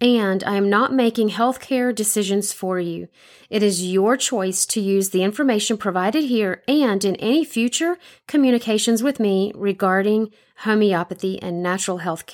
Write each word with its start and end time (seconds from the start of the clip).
and 0.00 0.42
I 0.44 0.56
am 0.56 0.68
not 0.68 0.92
making 0.92 1.30
healthcare 1.30 1.94
decisions 1.94 2.52
for 2.52 2.78
you. 2.78 3.08
It 3.48 3.62
is 3.62 3.86
your 3.86 4.16
choice 4.16 4.66
to 4.66 4.80
use 4.80 5.10
the 5.10 5.22
information 5.22 5.76
provided 5.76 6.24
here 6.24 6.62
and 6.66 7.04
in 7.04 7.16
any 7.16 7.44
future 7.44 7.96
communications 8.26 9.02
with 9.02 9.20
me 9.20 9.52
regarding 9.54 10.32
homeopathy 10.58 11.40
and 11.40 11.62
natural 11.62 11.98
health 11.98 12.26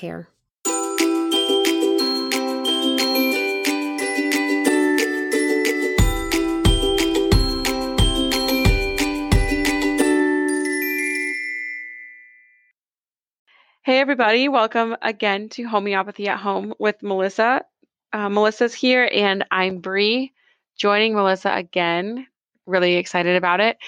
Hey, 13.83 13.97
everybody. 13.97 14.47
Welcome 14.47 14.95
again 15.01 15.49
to 15.49 15.63
Homeopathy 15.63 16.27
at 16.27 16.37
Home 16.37 16.75
with 16.77 17.01
Melissa. 17.01 17.65
Uh, 18.13 18.29
Melissa's 18.29 18.75
here, 18.75 19.09
and 19.11 19.43
I'm 19.49 19.79
Bree, 19.79 20.33
joining 20.77 21.15
Melissa 21.15 21.51
again. 21.51 22.27
Really 22.67 22.97
excited 22.97 23.37
about 23.37 23.59
it. 23.59 23.79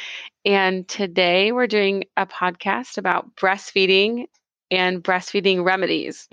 And 0.46 0.88
today 0.88 1.52
we're 1.52 1.68
doing 1.68 2.06
a 2.18 2.26
podcast 2.26 2.98
about 2.98 3.36
breastfeeding 3.36 4.26
and 4.72 5.04
breastfeeding 5.04 5.64
remedies. 5.64 6.28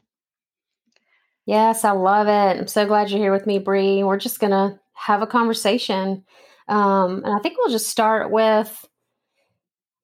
Yes, 1.44 1.84
I 1.84 1.90
love 1.90 2.28
it. 2.28 2.60
I'm 2.60 2.66
so 2.66 2.86
glad 2.86 3.10
you're 3.10 3.20
here 3.20 3.30
with 3.30 3.46
me, 3.46 3.58
Bree. 3.58 4.02
We're 4.02 4.16
just 4.16 4.40
going 4.40 4.52
to 4.52 4.80
have 4.94 5.20
a 5.20 5.26
conversation. 5.26 6.24
Um, 6.66 7.22
and 7.26 7.34
I 7.34 7.38
think 7.40 7.58
we'll 7.58 7.72
just 7.72 7.90
start 7.90 8.30
with 8.30 8.88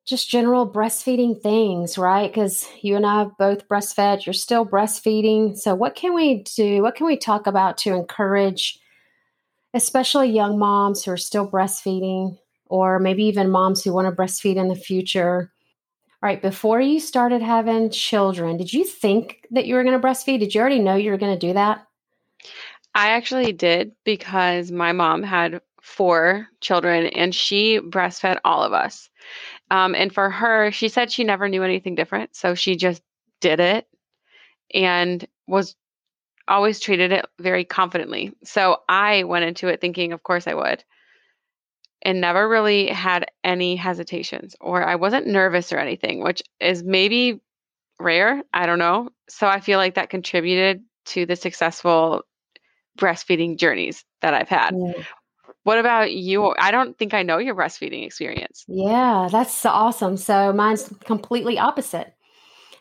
just 0.07 0.31
general 0.31 0.71
breastfeeding 0.71 1.41
things, 1.43 1.99
right? 1.99 2.33
Because 2.33 2.69
you 2.81 2.95
and 2.95 3.05
I 3.05 3.19
have 3.19 3.37
both 3.37 3.69
breastfed. 3.69 4.25
You're 4.25 4.33
still 4.33 4.65
breastfeeding. 4.65 5.59
So, 5.59 5.75
what 5.75 5.97
can 5.97 6.15
we 6.15 6.45
do? 6.45 6.81
What 6.83 6.95
can 6.95 7.07
we 7.07 7.17
talk 7.17 7.49
about 7.49 7.77
to 7.79 7.95
encourage, 7.95 8.79
especially 9.75 10.31
young 10.31 10.59
moms 10.59 11.05
who 11.05 11.11
are 11.11 11.17
still 11.17 11.51
breastfeeding, 11.51 12.39
or 12.67 13.01
maybe 13.01 13.25
even 13.25 13.51
moms 13.51 13.83
who 13.83 13.93
want 13.93 14.07
to 14.07 14.13
breastfeed 14.13 14.57
in 14.57 14.69
the 14.69 14.77
future? 14.77 15.53
All 16.23 16.29
right, 16.29 16.41
before 16.41 16.81
you 16.81 17.01
started 17.01 17.43
having 17.43 17.91
children, 17.91 18.57
did 18.57 18.73
you 18.73 18.85
think 18.85 19.45
that 19.51 19.67
you 19.67 19.75
were 19.75 19.85
going 19.85 20.01
to 20.01 20.07
breastfeed? 20.07 20.39
Did 20.39 20.55
you 20.55 20.61
already 20.61 20.79
know 20.79 20.95
you 20.95 21.11
were 21.11 21.19
going 21.19 21.39
to 21.39 21.47
do 21.47 21.53
that? 21.53 21.85
I 22.95 23.11
actually 23.11 23.53
did 23.53 23.93
because 24.05 24.73
my 24.73 24.93
mom 24.93 25.23
had 25.23 25.61
four 25.83 26.49
children 26.61 27.07
and 27.07 27.35
she 27.35 27.79
breastfed 27.79 28.39
all 28.45 28.63
of 28.63 28.73
us. 28.73 29.11
Um, 29.71 29.95
and 29.95 30.13
for 30.13 30.31
her, 30.31 30.71
she 30.71 30.89
said 30.89 31.11
she 31.11 31.25
never 31.25 31.49
knew 31.49 31.63
anything 31.63 31.95
different. 31.95 32.37
So 32.37 32.55
she 32.55 32.77
just 32.77 33.03
did 33.41 33.61
it 33.61 33.87
and 34.73 35.27
was 35.47 35.77
always 36.49 36.81
treated 36.81 37.13
it 37.13 37.27
very 37.41 37.65
confidently. 37.65 38.33
So 38.45 38.79
I 38.89 39.25
went 39.25 39.45
into 39.45 39.69
it 39.69 39.81
thinking, 39.81 40.13
of 40.13 40.23
course 40.23 40.47
I 40.47 40.55
would, 40.55 40.85
and 42.03 42.21
never 42.21 42.49
really 42.49 42.87
had 42.87 43.27
any 43.43 43.75
hesitations 43.77 44.55
or 44.61 44.85
I 44.85 44.95
wasn't 44.95 45.27
nervous 45.27 45.73
or 45.73 45.79
anything, 45.79 46.23
which 46.23 46.43
is 46.61 46.85
maybe 46.85 47.41
rare. 47.99 48.43
I 48.53 48.67
don't 48.67 48.79
know. 48.79 49.11
So 49.29 49.47
I 49.49 49.61
feel 49.61 49.79
like 49.79 49.95
that 49.95 50.11
contributed 50.11 50.85
to 51.07 51.27
the 51.27 51.37
successful 51.37 52.23
breastfeeding 52.97 53.59
journeys 53.59 54.05
that 54.23 54.35
I've 54.35 54.49
had. 54.49 54.75
Yeah. 54.77 55.03
What 55.67 55.81
about 55.81 56.13
you? 56.13 56.55
I 56.61 56.71
don't 56.71 56.97
think 56.97 57.13
I 57.13 57.25
know 57.25 57.39
your 57.39 57.57
breastfeeding 57.57 58.07
experience. 58.07 58.65
Yeah, 58.69 59.27
that's 59.33 59.67
awesome. 59.67 60.17
So 60.17 60.53
mine's 60.53 60.89
completely 61.05 61.59
opposite. 61.59 62.15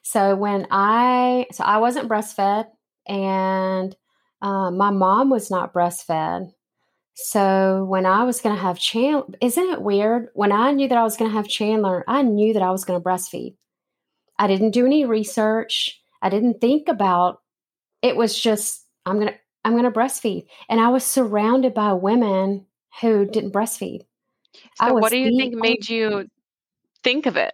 So 0.03 0.35
when 0.35 0.67
I 0.69 1.47
so 1.51 1.63
I 1.63 1.79
wasn't 1.79 2.07
breastfed 2.07 2.67
and 3.07 3.95
um, 4.43 4.77
my 4.77 4.91
mom 4.91 5.31
was 5.31 5.49
not 5.49 5.73
breastfed. 5.73 6.51
So 7.15 7.85
when 7.85 8.05
I 8.05 8.23
was 8.23 8.39
going 8.39 8.55
to 8.55 8.61
have 8.61 8.77
Chandler, 8.77 9.35
isn't 9.41 9.71
it 9.71 9.81
weird? 9.81 10.27
When 10.35 10.51
I 10.51 10.71
knew 10.71 10.87
that 10.87 10.97
I 10.99 11.03
was 11.03 11.17
going 11.17 11.31
to 11.31 11.37
have 11.37 11.47
Chandler, 11.47 12.03
I 12.07 12.21
knew 12.21 12.53
that 12.53 12.61
I 12.61 12.69
was 12.69 12.85
going 12.85 13.01
to 13.01 13.03
breastfeed. 13.03 13.55
I 14.37 14.45
didn't 14.45 14.75
do 14.75 14.85
any 14.85 15.05
research. 15.05 16.03
I 16.21 16.29
didn't 16.29 16.61
think 16.61 16.87
about 16.87 17.41
it 18.03 18.15
was 18.15 18.39
just 18.39 18.85
I'm 19.07 19.15
going 19.15 19.29
to 19.29 19.35
I'm 19.63 19.71
going 19.71 19.85
to 19.85 19.99
breastfeed. 19.99 20.45
And 20.69 20.79
I 20.79 20.89
was 20.89 21.03
surrounded 21.03 21.73
by 21.73 21.93
women 21.93 22.67
who 23.01 23.25
didn't 23.25 23.51
breastfeed. 23.51 24.01
So, 24.75 24.93
what 24.93 25.09
do 25.09 25.17
you 25.17 25.31
think 25.37 25.53
made 25.53 25.89
you 25.89 26.27
think 27.03 27.25
of 27.25 27.37
it? 27.37 27.53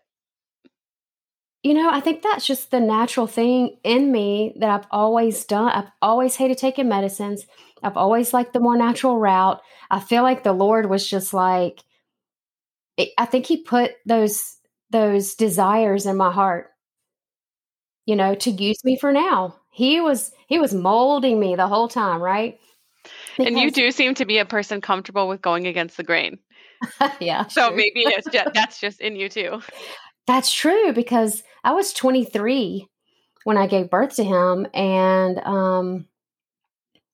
You 1.64 1.76
know, 1.76 1.92
I 1.92 2.00
think 2.00 2.24
that's 2.24 2.48
just 2.48 2.72
the 2.72 2.80
natural 2.80 3.28
thing 3.28 3.78
in 3.84 4.12
me 4.12 4.54
that 4.60 4.70
I've 4.72 4.88
always 4.90 5.46
done. 5.46 5.70
I've 5.70 5.92
always 6.02 6.36
hated 6.36 6.58
taking 6.58 6.90
medicines. 6.90 7.46
I've 7.84 7.98
always 7.98 8.34
liked 8.34 8.54
the 8.54 8.60
more 8.60 8.76
natural 8.78 9.20
route. 9.20 9.62
I 9.92 10.00
feel 10.00 10.24
like 10.24 10.44
the 10.44 10.54
Lord 10.54 10.90
was 10.90 11.08
just 11.08 11.34
like, 11.34 11.82
I 13.18 13.26
think 13.26 13.46
He 13.46 13.64
put 13.64 13.92
those 14.06 14.58
those 14.90 15.36
desires 15.36 16.06
in 16.06 16.18
my 16.18 16.32
heart, 16.32 16.68
you 18.06 18.16
know, 18.16 18.36
to 18.36 18.52
use 18.52 18.84
me 18.84 18.98
for 18.98 19.12
now. 19.12 19.56
He 19.72 20.02
was 20.02 20.32
He 20.48 20.60
was 20.60 20.74
molding 20.74 21.40
me 21.40 21.56
the 21.56 21.68
whole 21.68 21.88
time, 21.88 22.22
right? 22.22 22.60
Because 23.38 23.48
and 23.48 23.60
you 23.60 23.72
do 23.72 23.92
seem 23.92 24.14
to 24.16 24.26
be 24.26 24.38
a 24.38 24.46
person 24.46 24.82
comfortable 24.82 25.28
with 25.28 25.42
going 25.42 25.68
against 25.68 25.98
the 25.98 26.04
grain. 26.04 26.40
yeah. 27.20 27.48
So 27.48 27.72
maybe 27.72 28.02
it's 28.02 28.28
just, 28.32 28.54
that's 28.54 28.80
just 28.80 29.02
in 29.02 29.16
you 29.16 29.30
too. 29.30 29.62
That's 30.28 30.54
true 30.54 30.94
because 30.94 31.44
I 31.64 31.74
was 31.74 31.94
23 31.94 32.88
when 33.44 33.58
I 33.58 33.68
gave 33.68 33.90
birth 33.90 34.16
to 34.16 34.24
him 34.24 34.68
and 34.74 35.40
um 35.40 36.06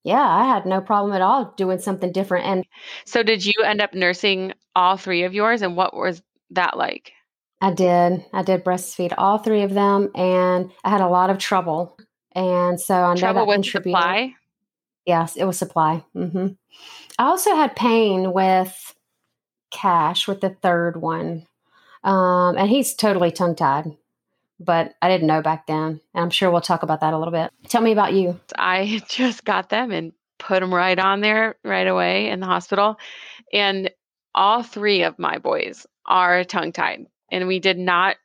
yeah, 0.04 0.26
I 0.26 0.46
had 0.46 0.66
no 0.66 0.80
problem 0.80 1.14
at 1.14 1.22
all 1.22 1.54
doing 1.58 1.80
something 1.80 2.12
different 2.12 2.46
and 2.46 2.66
So 3.06 3.24
did 3.24 3.46
you 3.46 3.54
end 3.66 3.82
up 3.82 3.94
nursing 3.94 4.54
all 4.76 4.98
three 4.98 5.24
of 5.24 5.34
yours 5.34 5.62
and 5.62 5.76
what 5.76 5.96
was 5.96 6.22
that 6.52 6.78
like? 6.78 7.12
I 7.60 7.74
did. 7.74 8.26
I 8.34 8.44
did 8.44 8.64
breastfeed 8.64 9.14
all 9.18 9.40
three 9.40 9.64
of 9.64 9.74
them 9.74 10.10
and 10.16 10.72
I 10.84 10.90
had 10.90 11.02
a 11.02 11.10
lot 11.10 11.30
of 11.30 11.40
trouble. 11.40 11.98
And 12.34 12.80
so 12.80 12.94
I 12.94 13.14
know 13.16 13.20
trouble 13.20 13.48
that 13.48 13.58
with 13.58 13.66
supply? 13.66 14.36
Yes, 15.07 15.38
it 15.38 15.45
was 15.45 15.57
supply. 15.57 16.03
Mm-hmm. 16.13 16.47
I 17.18 17.23
also 17.23 17.56
had 17.56 17.78
pain 17.78 18.34
with 18.34 18.94
Cash 19.72 20.28
with 20.28 20.41
the 20.41 20.50
third 20.50 20.97
one, 20.97 21.48
um, 22.04 22.57
and 22.57 22.69
he's 22.69 22.94
totally 22.94 23.31
tongue 23.31 23.56
tied. 23.56 23.86
But 24.59 24.95
I 25.01 25.07
didn't 25.07 25.27
know 25.27 25.42
back 25.42 25.65
then, 25.65 26.01
and 26.13 26.24
I'm 26.24 26.30
sure 26.30 26.51
we'll 26.51 26.59
talk 26.59 26.83
about 26.83 27.00
that 27.00 27.13
a 27.13 27.18
little 27.18 27.31
bit. 27.31 27.51
Tell 27.69 27.81
me 27.81 27.94
about 27.94 28.13
you. 28.13 28.38
I 28.57 29.01
just 29.09 29.45
got 29.45 29.69
them 29.69 29.92
and 29.92 30.12
put 30.39 30.59
them 30.59 30.74
right 30.74 31.00
on 31.00 31.21
there 31.21 31.56
right 31.63 31.88
away 31.88 32.27
in 32.27 32.42
the 32.42 32.45
hospital, 32.45 32.98
and 33.53 33.89
all 34.36 34.62
three 34.62 35.03
of 35.03 35.18
my 35.18 35.38
boys 35.38 35.88
are 36.06 36.44
tongue 36.44 36.74
tied, 36.74 37.06
and 37.31 37.48
we 37.48 37.60
did 37.60 37.80
not 37.80 38.18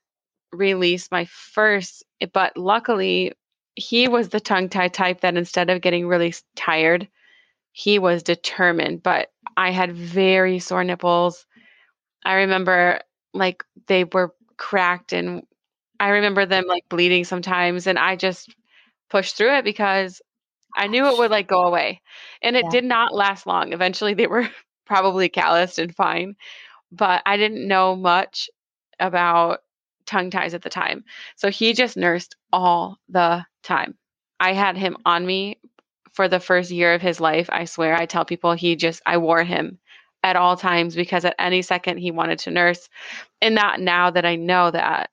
release 0.53 1.13
my 1.13 1.27
first, 1.27 2.05
but 2.33 2.57
luckily 2.57 3.35
he 3.75 4.09
was 4.09 4.29
the 4.29 4.41
tongue 4.41 4.69
tie 4.69 4.89
type 4.89 5.21
that 5.21 5.37
instead 5.37 5.71
of 5.71 5.81
getting 5.81 6.07
really 6.07 6.35
tired, 6.57 7.09
he 7.73 7.99
was 7.99 8.23
determined. 8.23 9.03
But 9.03 9.29
I 9.57 9.71
had 9.71 9.93
very 9.97 10.59
sore 10.59 10.85
nipples. 10.85 11.47
I 12.25 12.35
remember 12.35 13.01
like 13.35 13.65
they 13.87 14.05
were 14.05 14.35
cracked 14.57 15.13
and 15.13 15.43
I 15.99 16.11
remember 16.11 16.47
them 16.47 16.65
like 16.67 16.89
bleeding 16.89 17.25
sometimes 17.25 17.87
and 17.87 17.99
I 17.99 18.17
just 18.17 18.55
pushed 19.09 19.37
through 19.37 19.57
it 19.59 19.65
because 19.65 20.21
I 20.77 20.87
knew 20.87 21.07
it 21.07 21.19
would 21.19 21.31
like 21.31 21.49
go 21.49 21.63
away. 21.63 22.03
And 22.43 22.57
it 22.57 22.65
yeah. 22.65 22.71
did 22.71 22.85
not 22.85 23.15
last 23.15 23.47
long. 23.47 23.73
Eventually 23.73 24.15
they 24.15 24.27
were 24.27 24.49
probably 24.87 25.29
calloused 25.29 25.79
and 25.79 25.95
fine. 25.95 26.37
but 26.91 27.23
I 27.25 27.37
didn't 27.37 27.67
know 27.67 27.97
much 27.97 28.51
about 29.01 29.61
tongue 30.07 30.31
ties 30.31 30.55
at 30.55 30.63
the 30.63 30.71
time. 30.71 31.05
So 31.37 31.51
he 31.51 31.73
just 31.73 31.97
nursed 31.97 32.37
all 32.53 32.99
the 33.09 33.45
time. 33.63 33.97
I 34.41 34.53
had 34.53 34.77
him 34.77 34.97
on 35.05 35.25
me 35.25 35.59
for 36.13 36.29
the 36.29 36.41
first 36.41 36.71
year 36.71 36.95
of 36.95 37.03
his 37.03 37.21
life. 37.21 37.49
I 37.51 37.65
swear, 37.65 37.95
I 37.97 38.07
tell 38.07 38.25
people 38.25 38.53
he 38.53 38.77
just, 38.77 39.01
I 39.07 39.19
wore 39.19 39.45
him 39.45 39.79
at 40.23 40.37
all 40.37 40.57
times 40.57 40.95
because 40.95 41.25
at 41.25 41.35
any 41.39 41.63
second 41.63 41.99
he 41.99 42.11
wanted 42.11 42.41
to 42.41 42.51
nurse. 42.51 42.89
And 43.41 43.57
that 43.57 43.81
now 43.81 44.11
that 44.11 44.25
I 44.25 44.37
know 44.37 44.71
that 44.71 45.11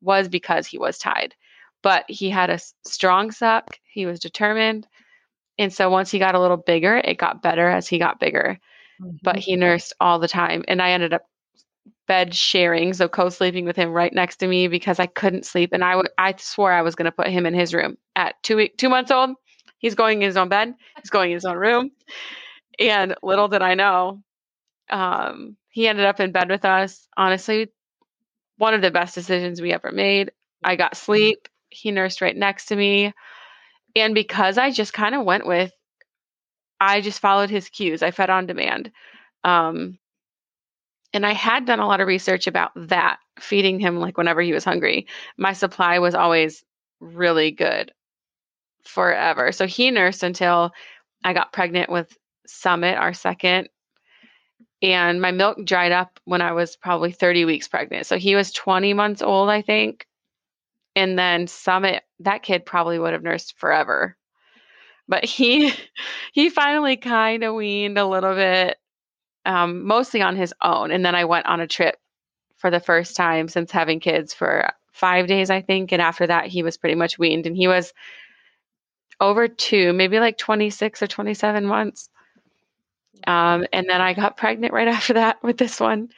was 0.00 0.28
because 0.28 0.66
he 0.66 0.78
was 0.78 0.98
tied. 0.98 1.34
But 1.82 2.04
he 2.08 2.30
had 2.30 2.50
a 2.50 2.60
strong 2.86 3.30
suck, 3.32 3.78
he 3.84 4.06
was 4.06 4.20
determined. 4.20 4.86
And 5.58 5.72
so 5.72 5.90
once 5.90 6.10
he 6.10 6.18
got 6.18 6.34
a 6.34 6.40
little 6.40 6.56
bigger, 6.56 6.96
it 6.96 7.18
got 7.18 7.42
better 7.42 7.68
as 7.68 7.88
he 7.88 7.98
got 7.98 8.20
bigger. 8.20 8.58
Mm-hmm. 9.00 9.16
But 9.22 9.38
he 9.38 9.56
nursed 9.56 9.92
all 10.00 10.18
the 10.18 10.28
time. 10.28 10.64
And 10.68 10.80
I 10.80 10.92
ended 10.92 11.12
up 11.12 11.22
bed 12.12 12.34
sharing, 12.34 12.92
so 12.92 13.08
co-sleeping 13.08 13.64
with 13.64 13.74
him 13.76 13.90
right 13.90 14.12
next 14.12 14.36
to 14.36 14.46
me 14.46 14.68
because 14.68 15.00
I 15.00 15.06
couldn't 15.06 15.46
sleep, 15.46 15.70
and 15.72 15.82
I, 15.82 15.92
w- 15.92 16.10
I 16.18 16.34
swore 16.36 16.70
I 16.70 16.82
was 16.82 16.94
going 16.94 17.06
to 17.06 17.12
put 17.12 17.28
him 17.28 17.46
in 17.46 17.54
his 17.54 17.72
room 17.72 17.96
at 18.14 18.34
two 18.42 18.56
week, 18.56 18.76
two 18.76 18.90
months 18.90 19.10
old. 19.10 19.30
He's 19.78 19.94
going 19.94 20.20
in 20.20 20.26
his 20.26 20.36
own 20.36 20.50
bed. 20.50 20.74
He's 21.00 21.10
going 21.10 21.30
in 21.30 21.36
his 21.36 21.46
own 21.46 21.56
room, 21.56 21.90
and 22.78 23.14
little 23.22 23.48
did 23.48 23.62
I 23.62 23.74
know, 23.74 24.22
um, 24.90 25.56
he 25.70 25.88
ended 25.88 26.04
up 26.04 26.20
in 26.20 26.32
bed 26.32 26.50
with 26.50 26.66
us. 26.66 27.08
Honestly, 27.16 27.68
one 28.58 28.74
of 28.74 28.82
the 28.82 28.90
best 28.90 29.14
decisions 29.14 29.62
we 29.62 29.72
ever 29.72 29.90
made. 29.90 30.32
I 30.62 30.76
got 30.76 30.96
sleep. 30.96 31.48
He 31.70 31.90
nursed 31.92 32.20
right 32.20 32.36
next 32.36 32.66
to 32.66 32.76
me, 32.76 33.14
and 33.96 34.14
because 34.14 34.58
I 34.58 34.70
just 34.70 34.92
kind 34.92 35.14
of 35.14 35.24
went 35.24 35.46
with, 35.46 35.72
I 36.80 37.00
just 37.00 37.20
followed 37.20 37.50
his 37.50 37.70
cues. 37.70 38.02
I 38.02 38.10
fed 38.10 38.30
on 38.30 38.46
demand. 38.46 38.92
Um, 39.44 39.98
and 41.12 41.26
I 41.26 41.32
had 41.32 41.66
done 41.66 41.80
a 41.80 41.86
lot 41.86 42.00
of 42.00 42.08
research 42.08 42.46
about 42.46 42.70
that, 42.74 43.18
feeding 43.38 43.78
him 43.78 43.98
like 43.98 44.16
whenever 44.16 44.40
he 44.40 44.52
was 44.52 44.64
hungry. 44.64 45.06
My 45.36 45.52
supply 45.52 45.98
was 45.98 46.14
always 46.14 46.64
really 47.00 47.50
good 47.50 47.92
forever. 48.84 49.52
So 49.52 49.66
he 49.66 49.90
nursed 49.90 50.22
until 50.22 50.72
I 51.24 51.32
got 51.32 51.52
pregnant 51.52 51.90
with 51.90 52.16
Summit, 52.46 52.96
our 52.96 53.12
second. 53.12 53.68
And 54.80 55.20
my 55.22 55.30
milk 55.30 55.64
dried 55.64 55.92
up 55.92 56.18
when 56.24 56.42
I 56.42 56.52
was 56.52 56.76
probably 56.76 57.12
30 57.12 57.44
weeks 57.44 57.68
pregnant. 57.68 58.06
So 58.06 58.18
he 58.18 58.34
was 58.34 58.50
20 58.50 58.94
months 58.94 59.22
old, 59.22 59.48
I 59.48 59.62
think. 59.62 60.06
And 60.96 61.18
then 61.18 61.46
Summit, 61.46 62.02
that 62.20 62.42
kid 62.42 62.66
probably 62.66 62.98
would 62.98 63.12
have 63.12 63.22
nursed 63.22 63.58
forever. 63.58 64.16
But 65.08 65.24
he 65.24 65.72
he 66.32 66.48
finally 66.48 66.96
kind 66.96 67.44
of 67.44 67.54
weaned 67.54 67.98
a 67.98 68.06
little 68.06 68.34
bit 68.34 68.76
um, 69.46 69.86
mostly 69.86 70.22
on 70.22 70.36
his 70.36 70.54
own. 70.62 70.90
And 70.90 71.04
then 71.04 71.14
I 71.14 71.24
went 71.24 71.46
on 71.46 71.60
a 71.60 71.66
trip 71.66 71.96
for 72.56 72.70
the 72.70 72.80
first 72.80 73.16
time 73.16 73.48
since 73.48 73.70
having 73.70 74.00
kids 74.00 74.32
for 74.32 74.68
five 74.92 75.26
days, 75.26 75.50
I 75.50 75.60
think. 75.60 75.92
And 75.92 76.00
after 76.00 76.26
that, 76.26 76.46
he 76.46 76.62
was 76.62 76.76
pretty 76.76 76.94
much 76.94 77.18
weaned. 77.18 77.46
And 77.46 77.56
he 77.56 77.66
was 77.66 77.92
over 79.20 79.48
two, 79.48 79.92
maybe 79.92 80.20
like 80.20 80.38
26 80.38 81.02
or 81.02 81.06
27 81.06 81.66
months. 81.66 82.08
Um, 83.26 83.66
and 83.72 83.88
then 83.88 84.00
I 84.00 84.14
got 84.14 84.36
pregnant 84.36 84.72
right 84.72 84.88
after 84.96 85.14
that 85.14 85.42
with 85.42 85.58
this 85.58 85.80
one. 85.80 86.08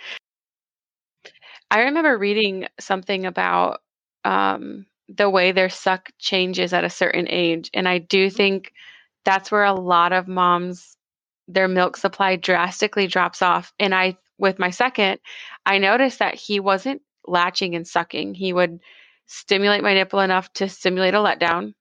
I 1.71 1.81
remember 1.83 2.17
reading 2.17 2.67
something 2.79 3.27
about 3.27 3.81
um, 4.25 4.87
the 5.09 5.29
way 5.29 5.53
their 5.53 5.69
suck 5.69 6.11
changes 6.19 6.73
at 6.73 6.85
a 6.85 6.91
certain 6.91 7.27
age. 7.29 7.71
And 7.75 7.89
I 7.89 7.99
do 7.99 8.31
think 8.31 8.73
that's 9.25 9.51
where 9.51 9.65
a 9.65 9.75
lot 9.75 10.13
of 10.13 10.29
moms 10.29 10.94
their 11.49 11.69
milk 11.69 11.97
supply 11.97 12.37
drastically 12.37 13.07
drops 13.07 13.43
off. 13.43 13.73
And 13.79 13.95
I, 13.95 14.17
with 14.39 14.59
my 14.59 14.71
second, 14.71 15.21
I 15.65 15.79
noticed 15.79 16.19
that 16.19 16.35
he 16.35 16.61
wasn't 16.61 17.03
latching 17.27 17.75
and 17.75 17.87
sucking. 17.87 18.35
He 18.35 18.53
would 18.53 18.81
stimulate 19.27 19.83
my 19.83 19.95
nipple 19.95 20.21
enough 20.21 20.53
to 20.55 20.69
stimulate 20.69 21.15
a 21.15 21.19
letdown 21.19 21.75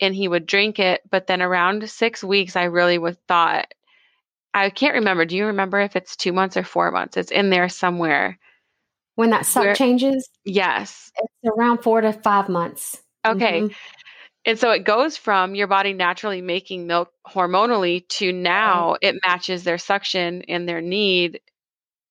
and 0.00 0.14
he 0.14 0.28
would 0.28 0.46
drink 0.46 0.78
it. 0.78 1.00
But 1.10 1.26
then 1.26 1.42
around 1.42 1.88
six 1.90 2.22
weeks, 2.22 2.56
I 2.56 2.64
really 2.64 2.98
would 2.98 3.18
thought, 3.26 3.72
I 4.54 4.70
can't 4.70 4.94
remember. 4.94 5.24
Do 5.24 5.36
you 5.36 5.46
remember 5.46 5.80
if 5.80 5.96
it's 5.96 6.16
two 6.16 6.32
months 6.32 6.56
or 6.56 6.64
four 6.64 6.90
months? 6.90 7.16
It's 7.16 7.30
in 7.30 7.50
there 7.50 7.68
somewhere. 7.68 8.38
When 9.14 9.30
that 9.30 9.46
suck 9.46 9.64
Where, 9.64 9.74
changes? 9.74 10.28
Yes. 10.44 11.10
It's 11.16 11.52
around 11.56 11.82
four 11.82 12.00
to 12.00 12.12
five 12.12 12.48
months. 12.48 13.02
Okay. 13.26 13.62
Mm-hmm. 13.62 13.74
And 14.48 14.58
so 14.58 14.70
it 14.70 14.82
goes 14.82 15.18
from 15.18 15.54
your 15.54 15.66
body 15.66 15.92
naturally 15.92 16.40
making 16.40 16.86
milk 16.86 17.12
hormonally 17.26 18.08
to 18.08 18.32
now 18.32 18.94
mm-hmm. 18.94 19.06
it 19.06 19.20
matches 19.22 19.62
their 19.62 19.76
suction 19.76 20.40
and 20.48 20.66
their 20.66 20.80
need. 20.80 21.40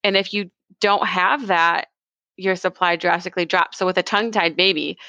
And 0.03 0.15
if 0.15 0.35
you 0.35 0.51
don't 0.79 1.07
have 1.07 1.47
that, 1.47 1.87
your 2.35 2.55
supply 2.55 2.95
drastically 2.95 3.45
drops. 3.45 3.79
So 3.79 3.87
with 3.87 3.97
a 3.97 4.03
tongue 4.03 4.29
tied 4.29 4.55
baby, 4.55 4.99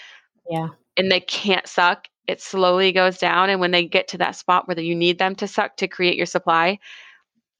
yeah, 0.49 0.69
and 0.97 1.13
they 1.13 1.21
can't 1.21 1.67
suck, 1.69 2.07
it 2.27 2.41
slowly 2.41 2.93
goes 2.93 3.19
down. 3.19 3.51
And 3.51 3.61
when 3.61 3.73
they 3.73 3.85
get 3.85 4.09
to 4.09 4.19
that 4.19 4.35
spot 4.35 4.67
where 4.67 4.81
you 4.81 4.95
need 4.95 5.19
them 5.19 5.35
to 5.35 5.47
suck 5.47 5.77
to 5.77 5.87
create 5.87 6.17
your 6.17 6.25
supply, 6.25 6.79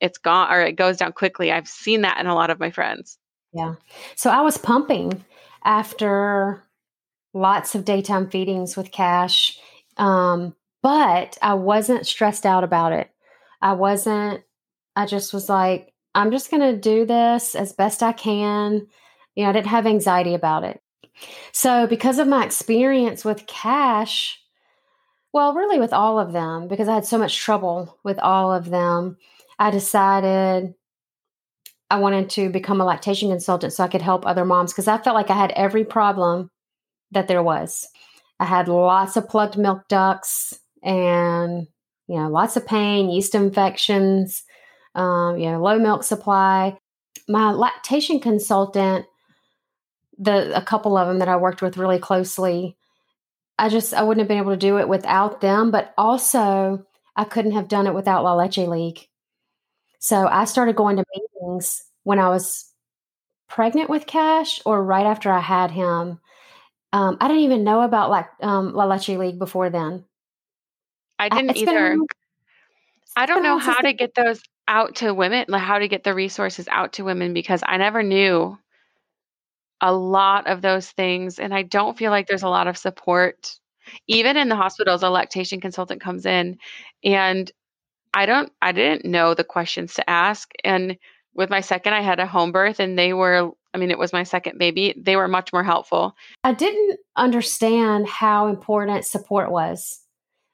it's 0.01 0.17
gone 0.17 0.51
or 0.51 0.63
it 0.63 0.77
goes 0.77 0.97
down 0.97 1.13
quickly. 1.13 1.53
I've 1.53 1.69
seen 1.69 2.01
that 2.01 2.19
in 2.19 2.27
a 2.27 2.35
lot 2.35 2.49
of 2.49 2.59
my 2.59 2.71
friends. 2.71 3.19
Yeah. 3.53 3.75
So 4.17 4.31
I 4.31 4.41
was 4.41 4.57
pumping 4.57 5.23
after 5.63 6.65
lots 7.35 7.75
of 7.75 7.85
daytime 7.85 8.31
feedings 8.31 8.77
with 8.77 8.91
Cash. 8.91 9.59
Um, 9.97 10.55
but 10.83 11.37
I 11.43 11.55
wasn't 11.55 12.07
stressed 12.07 12.47
out 12.47 12.65
about 12.65 12.93
it. 12.93 13.11
I 13.61 13.73
wasn't, 13.73 14.43
I 14.95 15.07
just 15.07 15.33
was 15.33 15.49
like, 15.49 15.93
I'm 16.15 16.31
just 16.31 16.51
going 16.51 16.63
to 16.63 16.81
do 16.81 17.05
this 17.05 17.55
as 17.55 17.73
best 17.73 18.03
I 18.03 18.13
can. 18.13 18.87
You 19.35 19.45
know, 19.45 19.51
I 19.51 19.53
didn't 19.53 19.67
have 19.67 19.87
anxiety 19.87 20.35
about 20.35 20.65
it. 20.65 20.81
So, 21.53 21.87
because 21.87 22.19
of 22.19 22.29
my 22.29 22.45
experience 22.45 23.25
with 23.25 23.47
Cash, 23.47 24.41
well, 25.33 25.55
really 25.55 25.79
with 25.81 25.93
all 25.93 26.19
of 26.19 26.33
them, 26.33 26.69
because 26.69 26.89
I 26.89 26.95
had 26.95 27.05
so 27.05 27.19
much 27.19 27.37
trouble 27.37 27.99
with 28.05 28.19
all 28.21 28.53
of 28.53 28.71
them, 28.71 29.17
I 29.59 29.71
decided 29.71 30.75
I 31.91 31.99
wanted 31.99 32.31
to 32.31 32.51
become 32.51 32.81
a 32.81 32.85
lactation 32.85 33.31
consultant 33.31 33.73
so 33.73 33.83
I 33.83 33.89
could 33.89 34.03
help 34.03 34.27
other 34.27 34.45
moms 34.45 34.73
because 34.73 34.89
I 34.89 34.99
felt 34.99 35.15
like 35.15 35.31
I 35.31 35.37
had 35.37 35.53
every 35.53 35.85
problem 35.85 36.51
that 37.13 37.29
there 37.29 37.43
was. 37.43 37.87
I 38.41 38.45
had 38.45 38.69
lots 38.69 39.17
of 39.17 39.29
plugged 39.29 39.59
milk 39.59 39.89
ducts 39.89 40.59
and, 40.83 41.67
you 42.07 42.17
know, 42.17 42.29
lots 42.29 42.57
of 42.57 42.67
pain, 42.67 43.11
yeast 43.11 43.35
infections, 43.35 44.45
um, 44.95 45.39
you 45.39 45.51
know, 45.51 45.61
low 45.61 45.79
milk 45.79 46.05
supply. 46.05 46.79
My 47.29 47.51
lactation 47.51 48.21
consultant, 48.21 49.07
the 50.19 50.57
a 50.57 50.63
couple 50.63 50.97
of 50.97 51.09
them 51.09 51.19
that 51.19 51.29
I 51.29 51.37
worked 51.37 51.63
with 51.63 51.77
really 51.77 51.99
closely, 51.99 52.77
I 53.59 53.69
just 53.69 53.93
I 53.93 54.03
wouldn't 54.03 54.23
have 54.23 54.29
been 54.29 54.39
able 54.39 54.53
to 54.53 54.57
do 54.57 54.79
it 54.79 54.89
without 54.89 55.41
them, 55.41 55.71
but 55.71 55.93
also 55.99 56.87
I 57.17 57.25
couldn't 57.25 57.53
have 57.53 57.69
done 57.69 57.87
it 57.87 57.95
without 57.95 58.23
La 58.23 58.35
Leche 58.35 58.59
League. 58.59 59.09
So 59.99 60.29
I 60.29 60.45
started 60.45 60.77
going 60.77 60.97
to 60.97 61.05
meetings 61.13 61.83
when 62.05 62.21
I 62.21 62.29
was 62.29 62.73
pregnant 63.49 63.91
with 63.91 64.07
Cash 64.07 64.61
or 64.65 64.83
right 64.83 65.07
after 65.07 65.31
I 65.33 65.41
had 65.41 65.73
him 65.73 66.21
um, 66.93 67.19
I 67.21 67.29
didn't 67.29 67.43
even 67.43 67.65
know 67.65 67.83
about 67.83 68.11
like 68.11 68.29
um, 68.41 68.73
La 68.73 68.85
Leche 68.85 69.11
League 69.11 69.39
before 69.39 69.71
then. 69.71 70.05
I 71.19 71.29
didn't 71.29 71.51
it's 71.51 71.61
either. 71.61 71.91
Been, 71.91 72.07
I 73.17 73.27
don't 73.27 73.43
know 73.43 73.59
how 73.59 73.79
to 73.79 73.93
get 73.93 74.15
those 74.15 74.41
out 74.69 74.97
to 74.97 75.13
women, 75.13 75.47
like 75.49 75.63
how 75.63 75.79
to 75.79 75.89
get 75.89 76.05
the 76.05 76.15
resources 76.15 76.69
out 76.71 76.95
to 76.95 77.05
women 77.05 77.33
because 77.33 77.63
I 77.67 77.79
never 77.79 78.03
knew 78.03 78.57
a 79.81 79.93
lot 79.93 80.47
of 80.47 80.63
those 80.63 80.91
things. 80.91 81.39
And 81.39 81.55
I 81.55 81.63
don't 81.63 81.99
feel 81.99 82.11
like 82.11 82.27
there's 82.27 82.43
a 82.43 82.49
lot 82.49 82.69
of 82.69 82.77
support. 82.77 83.59
Even 84.07 84.37
in 84.37 84.49
the 84.49 84.57
hospitals, 84.57 85.03
a 85.03 85.11
lactation 85.11 85.61
consultant 85.61 86.01
comes 86.01 86.27
in 86.27 86.59
and 87.03 87.51
I 88.15 88.27
don't, 88.27 88.53
I 88.61 88.73
didn't 88.73 89.05
know 89.05 89.35
the 89.35 89.45
questions 89.45 89.95
to 89.95 90.09
ask. 90.09 90.51
And 90.63 90.99
with 91.35 91.51
my 91.51 91.61
second, 91.61 91.95
I 91.95 92.03
had 92.03 92.21
a 92.21 92.27
home 92.27 92.53
birth 92.53 92.81
and 92.81 92.99
they 92.99 93.13
were 93.13 93.51
I 93.75 93.79
mean, 93.79 93.91
it 93.91 93.99
was 93.99 94.13
my 94.13 94.23
second 94.23 94.59
baby. 94.59 94.95
They 94.97 95.17
were 95.17 95.29
much 95.29 95.53
more 95.53 95.65
helpful. 95.65 96.17
I 96.45 96.55
didn't 96.55 96.99
understand 97.17 98.09
how 98.09 98.49
important 98.49 99.05
support 99.05 99.51
was 99.51 100.01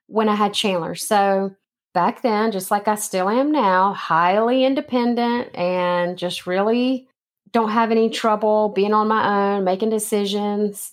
when 0.07 0.29
I 0.29 0.35
had 0.35 0.53
Chandler. 0.53 0.95
So 0.95 1.55
back 1.95 2.23
then, 2.23 2.53
just 2.53 2.71
like 2.71 2.89
I 2.89 2.97
still 2.97 3.29
am 3.29 3.53
now, 3.53 3.95
highly 3.95 4.65
independent 4.65 5.55
and 5.55 6.19
just 6.19 6.47
really 6.47 7.09
don't 7.53 7.71
have 7.71 7.93
any 7.93 8.11
trouble 8.11 8.71
being 8.71 8.93
on 8.93 9.07
my 9.09 9.55
own, 9.55 9.65
making 9.65 9.91
decisions. 9.91 10.93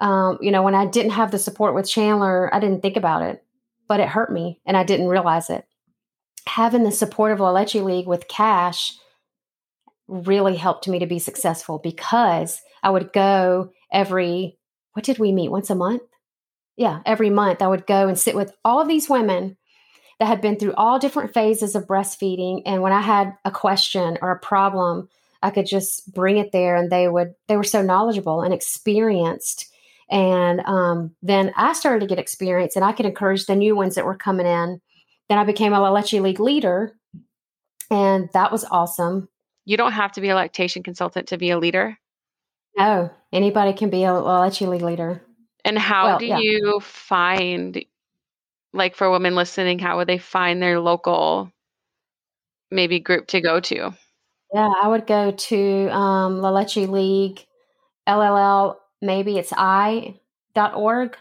Um, 0.00 0.38
you 0.42 0.50
know, 0.50 0.62
when 0.62 0.74
I 0.74 0.86
didn't 0.86 1.12
have 1.12 1.30
the 1.30 1.38
support 1.38 1.74
with 1.74 1.88
Chandler, 1.88 2.54
I 2.54 2.60
didn't 2.60 2.82
think 2.82 2.96
about 2.96 3.22
it, 3.22 3.42
but 3.88 4.00
it 4.00 4.08
hurt 4.08 4.30
me 4.30 4.60
and 4.66 4.76
I 4.76 4.84
didn't 4.84 5.08
realize 5.08 5.48
it. 5.48 5.64
Having 6.46 6.84
the 6.84 6.92
support 6.92 7.32
of 7.32 7.40
La 7.40 7.50
Leche 7.50 7.76
League 7.76 8.06
with 8.06 8.28
Cash 8.28 8.92
really 10.08 10.56
helped 10.56 10.88
me 10.88 10.98
to 10.98 11.06
be 11.06 11.18
successful 11.18 11.78
because 11.78 12.60
I 12.82 12.90
would 12.90 13.12
go 13.12 13.70
every, 13.92 14.58
what 14.92 15.04
did 15.04 15.18
we 15.18 15.32
meet? 15.32 15.50
Once 15.50 15.70
a 15.70 15.74
month? 15.74 16.02
Yeah, 16.76 17.00
every 17.06 17.30
month 17.30 17.62
I 17.62 17.68
would 17.68 17.86
go 17.86 18.08
and 18.08 18.18
sit 18.18 18.34
with 18.34 18.52
all 18.64 18.84
these 18.84 19.08
women 19.08 19.56
that 20.18 20.26
had 20.26 20.40
been 20.40 20.56
through 20.56 20.74
all 20.74 20.98
different 20.98 21.32
phases 21.32 21.74
of 21.74 21.86
breastfeeding. 21.86 22.62
And 22.66 22.82
when 22.82 22.92
I 22.92 23.00
had 23.00 23.34
a 23.44 23.50
question 23.50 24.18
or 24.22 24.30
a 24.30 24.38
problem, 24.38 25.08
I 25.42 25.50
could 25.50 25.66
just 25.66 26.12
bring 26.12 26.38
it 26.38 26.52
there 26.52 26.76
and 26.76 26.90
they 26.90 27.08
would, 27.08 27.34
they 27.48 27.56
were 27.56 27.64
so 27.64 27.82
knowledgeable 27.82 28.42
and 28.42 28.54
experienced. 28.54 29.70
And 30.10 30.60
um, 30.60 31.14
then 31.22 31.52
I 31.56 31.72
started 31.72 32.00
to 32.00 32.06
get 32.06 32.18
experience 32.18 32.76
and 32.76 32.84
I 32.84 32.92
could 32.92 33.06
encourage 33.06 33.46
the 33.46 33.56
new 33.56 33.74
ones 33.74 33.94
that 33.94 34.04
were 34.04 34.16
coming 34.16 34.46
in. 34.46 34.80
Then 35.28 35.38
I 35.38 35.44
became 35.44 35.72
a 35.72 35.80
La 35.80 35.90
Leche 35.90 36.14
League 36.14 36.40
leader. 36.40 36.96
And 37.90 38.28
that 38.32 38.52
was 38.52 38.64
awesome. 38.70 39.28
You 39.64 39.76
don't 39.76 39.92
have 39.92 40.12
to 40.12 40.20
be 40.20 40.28
a 40.28 40.34
lactation 40.34 40.82
consultant 40.82 41.28
to 41.28 41.38
be 41.38 41.50
a 41.50 41.58
leader. 41.58 41.98
No, 42.76 43.10
anybody 43.32 43.72
can 43.72 43.90
be 43.90 44.04
a 44.04 44.12
La 44.12 44.42
Leche 44.42 44.62
League 44.62 44.82
leader. 44.82 45.22
And 45.64 45.78
how 45.78 46.06
well, 46.06 46.18
do 46.18 46.26
yeah. 46.26 46.38
you 46.38 46.80
find, 46.80 47.82
like 48.72 48.96
for 48.96 49.10
women 49.10 49.34
listening, 49.34 49.78
how 49.78 49.96
would 49.96 50.08
they 50.08 50.18
find 50.18 50.60
their 50.60 50.80
local 50.80 51.50
maybe 52.70 53.00
group 53.00 53.28
to 53.28 53.40
go 53.40 53.60
to? 53.60 53.94
Yeah, 54.52 54.70
I 54.82 54.88
would 54.88 55.06
go 55.06 55.30
to 55.30 55.88
um, 55.90 56.40
La 56.40 56.50
Leche 56.50 56.76
League, 56.76 57.44
LLL, 58.06 58.76
maybe 59.00 59.38
it's 59.38 59.52
i.org, 59.56 61.16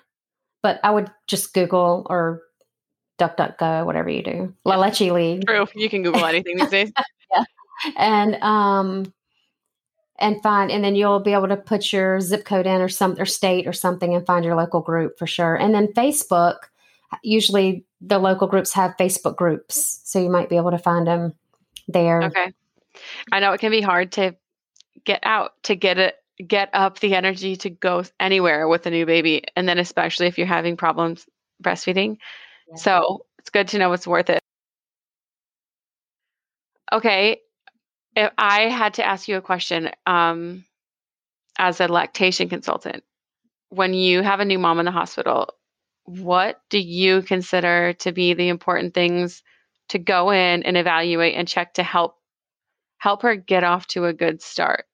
but 0.62 0.80
I 0.84 0.92
would 0.92 1.10
just 1.28 1.54
Google 1.54 2.06
or 2.10 2.42
DuckDuckGo, 3.20 3.86
whatever 3.86 4.10
you 4.10 4.24
do. 4.24 4.54
La 4.66 4.76
Leche 4.76 5.12
League. 5.12 5.46
True. 5.46 5.68
You 5.76 5.90
can 5.90 6.04
Google 6.04 6.26
anything 6.26 6.58
these 6.58 6.70
days. 6.70 6.92
And, 7.98 8.36
um, 8.36 9.14
and 10.20 10.42
find 10.42 10.72
and 10.72 10.84
then 10.84 10.96
you'll 10.96 11.20
be 11.20 11.34
able 11.34 11.48
to 11.48 11.58
put 11.58 11.92
your 11.92 12.20
zip 12.22 12.46
code 12.46 12.68
in 12.68 12.82
or 12.82 12.90
some 12.90 13.16
or 13.20 13.26
state 13.26 13.68
or 13.68 13.74
something 13.74 14.16
and 14.16 14.26
find 14.26 14.46
your 14.46 14.56
local 14.56 14.80
group 14.80 15.18
for 15.18 15.28
sure. 15.28 15.56
And 15.56 15.74
then 15.74 15.88
facebook 15.88 16.56
usually 17.22 17.86
the 18.02 18.20
local 18.20 18.48
groups 18.48 18.74
have 18.74 18.96
facebook 19.00 19.36
groups 19.36 20.02
so 20.04 20.20
you 20.20 20.30
might 20.30 20.50
be 20.50 20.58
able 20.58 20.72
to 20.72 20.78
find 20.78 21.06
them 21.06 21.34
there. 21.88 22.24
Okay. 22.24 22.54
I 23.32 23.40
know 23.40 23.54
it 23.54 23.60
can 23.60 23.72
be 23.72 23.82
hard 23.82 24.12
to 24.14 24.36
get 25.04 25.20
out 25.24 25.52
to 25.64 25.76
get 25.76 25.98
it 25.98 26.16
get 26.48 26.70
up 26.74 27.00
the 27.00 27.16
energy 27.16 27.56
to 27.56 27.70
go 27.70 28.04
anywhere 28.20 28.68
with 28.68 28.86
a 28.86 28.90
new 28.90 29.06
baby 29.06 29.44
and 29.56 29.68
then 29.68 29.78
especially 29.78 30.28
if 30.28 30.38
you're 30.38 30.48
having 30.48 30.78
problems 30.78 31.26
breastfeeding. 31.62 32.18
Yeah. 32.70 32.76
so 32.76 33.26
it's 33.40 33.50
good 33.50 33.68
to 33.70 33.78
know 33.78 33.92
it's 33.94 34.08
worth 34.08 34.30
it. 34.30 34.40
Okay 36.92 37.43
if 38.16 38.32
I 38.38 38.70
had 38.70 38.96
to 38.96 39.06
ask 39.06 39.28
you 39.28 39.38
a 39.38 39.42
question 39.42 39.90
um, 40.06 40.66
as 41.58 41.82
a 41.82 41.88
lactation 41.88 42.50
consultant, 42.50 43.04
when 43.70 43.94
you 43.94 44.22
have 44.22 44.40
a 44.40 44.46
new 44.46 44.60
mom 44.60 44.80
in 44.80 44.86
the 44.86 44.92
hospital, 44.92 45.54
what 46.06 46.62
do 46.70 46.80
you 46.80 47.22
consider 47.22 47.94
to 47.94 48.12
be 48.12 48.34
the 48.34 48.50
important 48.50 48.94
things 48.94 49.42
to 49.90 49.98
go 49.98 50.32
in 50.32 50.64
and 50.64 50.78
evaluate 50.78 51.36
and 51.36 51.48
check 51.48 51.74
to 51.76 51.84
help 51.84 52.18
help 52.98 53.22
her 53.22 53.36
get 53.36 53.64
off 53.64 53.88
to 53.88 54.06
a 54.06 54.14
good 54.14 54.42
start? 54.42 54.86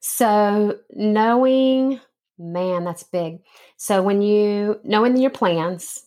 So, 0.00 0.78
knowing, 0.90 2.00
man, 2.38 2.84
that's 2.84 3.02
big. 3.02 3.40
So, 3.76 4.02
when 4.02 4.22
you 4.22 4.80
knowing 4.84 5.16
your 5.16 5.30
plans 5.30 6.04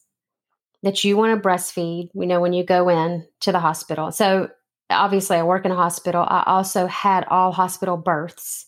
that 0.83 1.03
you 1.03 1.17
want 1.17 1.41
to 1.41 1.47
breastfeed, 1.47 2.09
we 2.13 2.25
know 2.25 2.39
when 2.39 2.53
you 2.53 2.63
go 2.63 2.89
in 2.89 3.27
to 3.41 3.51
the 3.51 3.59
hospital. 3.59 4.11
So, 4.11 4.49
obviously 4.89 5.37
I 5.37 5.43
work 5.43 5.65
in 5.65 5.71
a 5.71 5.75
hospital. 5.75 6.25
I 6.27 6.43
also 6.45 6.87
had 6.87 7.25
all 7.29 7.51
hospital 7.51 7.97
births. 7.97 8.65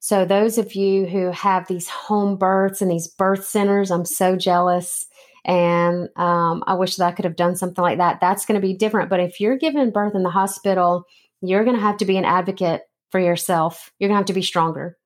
So 0.00 0.24
those 0.24 0.58
of 0.58 0.74
you 0.74 1.06
who 1.06 1.30
have 1.32 1.66
these 1.66 1.88
home 1.88 2.36
births 2.36 2.80
and 2.80 2.90
these 2.90 3.08
birth 3.08 3.44
centers, 3.44 3.90
I'm 3.90 4.04
so 4.04 4.36
jealous. 4.36 5.06
And 5.44 6.08
um, 6.16 6.62
I 6.66 6.74
wish 6.74 6.96
that 6.96 7.06
I 7.06 7.12
could 7.12 7.24
have 7.24 7.36
done 7.36 7.56
something 7.56 7.82
like 7.82 7.98
that. 7.98 8.20
That's 8.20 8.46
going 8.46 8.60
to 8.60 8.66
be 8.66 8.74
different. 8.74 9.10
But 9.10 9.20
if 9.20 9.40
you're 9.40 9.56
giving 9.56 9.90
birth 9.90 10.14
in 10.14 10.22
the 10.22 10.30
hospital, 10.30 11.04
you're 11.40 11.64
going 11.64 11.76
to 11.76 11.82
have 11.82 11.96
to 11.98 12.04
be 12.04 12.16
an 12.16 12.24
advocate 12.24 12.82
for 13.10 13.20
yourself. 13.20 13.90
You're 13.98 14.08
going 14.08 14.16
to 14.16 14.20
have 14.20 14.26
to 14.26 14.32
be 14.32 14.42
stronger. 14.42 14.96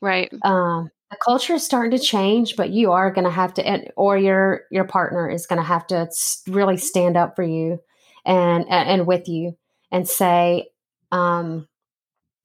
Right. 0.00 0.32
Um, 0.42 0.90
the 1.10 1.16
culture 1.24 1.54
is 1.54 1.64
starting 1.64 1.96
to 1.96 2.04
change, 2.04 2.56
but 2.56 2.70
you 2.70 2.92
are 2.92 3.10
going 3.10 3.24
to 3.24 3.30
have 3.30 3.54
to, 3.54 3.92
or 3.96 4.18
your 4.18 4.62
your 4.70 4.84
partner 4.84 5.28
is 5.28 5.46
going 5.46 5.58
to 5.58 5.62
have 5.62 5.86
to 5.88 6.08
really 6.48 6.76
stand 6.76 7.16
up 7.16 7.36
for 7.36 7.44
you 7.44 7.78
and 8.26 8.66
and 8.68 9.06
with 9.06 9.28
you 9.28 9.56
and 9.94 10.08
say, 10.08 10.66
um, 11.12 11.68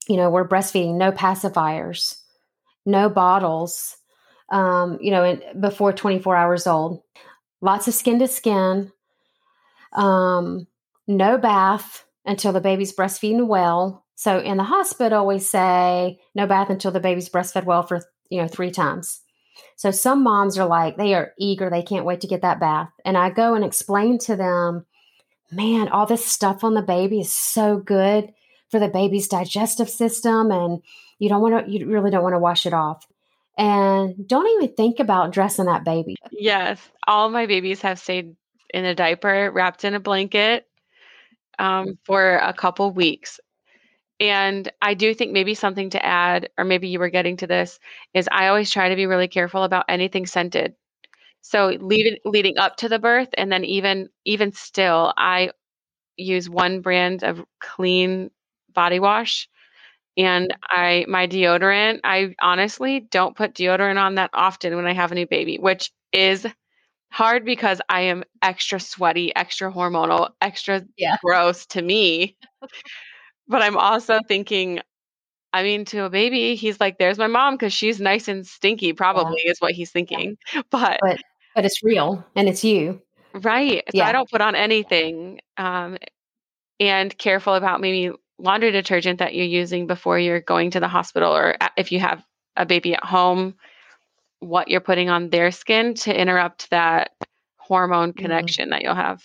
you 0.07 0.17
know, 0.17 0.29
we're 0.29 0.47
breastfeeding, 0.47 0.97
no 0.97 1.11
pacifiers, 1.11 2.15
no 2.85 3.09
bottles, 3.09 3.97
um, 4.51 4.99
you 5.01 5.09
know, 5.09 5.39
before 5.59 5.91
24 5.91 6.35
hours 6.35 6.67
old, 6.67 7.01
lots 7.59 7.87
of 7.87 7.95
skin 7.95 8.19
to 8.19 8.27
skin, 8.27 8.91
um, 9.93 10.67
no 11.07 11.39
bath 11.39 12.05
until 12.23 12.53
the 12.53 12.61
baby's 12.61 12.95
breastfeeding 12.95 13.47
well. 13.47 14.05
So 14.13 14.37
in 14.37 14.57
the 14.57 14.63
hospital, 14.63 15.25
we 15.25 15.39
say 15.39 16.19
no 16.35 16.45
bath 16.45 16.69
until 16.69 16.91
the 16.91 16.99
baby's 16.99 17.29
breastfed 17.29 17.65
well 17.65 17.81
for, 17.81 17.99
you 18.29 18.39
know, 18.39 18.47
three 18.47 18.69
times. 18.69 19.21
So 19.75 19.89
some 19.89 20.21
moms 20.21 20.59
are 20.59 20.67
like, 20.67 20.97
they 20.97 21.15
are 21.15 21.31
eager, 21.39 21.71
they 21.71 21.81
can't 21.81 22.05
wait 22.05 22.21
to 22.21 22.27
get 22.27 22.43
that 22.43 22.59
bath. 22.59 22.89
And 23.03 23.17
I 23.17 23.31
go 23.31 23.55
and 23.55 23.65
explain 23.65 24.19
to 24.19 24.35
them 24.35 24.85
man, 25.51 25.89
all 25.89 26.05
this 26.05 26.25
stuff 26.25 26.63
on 26.63 26.73
the 26.73 26.81
baby 26.81 27.19
is 27.19 27.33
so 27.33 27.77
good 27.77 28.33
for 28.69 28.79
the 28.79 28.87
baby's 28.87 29.27
digestive 29.27 29.89
system. 29.89 30.51
And 30.51 30.81
you 31.17 31.29
don't 31.29 31.41
want 31.41 31.65
to, 31.65 31.71
you 31.71 31.87
really 31.87 32.11
don't 32.11 32.23
want 32.23 32.35
to 32.35 32.39
wash 32.39 32.65
it 32.65 32.73
off. 32.73 33.05
And 33.57 34.27
don't 34.27 34.47
even 34.47 34.75
think 34.75 34.99
about 34.99 35.33
dressing 35.33 35.65
that 35.65 35.83
baby. 35.83 36.15
Yes. 36.31 36.79
All 37.07 37.29
my 37.29 37.45
babies 37.45 37.81
have 37.81 37.99
stayed 37.99 38.35
in 38.73 38.85
a 38.85 38.95
diaper, 38.95 39.51
wrapped 39.51 39.83
in 39.83 39.95
a 39.95 39.99
blanket 39.99 40.65
um, 41.57 41.97
for 42.05 42.37
a 42.37 42.53
couple 42.53 42.91
weeks. 42.91 43.39
And 44.21 44.71
I 44.81 44.93
do 44.93 45.13
think 45.13 45.31
maybe 45.31 45.55
something 45.55 45.89
to 45.91 46.05
add, 46.05 46.49
or 46.57 46.65
maybe 46.65 46.89
you 46.89 46.99
were 46.99 47.09
getting 47.09 47.37
to 47.37 47.47
this, 47.47 47.79
is 48.13 48.27
I 48.31 48.47
always 48.47 48.69
try 48.69 48.89
to 48.89 48.95
be 48.95 49.05
really 49.05 49.27
careful 49.27 49.63
about 49.63 49.85
anything 49.89 50.25
scented. 50.25 50.75
So 51.41 51.67
leading 51.79 52.17
leading 52.25 52.57
up 52.57 52.77
to 52.77 52.89
the 52.89 52.99
birth, 52.99 53.29
and 53.37 53.51
then 53.51 53.65
even 53.65 54.09
even 54.25 54.51
still, 54.53 55.13
I 55.17 55.51
use 56.17 56.49
one 56.49 56.81
brand 56.81 57.23
of 57.23 57.43
clean 57.59 58.31
body 58.73 58.99
wash, 58.99 59.49
and 60.17 60.53
I 60.63 61.05
my 61.07 61.27
deodorant. 61.27 62.01
I 62.03 62.35
honestly 62.41 63.01
don't 63.01 63.35
put 63.35 63.53
deodorant 63.55 63.99
on 63.99 64.15
that 64.15 64.31
often 64.33 64.75
when 64.75 64.85
I 64.87 64.93
have 64.93 65.11
a 65.11 65.15
new 65.15 65.27
baby, 65.27 65.57
which 65.57 65.91
is 66.13 66.45
hard 67.11 67.45
because 67.45 67.81
I 67.89 68.01
am 68.01 68.23
extra 68.41 68.79
sweaty, 68.79 69.35
extra 69.35 69.71
hormonal, 69.71 70.31
extra 70.41 70.83
yeah. 70.97 71.17
gross 71.23 71.65
to 71.67 71.81
me. 71.81 72.37
but 73.47 73.61
I'm 73.61 73.77
also 73.77 74.19
thinking, 74.27 74.79
I 75.51 75.63
mean, 75.63 75.85
to 75.85 76.03
a 76.03 76.09
baby, 76.09 76.55
he's 76.55 76.79
like, 76.79 76.97
"There's 76.97 77.17
my 77.17 77.27
mom" 77.27 77.55
because 77.55 77.73
she's 77.73 77.99
nice 77.99 78.27
and 78.27 78.45
stinky. 78.45 78.93
Probably 78.93 79.41
yeah. 79.43 79.51
is 79.51 79.59
what 79.59 79.71
he's 79.73 79.91
thinking. 79.91 80.37
Yeah. 80.53 80.61
But, 80.69 80.99
but 81.01 81.19
but 81.55 81.65
it's 81.65 81.83
real 81.83 82.25
and 82.35 82.47
it's 82.47 82.63
you. 82.63 83.01
Right. 83.33 83.83
So 83.91 83.97
yeah. 83.97 84.07
I 84.07 84.11
don't 84.11 84.29
put 84.29 84.41
on 84.41 84.55
anything. 84.55 85.39
Um, 85.57 85.97
and 86.79 87.15
careful 87.17 87.55
about 87.55 87.81
maybe 87.81 88.15
laundry 88.37 88.71
detergent 88.71 89.19
that 89.19 89.35
you're 89.35 89.45
using 89.45 89.85
before 89.87 90.17
you're 90.17 90.39
going 90.39 90.71
to 90.71 90.79
the 90.79 90.87
hospital 90.87 91.35
or 91.35 91.55
if 91.75 91.91
you 91.91 91.99
have 91.99 92.23
a 92.55 92.65
baby 92.65 92.93
at 92.93 93.03
home, 93.03 93.55
what 94.39 94.69
you're 94.69 94.79
putting 94.79 95.09
on 95.09 95.29
their 95.29 95.51
skin 95.51 95.93
to 95.93 96.17
interrupt 96.17 96.69
that 96.69 97.11
hormone 97.57 98.09
mm-hmm. 98.09 98.21
connection 98.21 98.65
mm-hmm. 98.65 98.71
that 98.71 98.81
you'll 98.83 98.95
have. 98.95 99.21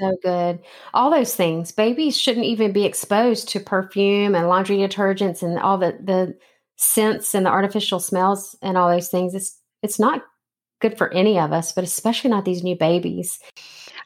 So 0.00 0.16
good. 0.22 0.60
All 0.94 1.10
those 1.10 1.34
things. 1.34 1.72
Babies 1.72 2.18
shouldn't 2.18 2.46
even 2.46 2.72
be 2.72 2.84
exposed 2.84 3.48
to 3.50 3.60
perfume 3.60 4.34
and 4.34 4.48
laundry 4.48 4.78
detergents 4.78 5.42
and 5.42 5.58
all 5.58 5.78
the, 5.78 5.98
the 6.02 6.38
scents 6.76 7.34
and 7.34 7.44
the 7.44 7.50
artificial 7.50 8.00
smells 8.00 8.56
and 8.62 8.78
all 8.78 8.90
those 8.90 9.08
things. 9.08 9.34
It's 9.34 9.58
it's 9.82 9.98
not 9.98 10.22
good 10.80 10.96
for 10.96 11.12
any 11.12 11.38
of 11.38 11.52
us, 11.52 11.72
but 11.72 11.84
especially 11.84 12.30
not 12.30 12.44
these 12.44 12.62
new 12.62 12.76
babies. 12.76 13.38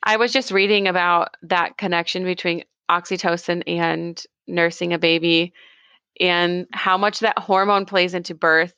I 0.02 0.16
was 0.16 0.32
just 0.32 0.50
reading 0.50 0.86
about 0.88 1.36
that 1.42 1.78
connection 1.78 2.24
between 2.24 2.64
oxytocin 2.90 3.62
and 3.66 4.22
nursing 4.46 4.92
a 4.92 4.98
baby 4.98 5.52
and 6.20 6.66
how 6.72 6.98
much 6.98 7.20
that 7.20 7.38
hormone 7.38 7.86
plays 7.86 8.14
into 8.14 8.34
birth 8.34 8.74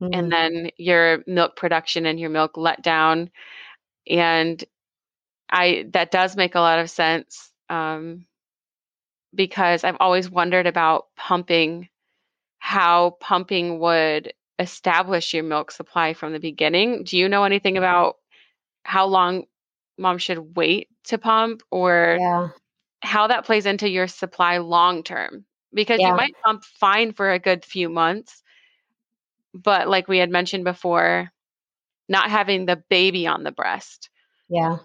mm-hmm. 0.00 0.14
and 0.14 0.32
then 0.32 0.70
your 0.76 1.24
milk 1.26 1.56
production 1.56 2.06
and 2.06 2.20
your 2.20 2.30
milk 2.30 2.54
letdown. 2.54 3.30
And 4.08 4.62
I 5.50 5.86
that 5.92 6.10
does 6.10 6.36
make 6.36 6.54
a 6.54 6.60
lot 6.60 6.78
of 6.78 6.90
sense 6.90 7.50
um, 7.70 8.26
because 9.34 9.84
I've 9.84 9.96
always 10.00 10.30
wondered 10.30 10.66
about 10.66 11.06
pumping, 11.16 11.88
how 12.58 13.16
pumping 13.20 13.78
would 13.80 14.32
establish 14.58 15.32
your 15.34 15.44
milk 15.44 15.70
supply 15.70 16.14
from 16.14 16.32
the 16.32 16.40
beginning. 16.40 17.04
Do 17.04 17.16
you 17.16 17.28
know 17.28 17.44
anything 17.44 17.78
about 17.78 18.16
how 18.82 19.06
long 19.06 19.44
mom 19.96 20.18
should 20.18 20.56
wait 20.56 20.88
to 21.04 21.18
pump 21.18 21.62
or 21.70 22.16
yeah. 22.20 22.48
how 23.00 23.28
that 23.28 23.44
plays 23.44 23.66
into 23.66 23.88
your 23.88 24.06
supply 24.06 24.58
long 24.58 25.02
term? 25.02 25.44
Because 25.72 26.00
yeah. 26.00 26.08
you 26.08 26.16
might 26.16 26.34
pump 26.44 26.64
fine 26.64 27.12
for 27.12 27.30
a 27.30 27.38
good 27.38 27.64
few 27.64 27.88
months, 27.88 28.42
but 29.54 29.88
like 29.88 30.08
we 30.08 30.18
had 30.18 30.30
mentioned 30.30 30.64
before, 30.64 31.30
not 32.08 32.30
having 32.30 32.66
the 32.66 32.82
baby 32.88 33.26
on 33.26 33.44
the 33.44 33.52
breast. 33.52 34.08
Yeah. 34.48 34.78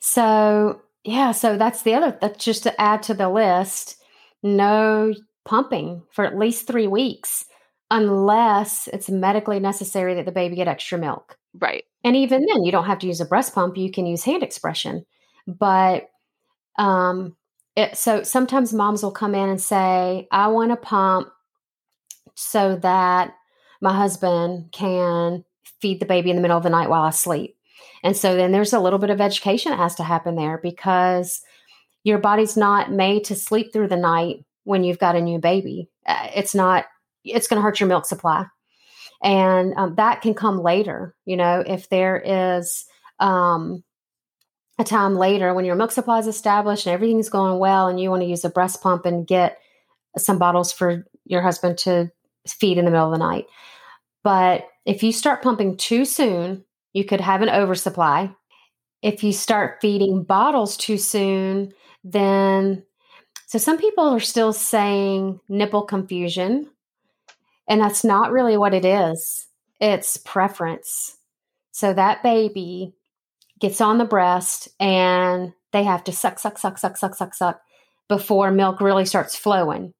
So, 0.00 0.80
yeah, 1.04 1.32
so 1.32 1.56
that's 1.58 1.82
the 1.82 1.94
other 1.94 2.16
that's 2.20 2.44
just 2.44 2.62
to 2.64 2.80
add 2.80 3.02
to 3.04 3.14
the 3.14 3.28
list. 3.28 3.96
no 4.42 5.14
pumping 5.44 6.02
for 6.10 6.24
at 6.24 6.38
least 6.38 6.66
three 6.66 6.86
weeks 6.86 7.44
unless 7.90 8.88
it's 8.88 9.10
medically 9.10 9.60
necessary 9.60 10.14
that 10.14 10.24
the 10.24 10.32
baby 10.32 10.56
get 10.56 10.68
extra 10.68 10.98
milk. 10.98 11.38
Right. 11.58 11.84
And 12.02 12.16
even 12.16 12.44
then, 12.46 12.64
you 12.64 12.72
don't 12.72 12.86
have 12.86 12.98
to 13.00 13.06
use 13.06 13.20
a 13.20 13.26
breast 13.26 13.54
pump. 13.54 13.76
You 13.76 13.90
can 13.90 14.06
use 14.06 14.24
hand 14.24 14.42
expression. 14.42 15.04
But 15.46 16.08
um, 16.78 17.36
it, 17.76 17.96
so 17.96 18.22
sometimes 18.22 18.72
moms 18.72 19.02
will 19.02 19.12
come 19.12 19.34
in 19.34 19.48
and 19.48 19.60
say, 19.60 20.26
I 20.32 20.48
want 20.48 20.70
to 20.70 20.76
pump 20.76 21.28
so 22.34 22.76
that 22.76 23.34
my 23.80 23.94
husband 23.94 24.72
can 24.72 25.44
feed 25.80 26.00
the 26.00 26.06
baby 26.06 26.30
in 26.30 26.36
the 26.36 26.42
middle 26.42 26.56
of 26.56 26.62
the 26.62 26.70
night 26.70 26.88
while 26.88 27.02
I 27.02 27.10
sleep. 27.10 27.56
And 28.04 28.16
so 28.16 28.36
then 28.36 28.52
there's 28.52 28.74
a 28.74 28.80
little 28.80 28.98
bit 28.98 29.10
of 29.10 29.20
education 29.20 29.70
that 29.70 29.78
has 29.78 29.94
to 29.96 30.04
happen 30.04 30.36
there 30.36 30.58
because 30.62 31.40
your 32.04 32.18
body's 32.18 32.56
not 32.56 32.92
made 32.92 33.24
to 33.24 33.34
sleep 33.34 33.72
through 33.72 33.88
the 33.88 33.96
night 33.96 34.44
when 34.64 34.84
you've 34.84 34.98
got 34.98 35.16
a 35.16 35.22
new 35.22 35.38
baby. 35.38 35.88
Uh, 36.06 36.28
it's 36.34 36.54
not, 36.54 36.84
it's 37.24 37.48
going 37.48 37.56
to 37.56 37.62
hurt 37.62 37.80
your 37.80 37.88
milk 37.88 38.04
supply. 38.04 38.44
And 39.22 39.72
um, 39.78 39.94
that 39.94 40.20
can 40.20 40.34
come 40.34 40.62
later, 40.62 41.14
you 41.24 41.36
know, 41.36 41.64
if 41.66 41.88
there 41.88 42.22
is 42.22 42.84
um, 43.20 43.82
a 44.78 44.84
time 44.84 45.14
later 45.14 45.54
when 45.54 45.64
your 45.64 45.76
milk 45.76 45.90
supply 45.90 46.18
is 46.18 46.26
established 46.26 46.86
and 46.86 46.92
everything's 46.92 47.30
going 47.30 47.58
well 47.58 47.88
and 47.88 47.98
you 47.98 48.10
want 48.10 48.20
to 48.20 48.28
use 48.28 48.44
a 48.44 48.50
breast 48.50 48.82
pump 48.82 49.06
and 49.06 49.26
get 49.26 49.56
some 50.18 50.38
bottles 50.38 50.72
for 50.72 51.06
your 51.24 51.40
husband 51.40 51.78
to 51.78 52.10
feed 52.46 52.76
in 52.76 52.84
the 52.84 52.90
middle 52.90 53.06
of 53.06 53.18
the 53.18 53.26
night. 53.26 53.46
But 54.22 54.68
if 54.84 55.02
you 55.02 55.10
start 55.10 55.42
pumping 55.42 55.78
too 55.78 56.04
soon, 56.04 56.64
you 56.94 57.04
could 57.04 57.20
have 57.20 57.42
an 57.42 57.50
oversupply. 57.50 58.34
If 59.02 59.22
you 59.22 59.32
start 59.32 59.82
feeding 59.82 60.22
bottles 60.22 60.78
too 60.78 60.96
soon, 60.96 61.74
then 62.02 62.84
so 63.46 63.58
some 63.58 63.76
people 63.76 64.04
are 64.04 64.20
still 64.20 64.54
saying 64.54 65.40
nipple 65.48 65.82
confusion, 65.82 66.70
and 67.68 67.80
that's 67.80 68.02
not 68.02 68.32
really 68.32 68.56
what 68.56 68.72
it 68.72 68.84
is. 68.86 69.46
It's 69.80 70.16
preference. 70.16 71.18
So 71.72 71.92
that 71.92 72.22
baby 72.22 72.94
gets 73.60 73.80
on 73.80 73.98
the 73.98 74.04
breast 74.04 74.68
and 74.80 75.52
they 75.72 75.84
have 75.84 76.04
to 76.04 76.12
suck, 76.12 76.38
suck, 76.38 76.58
suck, 76.58 76.78
suck, 76.78 76.96
suck, 76.96 77.14
suck, 77.14 77.34
suck 77.34 77.60
before 78.08 78.50
milk 78.50 78.80
really 78.80 79.04
starts 79.04 79.36
flowing. 79.36 79.92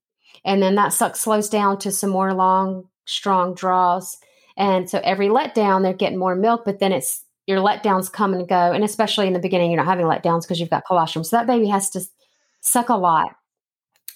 And 0.45 0.63
then 0.63 0.75
that 0.77 0.93
suck 0.93 1.17
slows 1.17 1.49
down 1.49 1.79
to 1.79 1.91
some 1.91 2.11
more 2.11 2.35
long, 2.35 2.89
strong 3.07 3.55
draws. 3.55 4.19
And 4.57 4.89
so 4.89 5.01
every 5.03 5.29
letdown, 5.29 5.83
they're 5.83 5.93
getting 5.93 6.19
more 6.19 6.37
milk, 6.37 6.63
but 6.65 6.79
then 6.79 6.93
it's 6.93 7.25
your 7.47 7.59
letdowns 7.59 8.11
come 8.11 8.33
and 8.33 8.49
go. 8.49 8.73
And 8.73 8.85
especially 8.85 9.27
in 9.27 9.33
the 9.33 9.39
beginning, 9.39 9.71
you're 9.71 9.83
not 9.83 9.87
having 9.87 10.07
letdowns 10.07 10.43
because 10.43 10.61
you've 10.61 10.71
got 10.71 10.87
colostrum. 10.87 11.25
So 11.25 11.37
that 11.37 11.47
baby 11.47 11.69
has 11.69 11.91
to 11.91 12.01
suck 12.61 12.89
a 12.89 12.97
lot 12.97 13.37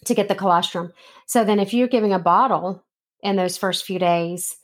to 0.04 0.14
get 0.14 0.28
the 0.28 0.34
colostrum. 0.34 0.92
So 1.26 1.44
then 1.44 1.58
if 1.58 1.74
you're 1.74 1.88
giving 1.88 2.12
a 2.12 2.18
bottle 2.18 2.84
in 3.22 3.36
those 3.36 3.56
first 3.56 3.84
few 3.84 3.98
days, 3.98 4.56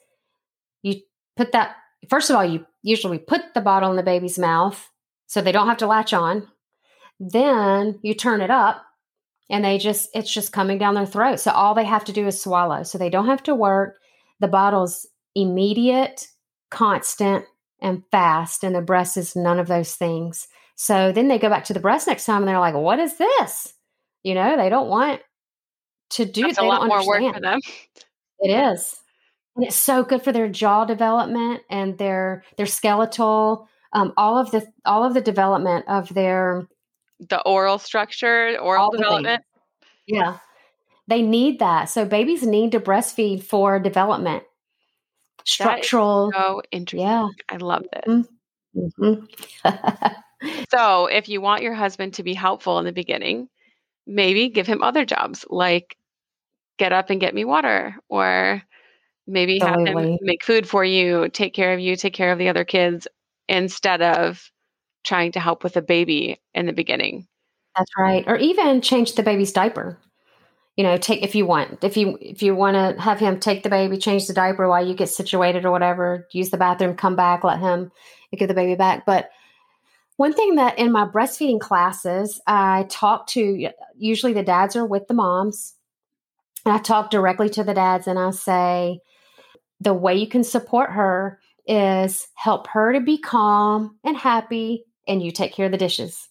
you 0.83 1.01
put 1.37 1.53
that 1.53 1.77
first 2.09 2.31
of 2.31 2.37
all, 2.37 2.45
you 2.45 2.67
usually 2.83 3.19
put 3.19 3.55
the 3.55 3.61
bottle 3.61 3.91
in 3.91 3.97
the 3.97 4.03
baby's 4.03 4.39
mouth 4.39 4.91
so 5.27 5.41
they 5.41 5.53
don't 5.53 5.69
have 5.69 5.79
to 5.79 5.87
latch 5.87 6.13
on. 6.13 6.49
Then 7.19 7.99
you 8.03 8.15
turn 8.15 8.41
it 8.41 8.51
up 8.51 8.85
and 9.51 9.65
they 9.65 9.79
just 9.79 10.09
it's 10.15 10.33
just 10.33 10.53
coming 10.53 10.79
down 10.79 10.95
their 10.95 11.07
throat. 11.07 11.41
So 11.41 11.51
all 11.51 11.75
they 11.75 11.85
have 11.85 12.05
to 12.05 12.13
do 12.13 12.27
is 12.27 12.43
swallow. 12.43 12.83
So 12.83 12.99
they 12.99 13.11
don't 13.11 13.27
have 13.27 13.43
to 13.45 13.55
work. 13.55 13.99
The 14.41 14.49
bottle's 14.49 15.07
immediate, 15.35 16.29
constant, 16.71 17.45
and 17.81 18.03
fast, 18.11 18.65
and 18.65 18.75
the 18.75 18.81
breast 18.81 19.17
is 19.17 19.37
none 19.37 19.59
of 19.59 19.69
those 19.69 19.95
things. 19.95 20.49
So 20.77 21.13
then 21.13 21.29
they 21.29 21.39
go 21.39 21.49
back 21.49 21.65
to 21.65 21.75
the 21.75 21.81
breast 21.81 22.07
next 22.07 22.25
time 22.25 22.43
and 22.43 22.49
they're 22.49 22.59
like, 22.59 22.75
"What 22.75 22.99
is 22.99 23.17
this?" 23.19 23.75
You 24.23 24.35
know, 24.35 24.57
they 24.57 24.69
don't 24.69 24.89
want 24.89 25.21
to 26.11 26.25
do. 26.25 26.43
That's 26.43 26.59
a 26.59 26.63
lot 26.63 26.87
more 26.87 26.99
understand. 26.99 27.25
work 27.25 27.35
for 27.35 27.41
them. 27.41 27.61
It 28.41 28.51
is, 28.51 28.97
and 29.57 29.65
it's 29.65 29.77
so 29.77 30.03
good 30.03 30.23
for 30.23 30.33
their 30.33 30.49
jaw 30.49 30.85
development 30.85 31.63
and 31.71 31.97
their 31.99 32.45
their 32.57 32.67
skeletal, 32.67 33.69
um, 33.93 34.13
all 34.17 34.39
of 34.39 34.51
the 34.51 34.67
all 34.85 35.05
of 35.05 35.15
the 35.15 35.21
development 35.21 35.85
of 35.89 36.13
their 36.15 36.67
the 37.21 37.41
oral 37.43 37.79
structure, 37.79 38.57
oral 38.61 38.91
development. 38.91 39.43
Yeah. 40.07 40.39
They 41.07 41.23
need 41.23 41.59
that. 41.59 41.85
So 41.91 42.05
babies 42.05 42.43
need 42.43 42.73
to 42.73 42.81
breastfeed 42.81 43.43
for 43.43 43.79
development. 43.79 44.45
Structural. 45.45 46.33
so 46.35 46.63
interesting. 46.71 47.07
Yeah. 47.07 47.29
I 47.49 47.57
love 47.57 47.85
this. 47.93 48.27
Mm-hmm. 48.77 49.25
so 50.71 51.07
if 51.07 51.29
you 51.29 51.41
want 51.41 51.63
your 51.63 51.75
husband 51.75 52.15
to 52.15 52.23
be 52.23 52.35
helpful 52.35 52.79
in 52.79 52.85
the 52.85 52.93
beginning, 52.93 53.49
maybe 54.07 54.49
give 54.49 54.67
him 54.67 54.83
other 54.83 55.05
jobs 55.05 55.45
like 55.49 55.97
get 56.79 56.93
up 56.93 57.11
and 57.11 57.21
get 57.21 57.35
me 57.35 57.45
water 57.45 57.97
or 58.09 58.63
maybe 59.27 59.59
totally. 59.59 59.87
have 59.87 59.97
him 59.97 60.19
make 60.23 60.45
food 60.45 60.69
for 60.69 60.85
you, 60.85 61.29
take 61.29 61.55
care 61.55 61.73
of 61.73 61.81
you, 61.81 61.97
take 61.97 62.15
care 62.15 62.33
of 62.33 62.39
the 62.39 62.49
other 62.49 62.65
kids 62.65 63.07
instead 63.49 64.03
of 64.03 64.51
trying 65.05 65.33
to 65.33 65.41
help 65.41 65.63
with 65.63 65.77
a 65.77 65.83
baby 65.83 66.41
in 66.55 66.67
the 66.67 66.73
beginning. 66.73 67.27
That's 67.77 67.91
right. 67.99 68.25
Or 68.27 68.37
even 68.37 68.81
change 68.81 69.15
the 69.15 69.23
baby's 69.23 69.53
diaper. 69.53 69.99
You 70.77 70.83
know, 70.83 70.97
take 70.97 71.23
if 71.23 71.35
you 71.35 71.47
want. 71.47 71.85
If 71.85 71.97
you 71.97 72.19
if 72.21 72.43
you 72.43 72.55
want 72.55 72.75
to 72.75 73.01
have 73.01 73.21
him 73.21 73.39
take 73.39 73.63
the 73.63 73.71
baby, 73.71 73.97
change 73.97 74.27
the 74.27 74.35
diaper 74.35 74.69
while 74.69 74.85
you 74.85 74.95
get 74.95 75.09
situated 75.09 75.65
or 75.65 75.71
whatever, 75.71 76.27
use 76.33 76.51
the 76.51 76.57
bathroom, 76.57 76.97
come 76.97 77.15
back, 77.15 77.45
let 77.45 77.61
him 77.61 77.93
give 78.37 78.49
the 78.49 78.55
baby 78.55 78.75
back. 78.75 79.07
But 79.07 79.31
one 80.17 80.33
thing 80.33 80.57
that 80.57 80.79
in 80.79 80.93
my 80.93 81.07
breastfeeding 81.07 81.61
classes, 81.61 82.41
I 82.47 82.87
talk 82.89 83.27
to 83.29 83.71
usually 83.97 84.33
the 84.33 84.43
dads 84.43 84.77
are 84.77 84.87
with 84.87 85.07
the 85.09 85.15
moms. 85.15 85.75
And 86.65 86.75
I 86.75 86.79
talk 86.79 87.11
directly 87.11 87.49
to 87.51 87.65
the 87.65 87.75
dads 87.75 88.07
and 88.07 88.19
I 88.19 88.31
say, 88.31 89.01
the 89.81 89.95
way 89.95 90.15
you 90.15 90.27
can 90.27 90.45
support 90.45 90.91
her 90.91 91.39
is 91.67 92.29
help 92.35 92.69
her 92.69 92.93
to 92.93 93.01
be 93.01 93.19
calm 93.19 93.99
and 94.05 94.17
happy 94.17 94.85
and 95.07 95.23
you 95.23 95.31
take 95.31 95.53
care 95.53 95.67
of 95.67 95.73
the 95.73 95.79
dishes. 95.79 96.29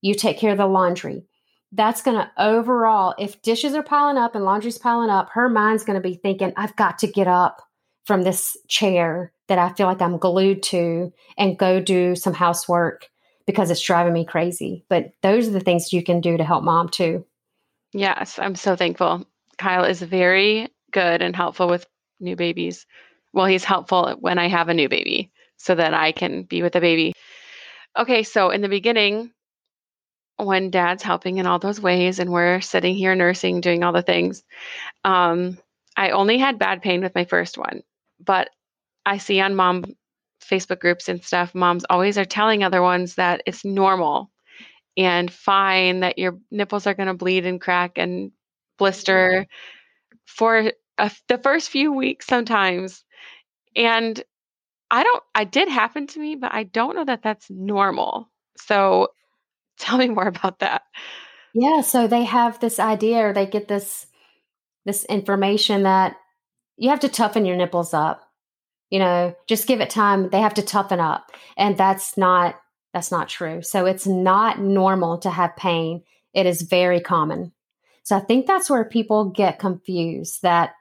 You 0.00 0.14
take 0.14 0.38
care 0.38 0.52
of 0.52 0.58
the 0.58 0.66
laundry. 0.66 1.26
That's 1.72 2.02
going 2.02 2.16
to 2.16 2.30
overall, 2.38 3.14
if 3.18 3.42
dishes 3.42 3.74
are 3.74 3.82
piling 3.82 4.16
up 4.16 4.34
and 4.34 4.44
laundry's 4.44 4.78
piling 4.78 5.10
up, 5.10 5.30
her 5.32 5.48
mind's 5.48 5.84
going 5.84 6.00
to 6.00 6.08
be 6.08 6.14
thinking, 6.14 6.52
I've 6.56 6.76
got 6.76 6.98
to 7.00 7.06
get 7.06 7.28
up 7.28 7.62
from 8.06 8.22
this 8.22 8.56
chair 8.68 9.32
that 9.48 9.58
I 9.58 9.72
feel 9.74 9.86
like 9.86 10.00
I'm 10.00 10.16
glued 10.16 10.62
to 10.64 11.12
and 11.36 11.58
go 11.58 11.80
do 11.80 12.16
some 12.16 12.32
housework 12.32 13.08
because 13.46 13.70
it's 13.70 13.82
driving 13.82 14.14
me 14.14 14.24
crazy. 14.24 14.84
But 14.88 15.12
those 15.22 15.48
are 15.48 15.52
the 15.52 15.60
things 15.60 15.92
you 15.92 16.02
can 16.02 16.20
do 16.20 16.36
to 16.36 16.44
help 16.44 16.64
mom 16.64 16.88
too. 16.88 17.26
Yes, 17.92 18.38
I'm 18.38 18.54
so 18.54 18.76
thankful. 18.76 19.26
Kyle 19.58 19.84
is 19.84 20.00
very 20.00 20.68
good 20.90 21.20
and 21.20 21.36
helpful 21.36 21.68
with 21.68 21.86
new 22.20 22.36
babies. 22.36 22.86
Well, 23.32 23.46
he's 23.46 23.64
helpful 23.64 24.16
when 24.20 24.38
I 24.38 24.48
have 24.48 24.68
a 24.68 24.74
new 24.74 24.88
baby 24.88 25.32
so 25.56 25.74
that 25.74 25.92
I 25.92 26.12
can 26.12 26.44
be 26.44 26.62
with 26.62 26.72
the 26.72 26.80
baby. 26.80 27.12
Okay, 27.98 28.22
so 28.22 28.50
in 28.50 28.60
the 28.60 28.68
beginning, 28.68 29.32
when 30.38 30.70
dad's 30.70 31.02
helping 31.02 31.38
in 31.38 31.46
all 31.46 31.58
those 31.58 31.80
ways 31.80 32.18
and 32.18 32.30
we're 32.30 32.60
sitting 32.60 32.94
here 32.94 33.14
nursing, 33.14 33.60
doing 33.60 33.82
all 33.82 33.92
the 33.92 34.02
things, 34.02 34.44
um, 35.04 35.58
I 35.96 36.10
only 36.10 36.38
had 36.38 36.58
bad 36.58 36.80
pain 36.80 37.02
with 37.02 37.14
my 37.14 37.24
first 37.24 37.58
one. 37.58 37.82
But 38.24 38.48
I 39.04 39.18
see 39.18 39.40
on 39.40 39.56
mom 39.56 39.84
Facebook 40.42 40.78
groups 40.80 41.08
and 41.08 41.22
stuff, 41.22 41.54
moms 41.54 41.84
always 41.90 42.18
are 42.18 42.24
telling 42.24 42.62
other 42.62 42.82
ones 42.82 43.16
that 43.16 43.42
it's 43.46 43.64
normal 43.64 44.30
and 44.96 45.32
fine 45.32 46.00
that 46.00 46.18
your 46.18 46.38
nipples 46.50 46.86
are 46.86 46.94
going 46.94 47.08
to 47.08 47.14
bleed 47.14 47.46
and 47.46 47.60
crack 47.60 47.92
and 47.96 48.32
blister 48.78 49.46
for 50.26 50.72
a, 50.98 51.10
the 51.28 51.38
first 51.38 51.70
few 51.70 51.92
weeks 51.92 52.26
sometimes. 52.26 53.04
And 53.76 54.22
I 54.90 55.02
don't, 55.02 55.22
I 55.34 55.44
did 55.44 55.68
happen 55.68 56.06
to 56.08 56.20
me, 56.20 56.36
but 56.36 56.52
I 56.52 56.64
don't 56.64 56.96
know 56.96 57.04
that 57.04 57.22
that's 57.22 57.50
normal. 57.50 58.30
So 58.56 59.08
tell 59.78 59.98
me 59.98 60.08
more 60.08 60.26
about 60.26 60.60
that. 60.60 60.82
Yeah. 61.54 61.80
So 61.80 62.06
they 62.06 62.24
have 62.24 62.60
this 62.60 62.78
idea 62.78 63.18
or 63.18 63.32
they 63.32 63.46
get 63.46 63.68
this, 63.68 64.06
this 64.84 65.04
information 65.06 65.84
that 65.84 66.16
you 66.76 66.90
have 66.90 67.00
to 67.00 67.08
toughen 67.08 67.44
your 67.44 67.56
nipples 67.56 67.94
up. 67.94 68.22
You 68.90 69.00
know, 69.00 69.34
just 69.46 69.66
give 69.66 69.80
it 69.80 69.90
time. 69.90 70.30
They 70.30 70.40
have 70.40 70.54
to 70.54 70.62
toughen 70.62 71.00
up. 71.00 71.30
And 71.56 71.76
that's 71.76 72.16
not, 72.16 72.56
that's 72.94 73.10
not 73.10 73.28
true. 73.28 73.60
So 73.62 73.86
it's 73.86 74.06
not 74.06 74.60
normal 74.60 75.18
to 75.18 75.30
have 75.30 75.56
pain. 75.56 76.02
It 76.32 76.46
is 76.46 76.62
very 76.62 77.00
common. 77.00 77.52
So 78.02 78.16
I 78.16 78.20
think 78.20 78.46
that's 78.46 78.70
where 78.70 78.84
people 78.84 79.30
get 79.30 79.58
confused 79.58 80.40
that 80.42 80.72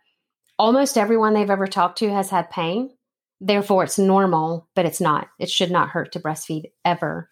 almost 0.58 0.98
everyone 0.98 1.34
they've 1.34 1.50
ever 1.50 1.68
talked 1.68 1.98
to 2.00 2.10
has 2.10 2.30
had 2.30 2.50
pain 2.50 2.92
Therefore, 3.40 3.84
it's 3.84 4.00
normal, 4.00 4.68
but 4.76 4.86
it's 4.86 5.02
not. 5.02 5.28
It 5.40 5.50
should 5.50 5.72
not 5.72 5.90
hurt 5.90 6.12
to 6.14 6.20
breastfeed 6.20 6.72
ever. 6.84 7.30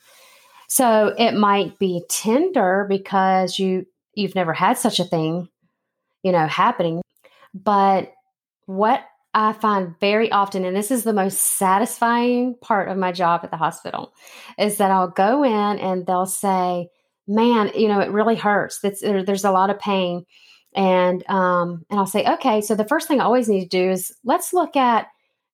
So 0.68 1.14
it 1.18 1.34
might 1.34 1.78
be 1.80 2.04
tender 2.10 2.86
because 2.90 3.60
you 3.60 3.86
you've 4.14 4.36
never 4.36 4.54
had 4.54 4.78
such 4.78 5.00
a 5.00 5.06
thing, 5.06 5.50
you 6.24 6.32
know, 6.32 6.48
happening. 6.48 7.02
But 7.54 8.14
what 8.66 9.04
I 9.34 9.54
find 9.54 9.96
very 10.00 10.32
often, 10.32 10.64
and 10.64 10.76
this 10.76 10.92
is 10.92 11.04
the 11.04 11.14
most 11.14 11.58
satisfying 11.58 12.56
part 12.62 12.90
of 12.90 12.98
my 12.98 13.12
job 13.12 13.42
at 13.44 13.52
the 13.52 13.58
hospital, 13.58 14.14
is 14.58 14.78
that 14.78 14.92
I'll 14.92 15.10
go 15.10 15.44
in 15.44 15.80
and 15.80 16.06
they'll 16.06 16.26
say, 16.26 16.90
"Man, 17.28 17.72
you 17.76 17.88
know, 17.88 18.00
it 18.00 18.12
really 18.12 18.36
hurts. 18.36 18.80
That's, 18.80 19.02
there's 19.02 19.46
a 19.46 19.52
lot 19.52 19.70
of 19.70 19.80
pain." 19.80 20.26
And 20.76 21.24
um, 21.30 21.86
and 21.90 22.00
I'll 22.00 22.06
say, 22.06 22.26
okay, 22.26 22.60
so 22.62 22.76
the 22.76 22.88
first 22.88 23.08
thing 23.08 23.22
I 23.22 23.24
always 23.24 23.48
need 23.48 23.62
to 23.62 23.70
do 23.70 23.92
is 23.92 24.14
let's 24.26 24.54
look 24.54 24.76
at 24.76 25.08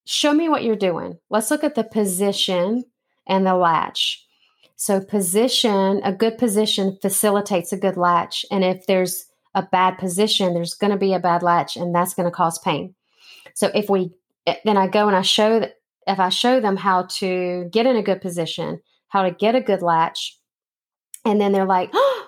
show 0.06 0.34
me 0.34 0.50
what 0.50 0.64
you're 0.64 0.76
doing. 0.76 1.20
Let's 1.30 1.52
look 1.52 1.64
at 1.64 1.76
the 1.76 1.84
position 1.84 2.84
and 3.28 3.46
the 3.46 3.56
latch. 3.56 4.26
So 4.82 5.00
position, 5.00 6.02
a 6.04 6.12
good 6.12 6.40
position 6.40 6.98
facilitates 7.04 7.72
a 7.72 7.78
good 7.78 7.98
latch. 7.98 8.48
And 8.50 8.64
if 8.64 8.88
there's 8.88 9.28
a 9.54 9.62
bad 9.62 10.00
position, 10.00 10.56
there's 10.56 10.74
going 10.74 10.90
to 10.90 10.98
be 10.98 11.14
a 11.14 11.20
bad 11.20 11.44
latch 11.44 11.78
and 11.78 11.94
that's 11.94 12.16
going 12.16 12.26
to 12.26 12.32
cause 12.36 12.58
pain. 12.58 12.96
So 13.54 13.70
if 13.76 13.92
we 13.92 14.10
eh, 14.48 14.56
then 14.66 14.78
I 14.78 14.88
go 14.88 15.06
and 15.06 15.16
I 15.16 15.22
show 15.22 15.60
that 15.60 15.74
if 16.08 16.20
I 16.20 16.30
show 16.30 16.60
them 16.60 16.78
how 16.78 17.04
to 17.20 17.70
get 17.72 17.86
in 17.86 17.96
a 17.96 18.02
good 18.02 18.22
position, 18.22 18.82
how 19.10 19.22
to 19.22 19.30
get 19.30 19.54
a 19.54 19.62
good 19.62 19.84
latch, 19.84 20.36
and 21.26 21.40
then 21.40 21.52
they're 21.52 21.64
like, 21.66 21.92
oh, 21.94 22.28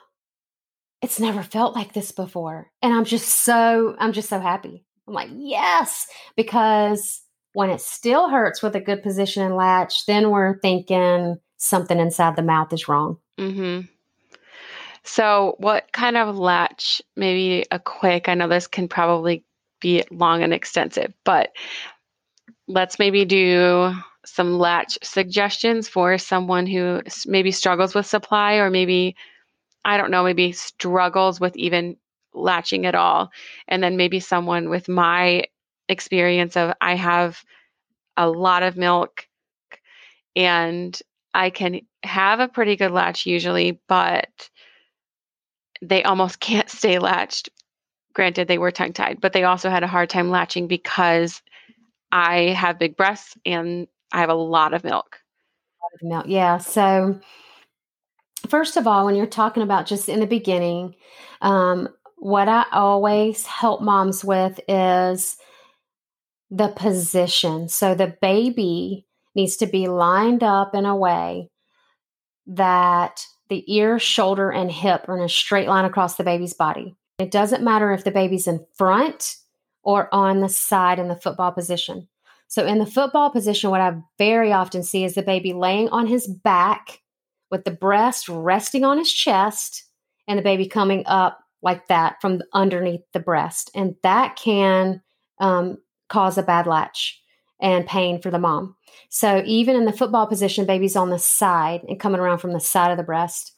it's 1.02 1.20
never 1.20 1.42
felt 1.42 1.76
like 1.76 1.94
this 1.94 2.12
before. 2.12 2.70
And 2.84 2.94
I'm 2.94 3.06
just 3.06 3.30
so, 3.30 3.96
I'm 3.98 4.14
just 4.14 4.30
so 4.30 4.40
happy. 4.40 4.86
I'm 5.08 5.16
like, 5.16 5.32
yes, 5.34 6.06
because 6.36 7.24
when 7.54 7.72
it 7.72 7.82
still 7.82 8.30
hurts 8.30 8.62
with 8.62 8.76
a 8.76 8.80
good 8.80 9.02
position 9.02 9.42
and 9.42 9.56
latch, 9.56 10.06
then 10.06 10.30
we're 10.30 10.60
thinking 10.60 11.38
something 11.58 12.00
inside 12.00 12.36
the 12.36 12.42
mouth 12.42 12.74
is 12.74 12.88
wrong. 12.88 13.18
Mm-hmm. 13.40 13.88
So, 15.04 15.56
what 15.58 15.92
kind 15.92 16.18
of 16.18 16.38
latch? 16.38 17.02
Maybe 17.16 17.66
a 17.72 17.80
quick, 17.80 18.30
I 18.30 18.36
know 18.36 18.48
this 18.48 18.68
can 18.68 18.88
probably 18.88 19.44
be 19.82 20.04
long 20.12 20.44
and 20.44 20.54
extensive, 20.54 21.14
but 21.26 21.52
let's 22.68 23.00
maybe 23.00 23.26
do 23.26 23.94
some 24.26 24.58
latch 24.58 24.98
suggestions 25.04 25.90
for 25.90 26.18
someone 26.18 26.66
who 26.66 27.02
maybe 27.26 27.52
struggles 27.52 27.94
with 27.94 28.06
supply 28.06 28.54
or 28.54 28.70
maybe 28.70 29.16
I 29.86 29.98
don't 29.98 30.12
know, 30.12 30.24
maybe 30.24 30.54
struggles 30.54 31.42
with 31.42 31.56
even 31.58 31.98
latching 32.34 32.86
at 32.86 32.96
all. 32.96 33.32
And 33.68 33.84
then 33.84 33.98
maybe 33.98 34.20
someone 34.20 34.70
with 34.70 34.88
my 34.88 35.44
experience 35.90 36.56
of 36.56 36.74
I 36.80 36.96
have 36.96 37.44
a 38.16 38.30
lot 38.30 38.64
of 38.64 38.78
milk 38.78 39.28
and 40.36 41.00
I 41.34 41.50
can 41.50 41.82
have 42.04 42.40
a 42.40 42.48
pretty 42.48 42.76
good 42.76 42.92
latch 42.92 43.26
usually, 43.26 43.80
but 43.88 44.50
they 45.82 46.04
almost 46.04 46.40
can't 46.40 46.70
stay 46.70 47.00
latched. 47.00 47.50
Granted, 48.14 48.48
they 48.48 48.60
were 48.60 48.72
tongue 48.72 48.94
tied, 48.94 49.20
but 49.22 49.34
they 49.34 49.44
also 49.44 49.70
had 49.70 49.84
a 49.84 49.88
hard 49.88 50.10
time 50.10 50.30
latching 50.30 50.68
because 50.68 51.42
I 52.12 52.50
have 52.50 52.78
big 52.78 52.96
breasts 52.96 53.36
and 53.46 53.88
I 54.12 54.20
have 54.20 54.30
a 54.30 54.36
lot 54.36 54.74
of 54.76 54.84
milk. 54.84 55.20
Of 55.96 56.08
milk, 56.08 56.26
yeah. 56.28 56.60
So, 56.60 57.20
first 58.48 58.78
of 58.78 58.86
all, 58.86 59.06
when 59.06 59.16
you're 59.16 59.26
talking 59.26 59.64
about 59.64 59.88
just 59.88 60.10
in 60.10 60.20
the 60.20 60.28
beginning, 60.28 60.96
um, 61.42 61.90
what 62.18 62.48
I 62.48 62.66
always 62.72 63.46
help 63.48 63.82
moms 63.82 64.24
with 64.24 64.60
is 64.68 65.38
the 66.52 66.70
position. 66.70 67.68
So 67.68 67.96
the 67.96 68.16
baby 68.22 69.08
needs 69.36 69.58
to 69.58 69.66
be 69.66 69.88
lined 69.88 70.44
up 70.44 70.76
in 70.76 70.86
a 70.86 70.96
way 70.96 71.50
that 72.48 73.26
the 73.50 73.64
ear, 73.74 74.00
shoulder, 74.00 74.52
and 74.52 74.72
hip 74.72 75.08
are 75.08 75.18
in 75.18 75.24
a 75.24 75.30
straight 75.30 75.68
line 75.68 75.86
across 75.86 76.16
the 76.16 76.24
baby's 76.24 76.54
body. 76.54 76.96
It 77.20 77.32
doesn't 77.32 77.64
matter 77.64 77.92
if 77.94 78.04
the 78.04 78.12
baby's 78.12 78.48
in 78.48 78.66
front 78.76 79.36
or 79.84 80.14
on 80.14 80.40
the 80.40 80.50
side 80.50 81.00
in 81.00 81.08
the 81.08 81.16
football 81.16 81.52
position. 81.52 82.08
So, 82.48 82.66
in 82.66 82.80
the 82.80 82.86
football 82.86 83.32
position, 83.32 83.70
what 83.70 83.82
I 83.82 83.96
very 84.18 84.52
often 84.52 84.84
see 84.84 85.04
is 85.04 85.16
the 85.16 85.22
baby 85.22 85.54
laying 85.54 85.90
on 85.90 86.08
his 86.08 86.28
back 86.28 87.02
with 87.50 87.64
the 87.64 87.72
breast 87.72 88.30
resting 88.30 88.84
on 88.84 88.98
his 88.98 89.12
chest 89.12 89.84
and 90.28 90.40
the 90.40 90.44
baby 90.44 90.68
coming 90.68 91.04
up 91.06 91.40
like 91.62 91.88
that 91.88 92.20
from 92.22 92.42
underneath 92.54 93.02
the 93.14 93.20
breast. 93.20 93.72
And 93.74 93.96
that 94.04 94.36
can 94.36 95.02
um, 95.40 95.78
cause 96.10 96.38
a 96.38 96.44
bad 96.44 96.68
latch 96.68 97.22
and 97.60 97.88
pain 97.88 98.22
for 98.22 98.30
the 98.30 98.40
mom. 98.40 98.76
So, 99.10 99.44
even 99.46 99.76
in 99.76 99.86
the 99.86 99.94
football 99.94 100.28
position, 100.28 100.66
baby's 100.66 100.96
on 100.96 101.10
the 101.10 101.20
side 101.20 101.82
and 101.88 102.00
coming 102.00 102.20
around 102.20 102.40
from 102.40 102.54
the 102.54 102.60
side 102.60 102.92
of 102.92 102.98
the 102.98 103.04
breast. 103.04 103.56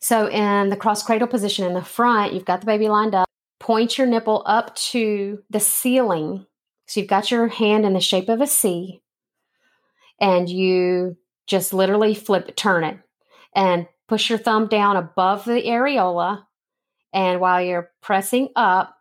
So, 0.00 0.28
in 0.28 0.68
the 0.68 0.76
cross 0.76 1.02
cradle 1.02 1.28
position 1.28 1.66
in 1.66 1.74
the 1.74 1.82
front, 1.82 2.32
you've 2.32 2.44
got 2.44 2.60
the 2.60 2.66
baby 2.66 2.88
lined 2.88 3.14
up. 3.14 3.28
Point 3.60 3.98
your 3.98 4.06
nipple 4.06 4.42
up 4.46 4.74
to 4.76 5.42
the 5.50 5.60
ceiling 5.60 6.46
so 6.86 7.00
you've 7.00 7.08
got 7.08 7.30
your 7.30 7.48
hand 7.48 7.84
in 7.84 7.92
the 7.92 8.00
shape 8.00 8.28
of 8.28 8.40
a 8.40 8.46
C 8.46 9.02
and 10.20 10.48
you 10.48 11.16
just 11.46 11.72
literally 11.72 12.14
flip 12.14 12.56
turn 12.56 12.84
it 12.84 12.98
and 13.54 13.86
push 14.08 14.30
your 14.30 14.38
thumb 14.38 14.66
down 14.68 14.96
above 14.96 15.44
the 15.44 15.62
areola 15.62 16.42
and 17.12 17.40
while 17.40 17.62
you're 17.62 17.90
pressing 18.02 18.48
up 18.56 18.96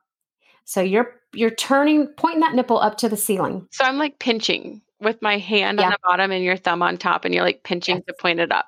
so 0.63 0.81
you're 0.81 1.13
you're 1.33 1.49
turning 1.49 2.07
pointing 2.17 2.41
that 2.41 2.55
nipple 2.55 2.79
up 2.79 2.97
to 2.97 3.09
the 3.09 3.17
ceiling 3.17 3.67
so 3.71 3.83
i'm 3.83 3.97
like 3.97 4.19
pinching 4.19 4.81
with 4.99 5.21
my 5.21 5.37
hand 5.37 5.79
yeah. 5.79 5.85
on 5.85 5.91
the 5.91 5.99
bottom 6.03 6.31
and 6.31 6.43
your 6.43 6.57
thumb 6.57 6.81
on 6.81 6.97
top 6.97 7.25
and 7.25 7.33
you're 7.33 7.43
like 7.43 7.63
pinching 7.63 7.97
yes. 7.97 8.05
to 8.07 8.13
point 8.19 8.39
it 8.39 8.51
up 8.51 8.67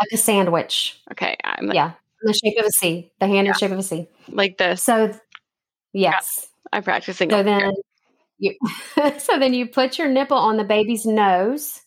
like 0.00 0.08
a 0.12 0.16
sandwich 0.16 0.98
okay 1.10 1.36
I'm 1.44 1.66
like, 1.66 1.74
yeah 1.74 1.92
in 2.22 2.26
the 2.26 2.34
shape 2.34 2.58
of 2.58 2.66
a 2.66 2.70
c 2.70 3.10
the 3.20 3.26
hand 3.26 3.46
yeah. 3.46 3.50
in 3.50 3.52
the 3.52 3.58
shape 3.58 3.72
of 3.72 3.78
a 3.78 3.82
c 3.82 4.08
like 4.28 4.58
this 4.58 4.82
so 4.82 5.12
yes 5.92 6.40
yeah. 6.40 6.68
i'm 6.72 6.82
practicing 6.82 7.30
so 7.30 7.42
then 7.42 7.60
here. 7.60 7.72
You, 8.42 8.56
so 9.20 9.38
then 9.38 9.54
you 9.54 9.68
put 9.68 9.98
your 10.00 10.08
nipple 10.08 10.36
on 10.36 10.56
the 10.56 10.64
baby's 10.64 11.06
nose, 11.06 11.82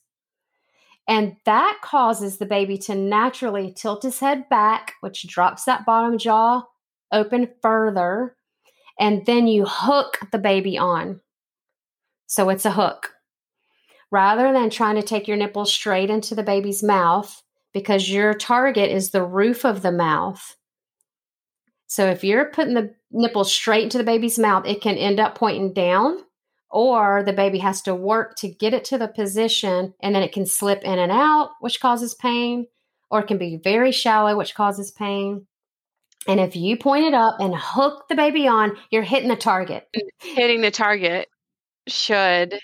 and 1.06 1.36
that 1.44 1.80
causes 1.84 2.38
the 2.38 2.46
baby 2.46 2.78
to 2.80 2.96
naturally 2.96 3.74
tilt 3.76 4.04
his 4.04 4.20
head 4.20 4.48
back, 4.48 4.94
which 5.02 5.28
drops 5.28 5.66
that 5.66 5.86
bottom 5.86 6.18
jaw 6.18 6.64
open 7.12 7.50
further. 7.62 8.38
And 8.98 9.26
then 9.26 9.48
you 9.48 9.66
hook 9.68 10.20
the 10.32 10.38
baby 10.38 10.78
on. 10.78 11.20
So 12.28 12.48
it's 12.48 12.64
a 12.64 12.72
hook. 12.72 13.12
Rather 14.12 14.54
than 14.54 14.70
trying 14.70 14.96
to 14.96 15.04
take 15.04 15.28
your 15.28 15.38
nipple 15.38 15.66
straight 15.66 16.10
into 16.10 16.36
the 16.36 16.44
baby's 16.44 16.84
mouth, 16.84 17.44
because 17.74 18.10
your 18.10 18.34
target 18.34 18.90
is 18.90 19.12
the 19.12 19.24
roof 19.24 19.66
of 19.66 19.82
the 19.82 19.92
mouth. 19.92 20.56
So 21.88 22.06
if 22.08 22.24
you're 22.24 22.46
putting 22.46 22.74
the 22.74 22.96
nipple 23.12 23.44
straight 23.44 23.84
into 23.84 23.98
the 23.98 24.04
baby's 24.04 24.40
mouth, 24.40 24.66
it 24.66 24.82
can 24.82 24.98
end 24.98 25.20
up 25.20 25.36
pointing 25.36 25.74
down 25.74 26.20
or 26.70 27.24
the 27.24 27.34
baby 27.34 27.60
has 27.60 27.82
to 27.84 27.96
work 27.96 28.36
to 28.36 28.50
get 28.50 28.74
it 28.74 28.84
to 28.86 28.98
the 28.98 29.08
position 29.08 29.94
and 30.02 30.16
then 30.16 30.24
it 30.24 30.32
can 30.34 30.46
slip 30.46 30.84
in 30.84 31.00
and 31.00 31.12
out, 31.12 31.52
which 31.60 31.80
causes 31.80 32.14
pain, 32.14 32.68
or 33.10 33.22
it 33.22 33.28
can 33.28 33.38
be 33.38 33.60
very 33.64 33.92
shallow, 33.92 34.36
which 34.36 34.56
causes 34.56 34.92
pain. 34.92 35.46
And 36.28 36.40
if 36.40 36.56
you 36.56 36.76
point 36.76 37.06
it 37.06 37.14
up 37.14 37.36
and 37.40 37.54
hook 37.56 38.08
the 38.10 38.16
baby 38.16 38.48
on, 38.48 38.76
you're 38.90 39.04
hitting 39.04 39.30
the 39.30 39.36
target. 39.36 39.88
Hitting 40.20 40.62
the 40.62 40.72
target 40.72 41.30
should 41.88 42.60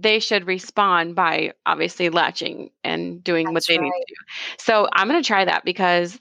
they 0.00 0.20
should 0.20 0.46
respond 0.46 1.14
by 1.14 1.52
obviously 1.66 2.10
latching 2.10 2.70
and 2.84 3.22
doing 3.22 3.46
That's 3.46 3.54
what 3.54 3.64
they 3.68 3.78
right. 3.78 3.84
need 3.84 4.04
to 4.06 4.14
do. 4.14 4.14
So 4.58 4.88
I'm 4.92 5.08
going 5.08 5.22
to 5.22 5.26
try 5.26 5.44
that 5.44 5.64
because 5.64 6.18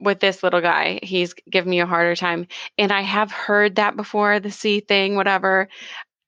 with 0.00 0.20
this 0.20 0.42
little 0.42 0.60
guy. 0.60 1.00
He's 1.02 1.34
given 1.48 1.70
me 1.70 1.80
a 1.80 1.86
harder 1.86 2.14
time. 2.14 2.46
And 2.78 2.92
I 2.92 3.00
have 3.00 3.32
heard 3.32 3.76
that 3.76 3.96
before, 3.96 4.38
the 4.38 4.50
C 4.50 4.80
thing, 4.80 5.16
whatever, 5.16 5.68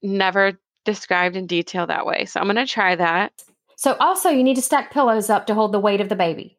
never 0.03 0.59
described 0.85 1.37
in 1.37 1.47
detail 1.47 1.87
that 1.87 2.07
way. 2.07 2.25
So 2.25 2.41
I'm 2.41 2.47
going 2.47 2.57
to 2.57 2.67
try 2.67 2.97
that. 2.97 3.33
So 3.77 3.97
also 4.01 4.31
you 4.31 4.43
need 4.43 4.57
to 4.57 4.63
stack 4.63 4.93
pillows 4.93 5.31
up 5.31 5.47
to 5.47 5.55
hold 5.55 5.73
the 5.73 5.81
weight 5.81 6.01
of 6.01 6.09
the 6.09 6.17
baby. 6.17 6.59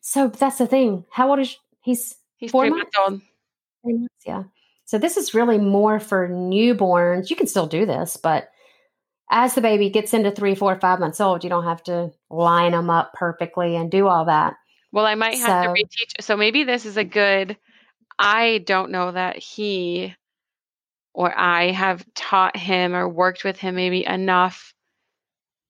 So 0.00 0.28
that's 0.28 0.58
the 0.58 0.66
thing. 0.66 1.04
How 1.10 1.30
old 1.30 1.40
is 1.40 1.56
he's 1.82 2.16
he's 2.36 2.50
four 2.50 2.68
months? 2.68 2.96
months 2.96 3.24
old. 3.84 4.08
Yeah. 4.26 4.44
So 4.84 4.98
this 4.98 5.16
is 5.16 5.34
really 5.34 5.58
more 5.58 6.00
for 6.00 6.28
newborns. 6.28 7.30
You 7.30 7.36
can 7.36 7.46
still 7.46 7.66
do 7.66 7.84
this, 7.84 8.16
but 8.16 8.50
as 9.30 9.54
the 9.54 9.60
baby 9.60 9.90
gets 9.90 10.14
into 10.14 10.30
three, 10.30 10.54
four, 10.54 10.78
five 10.80 11.00
months 11.00 11.20
old, 11.20 11.44
you 11.44 11.50
don't 11.50 11.64
have 11.64 11.82
to 11.84 12.12
line 12.30 12.72
them 12.72 12.90
up 12.90 13.12
perfectly 13.12 13.76
and 13.76 13.90
do 13.90 14.08
all 14.08 14.24
that. 14.24 14.54
Well, 14.90 15.04
I 15.04 15.14
might 15.14 15.38
have 15.38 15.66
so, 15.66 15.74
to 15.74 15.80
reteach. 15.80 16.22
So 16.22 16.36
maybe 16.36 16.64
this 16.64 16.86
is 16.86 16.96
a 16.96 17.04
good. 17.04 17.56
I 18.18 18.58
don't 18.66 18.90
know 18.90 19.12
that 19.12 19.36
he 19.36 20.14
or 21.12 21.36
I 21.36 21.72
have 21.72 22.04
taught 22.14 22.56
him 22.56 22.94
or 22.94 23.08
worked 23.08 23.44
with 23.44 23.58
him 23.58 23.74
maybe 23.74 24.04
enough, 24.06 24.72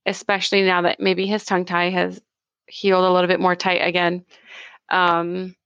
especially 0.06 0.62
now 0.62 0.82
that 0.82 1.00
maybe 1.00 1.26
his 1.26 1.44
tongue 1.44 1.64
tie 1.64 1.90
has 1.90 2.20
healed 2.66 3.04
a 3.04 3.10
little 3.10 3.28
bit 3.28 3.40
more 3.40 3.56
tight 3.56 3.86
again. 3.86 4.24
Um, 4.90 5.56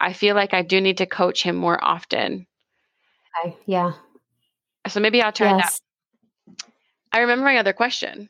I 0.00 0.12
feel 0.12 0.34
like 0.34 0.54
I 0.54 0.62
do 0.62 0.80
need 0.80 0.98
to 0.98 1.06
coach 1.06 1.42
him 1.42 1.56
more 1.56 1.82
often. 1.82 2.46
Okay. 3.44 3.56
Yeah. 3.66 3.92
So 4.86 5.00
maybe 5.00 5.20
I'll 5.20 5.32
try 5.32 5.56
yes. 5.56 5.80
I 7.18 7.22
remember 7.22 7.44
my 7.44 7.58
other 7.58 7.72
question. 7.72 8.28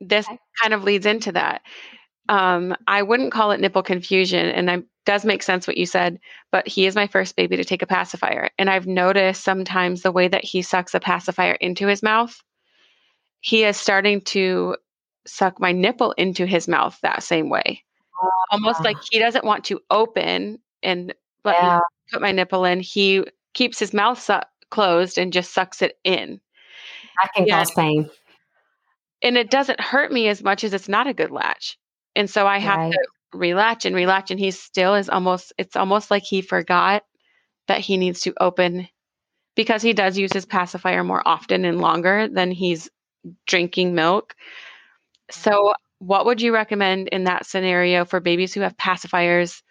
This 0.00 0.26
okay. 0.26 0.38
kind 0.60 0.74
of 0.74 0.84
leads 0.84 1.06
into 1.06 1.32
that 1.32 1.62
um, 2.28 2.74
I 2.86 3.02
wouldn't 3.02 3.32
call 3.32 3.50
it 3.50 3.60
nipple 3.60 3.82
confusion, 3.82 4.46
and 4.46 4.70
it 4.70 4.84
does 5.04 5.24
make 5.24 5.42
sense 5.42 5.66
what 5.66 5.76
you 5.76 5.86
said. 5.86 6.18
But 6.50 6.66
he 6.66 6.86
is 6.86 6.94
my 6.94 7.06
first 7.06 7.36
baby 7.36 7.56
to 7.56 7.64
take 7.64 7.82
a 7.82 7.86
pacifier, 7.86 8.50
and 8.58 8.70
I've 8.70 8.86
noticed 8.86 9.44
sometimes 9.44 10.02
the 10.02 10.12
way 10.12 10.28
that 10.28 10.44
he 10.44 10.62
sucks 10.62 10.94
a 10.94 11.00
pacifier 11.00 11.54
into 11.54 11.86
his 11.86 12.02
mouth, 12.02 12.40
he 13.40 13.64
is 13.64 13.76
starting 13.76 14.22
to 14.22 14.76
suck 15.26 15.60
my 15.60 15.72
nipple 15.72 16.12
into 16.12 16.46
his 16.46 16.68
mouth 16.68 16.98
that 17.02 17.22
same 17.22 17.50
way, 17.50 17.82
almost 18.50 18.82
like 18.82 18.96
he 19.10 19.18
doesn't 19.18 19.44
want 19.44 19.64
to 19.64 19.80
open 19.90 20.58
and 20.82 21.14
let 21.44 21.56
yeah. 21.56 21.76
me 21.76 21.82
put 22.12 22.22
my 22.22 22.32
nipple 22.32 22.64
in, 22.64 22.80
he 22.80 23.24
keeps 23.52 23.78
his 23.78 23.92
mouth 23.92 24.20
su- 24.20 24.40
closed 24.70 25.18
and 25.18 25.32
just 25.32 25.52
sucks 25.52 25.82
it 25.82 25.98
in. 26.04 26.40
That 27.22 27.32
can 27.34 27.48
cause 27.48 27.70
pain. 27.70 28.10
And 29.24 29.36
it 29.36 29.50
doesn't 29.50 29.80
hurt 29.80 30.12
me 30.12 30.28
as 30.28 30.42
much 30.42 30.62
as 30.62 30.74
it's 30.74 30.88
not 30.88 31.08
a 31.08 31.14
good 31.14 31.32
latch. 31.32 31.78
And 32.14 32.30
so 32.30 32.46
I 32.46 32.58
have 32.58 32.78
Right. 32.78 32.92
to 32.92 33.08
relatch 33.36 33.84
and 33.84 33.96
relatch 33.96 34.30
and 34.30 34.38
he 34.38 34.52
still 34.52 34.94
is 34.94 35.08
almost 35.08 35.52
it's 35.58 35.74
almost 35.74 36.10
like 36.10 36.22
he 36.22 36.40
forgot 36.40 37.02
that 37.66 37.80
he 37.80 37.96
needs 37.96 38.20
to 38.20 38.34
open 38.40 38.86
because 39.56 39.82
he 39.82 39.92
does 39.92 40.16
use 40.16 40.32
his 40.32 40.46
pacifier 40.46 41.02
more 41.02 41.26
often 41.26 41.64
and 41.64 41.80
longer 41.80 42.28
than 42.28 42.52
he's 42.52 42.88
drinking 43.46 43.94
milk. 43.94 44.34
So 45.30 45.50
mm-hmm. 45.50 46.06
what 46.06 46.26
would 46.26 46.40
you 46.40 46.52
recommend 46.52 47.08
in 47.08 47.24
that 47.24 47.46
scenario 47.46 48.04
for 48.04 48.20
babies 48.20 48.52
who 48.54 48.60
have 48.60 48.76
pacifiers 48.76 49.62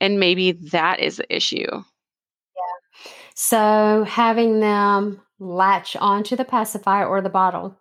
and 0.00 0.20
maybe 0.20 0.52
that 0.70 1.00
is 1.00 1.16
the 1.16 1.34
issue? 1.34 1.66
Yeah. 1.70 3.10
So 3.34 4.04
having 4.08 4.60
them 4.60 5.20
latch 5.38 5.96
onto 5.96 6.36
the 6.36 6.44
pacifier 6.44 7.06
or 7.06 7.20
the 7.20 7.28
bottle. 7.28 7.76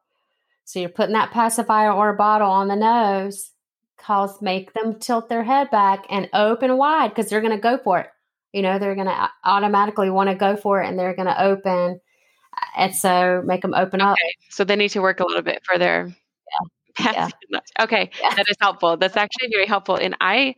So 0.68 0.80
you're 0.80 0.90
putting 0.90 1.14
that 1.14 1.32
pacifier 1.32 1.94
or 1.94 2.10
a 2.10 2.16
bottle 2.18 2.52
on 2.52 2.68
the 2.68 2.76
nose, 2.76 3.52
cause 3.98 4.42
make 4.42 4.74
them 4.74 5.00
tilt 5.00 5.30
their 5.30 5.46
head 5.46 5.72
back 5.72 6.06
and 6.10 6.30
open 6.34 6.76
wide 6.76 7.08
because 7.16 7.30
they're 7.30 7.40
going 7.40 7.56
to 7.56 7.58
go 7.58 7.78
for 7.78 8.00
it. 8.02 8.08
You 8.52 8.64
know, 8.64 8.78
they're 8.78 8.94
going 8.94 9.08
to 9.08 9.14
uh, 9.14 9.30
automatically 9.46 10.10
want 10.10 10.30
to 10.30 10.36
go 10.36 10.58
for 10.58 10.82
it 10.84 10.90
and 10.90 11.00
they're 11.00 11.16
going 11.16 11.30
to 11.30 11.42
open. 11.42 12.02
Uh, 12.54 12.66
and 12.76 12.94
so 12.94 13.42
make 13.46 13.62
them 13.62 13.74
open 13.74 14.02
up. 14.02 14.18
Okay. 14.22 14.34
So 14.50 14.66
they 14.66 14.76
need 14.76 14.90
to 14.90 15.02
work 15.02 15.22
a 15.22 15.26
little 15.26 15.42
bit 15.42 15.62
for 15.64 15.78
their 15.78 16.14
Yeah. 17.00 17.30
Okay. 17.80 18.12
Yeah. 18.22 18.34
That 18.36 18.46
is 18.50 18.58
helpful. 18.60 18.98
That's 18.98 19.16
actually 19.18 19.48
very 19.54 19.68
helpful. 19.68 19.96
And 19.96 20.18
I 20.20 20.56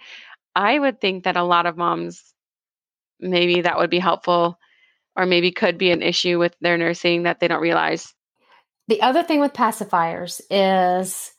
I 0.55 0.79
would 0.79 0.99
think 1.01 1.25
that 1.25 1.37
a 1.37 1.43
lot 1.43 1.67
of 1.67 1.77
moms 1.77 2.33
maybe 3.19 3.61
that 3.61 3.77
would 3.77 3.91
be 3.91 3.99
helpful 3.99 4.57
or 5.15 5.27
maybe 5.27 5.51
could 5.51 5.77
be 5.77 5.91
an 5.91 6.01
issue 6.01 6.39
with 6.39 6.55
their 6.61 6.77
nursing 6.79 7.23
that 7.23 7.39
they 7.39 7.47
don't 7.47 7.61
realize. 7.61 8.15
The 8.89 9.04
other 9.04 9.21
thing 9.21 9.39
with 9.39 9.54
pacifiers 9.54 10.41
is 10.49 11.32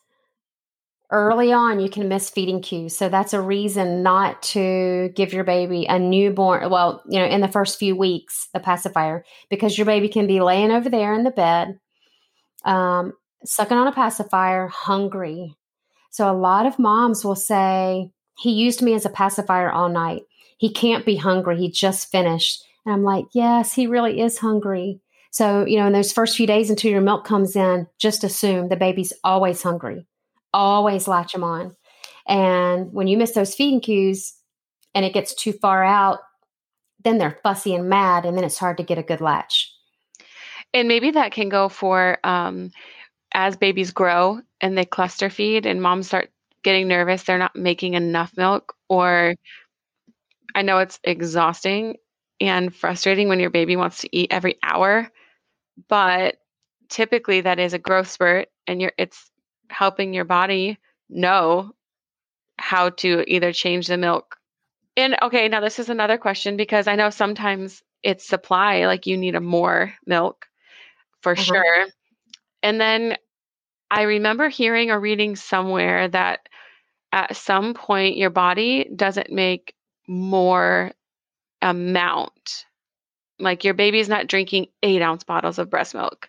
early 1.10 1.52
on 1.52 1.80
you 1.80 1.90
can 1.90 2.06
miss 2.06 2.30
feeding 2.30 2.62
cues. 2.62 2.96
So 2.96 3.08
that's 3.08 3.32
a 3.32 3.40
reason 3.40 4.04
not 4.04 4.40
to 4.54 5.10
give 5.16 5.32
your 5.32 5.42
baby 5.42 5.84
a 5.86 5.98
newborn, 5.98 6.70
well, 6.70 7.02
you 7.08 7.18
know, 7.18 7.24
in 7.24 7.40
the 7.40 7.48
first 7.48 7.76
few 7.76 7.96
weeks, 7.96 8.46
a 8.54 8.60
pacifier, 8.60 9.24
because 9.50 9.76
your 9.76 9.84
baby 9.84 10.08
can 10.08 10.28
be 10.28 10.40
laying 10.40 10.70
over 10.70 10.88
there 10.88 11.12
in 11.12 11.24
the 11.24 11.32
bed, 11.32 11.80
um, 12.64 13.14
sucking 13.44 13.76
on 13.76 13.88
a 13.88 13.92
pacifier, 13.92 14.68
hungry. 14.68 15.56
So 16.12 16.30
a 16.30 16.32
lot 16.32 16.66
of 16.66 16.78
moms 16.78 17.24
will 17.24 17.34
say, 17.34 18.12
he 18.38 18.52
used 18.52 18.80
me 18.80 18.94
as 18.94 19.04
a 19.04 19.10
pacifier 19.10 19.72
all 19.72 19.88
night. 19.88 20.22
He 20.56 20.72
can't 20.72 21.04
be 21.04 21.16
hungry. 21.16 21.58
He 21.58 21.68
just 21.68 22.12
finished. 22.12 22.62
And 22.86 22.94
I'm 22.94 23.02
like, 23.02 23.24
yes, 23.32 23.72
he 23.74 23.88
really 23.88 24.20
is 24.20 24.38
hungry. 24.38 25.00
So, 25.30 25.64
you 25.64 25.78
know, 25.78 25.86
in 25.86 25.92
those 25.92 26.12
first 26.12 26.36
few 26.36 26.46
days 26.46 26.70
until 26.70 26.90
your 26.90 27.00
milk 27.00 27.24
comes 27.24 27.54
in, 27.54 27.86
just 27.98 28.24
assume 28.24 28.68
the 28.68 28.76
baby's 28.76 29.12
always 29.22 29.62
hungry. 29.62 30.06
Always 30.52 31.06
latch 31.06 31.32
them 31.32 31.44
on. 31.44 31.76
And 32.26 32.92
when 32.92 33.06
you 33.06 33.16
miss 33.16 33.32
those 33.32 33.54
feeding 33.54 33.80
cues 33.80 34.34
and 34.94 35.04
it 35.04 35.14
gets 35.14 35.34
too 35.34 35.52
far 35.52 35.84
out, 35.84 36.18
then 37.02 37.18
they're 37.18 37.38
fussy 37.42 37.74
and 37.74 37.88
mad, 37.88 38.26
and 38.26 38.36
then 38.36 38.44
it's 38.44 38.58
hard 38.58 38.76
to 38.76 38.82
get 38.82 38.98
a 38.98 39.02
good 39.02 39.20
latch. 39.20 39.72
And 40.74 40.86
maybe 40.86 41.12
that 41.12 41.32
can 41.32 41.48
go 41.48 41.68
for 41.68 42.18
um, 42.24 42.70
as 43.32 43.56
babies 43.56 43.90
grow 43.90 44.40
and 44.60 44.76
they 44.76 44.84
cluster 44.84 45.30
feed 45.30 45.64
and 45.64 45.80
moms 45.80 46.08
start 46.08 46.30
getting 46.62 46.88
nervous 46.88 47.22
they're 47.22 47.38
not 47.38 47.56
making 47.56 47.94
enough 47.94 48.36
milk 48.36 48.74
or 48.90 49.34
I 50.54 50.62
know 50.62 50.78
it's 50.78 50.98
exhausting 51.04 51.96
and 52.40 52.74
frustrating 52.74 53.28
when 53.28 53.40
your 53.40 53.50
baby 53.50 53.76
wants 53.76 54.00
to 54.00 54.16
eat 54.16 54.32
every 54.32 54.56
hour, 54.62 55.10
but 55.88 56.36
typically 56.88 57.42
that 57.42 57.58
is 57.58 57.72
a 57.72 57.78
growth 57.78 58.08
spurt 58.08 58.48
and 58.66 58.80
you're 58.80 58.92
it's 58.98 59.30
helping 59.70 60.12
your 60.14 60.24
body 60.24 60.78
know 61.08 61.72
how 62.58 62.90
to 62.90 63.24
either 63.32 63.52
change 63.52 63.86
the 63.86 63.96
milk. 63.96 64.36
And 64.96 65.16
okay, 65.22 65.48
now 65.48 65.60
this 65.60 65.78
is 65.78 65.88
another 65.88 66.18
question 66.18 66.56
because 66.56 66.86
I 66.86 66.96
know 66.96 67.10
sometimes 67.10 67.82
it's 68.02 68.26
supply 68.26 68.86
like 68.86 69.06
you 69.06 69.16
need 69.16 69.34
a 69.34 69.40
more 69.40 69.94
milk 70.06 70.46
for 71.22 71.36
Uh-huh. 71.36 71.62
sure. 71.62 71.86
And 72.62 72.80
then 72.80 73.16
I 73.90 74.02
remember 74.02 74.48
hearing 74.48 74.90
or 74.90 75.00
reading 75.00 75.36
somewhere 75.36 76.08
that 76.08 76.40
at 77.12 77.36
some 77.36 77.74
point 77.74 78.16
your 78.16 78.30
body 78.30 78.88
doesn't 78.94 79.30
make 79.30 79.74
more 80.08 80.92
amount. 81.62 82.66
Like 83.40 83.64
your 83.64 83.74
baby's 83.74 84.08
not 84.08 84.26
drinking 84.26 84.66
eight 84.82 85.02
ounce 85.02 85.24
bottles 85.24 85.58
of 85.58 85.70
breast 85.70 85.94
milk, 85.94 86.28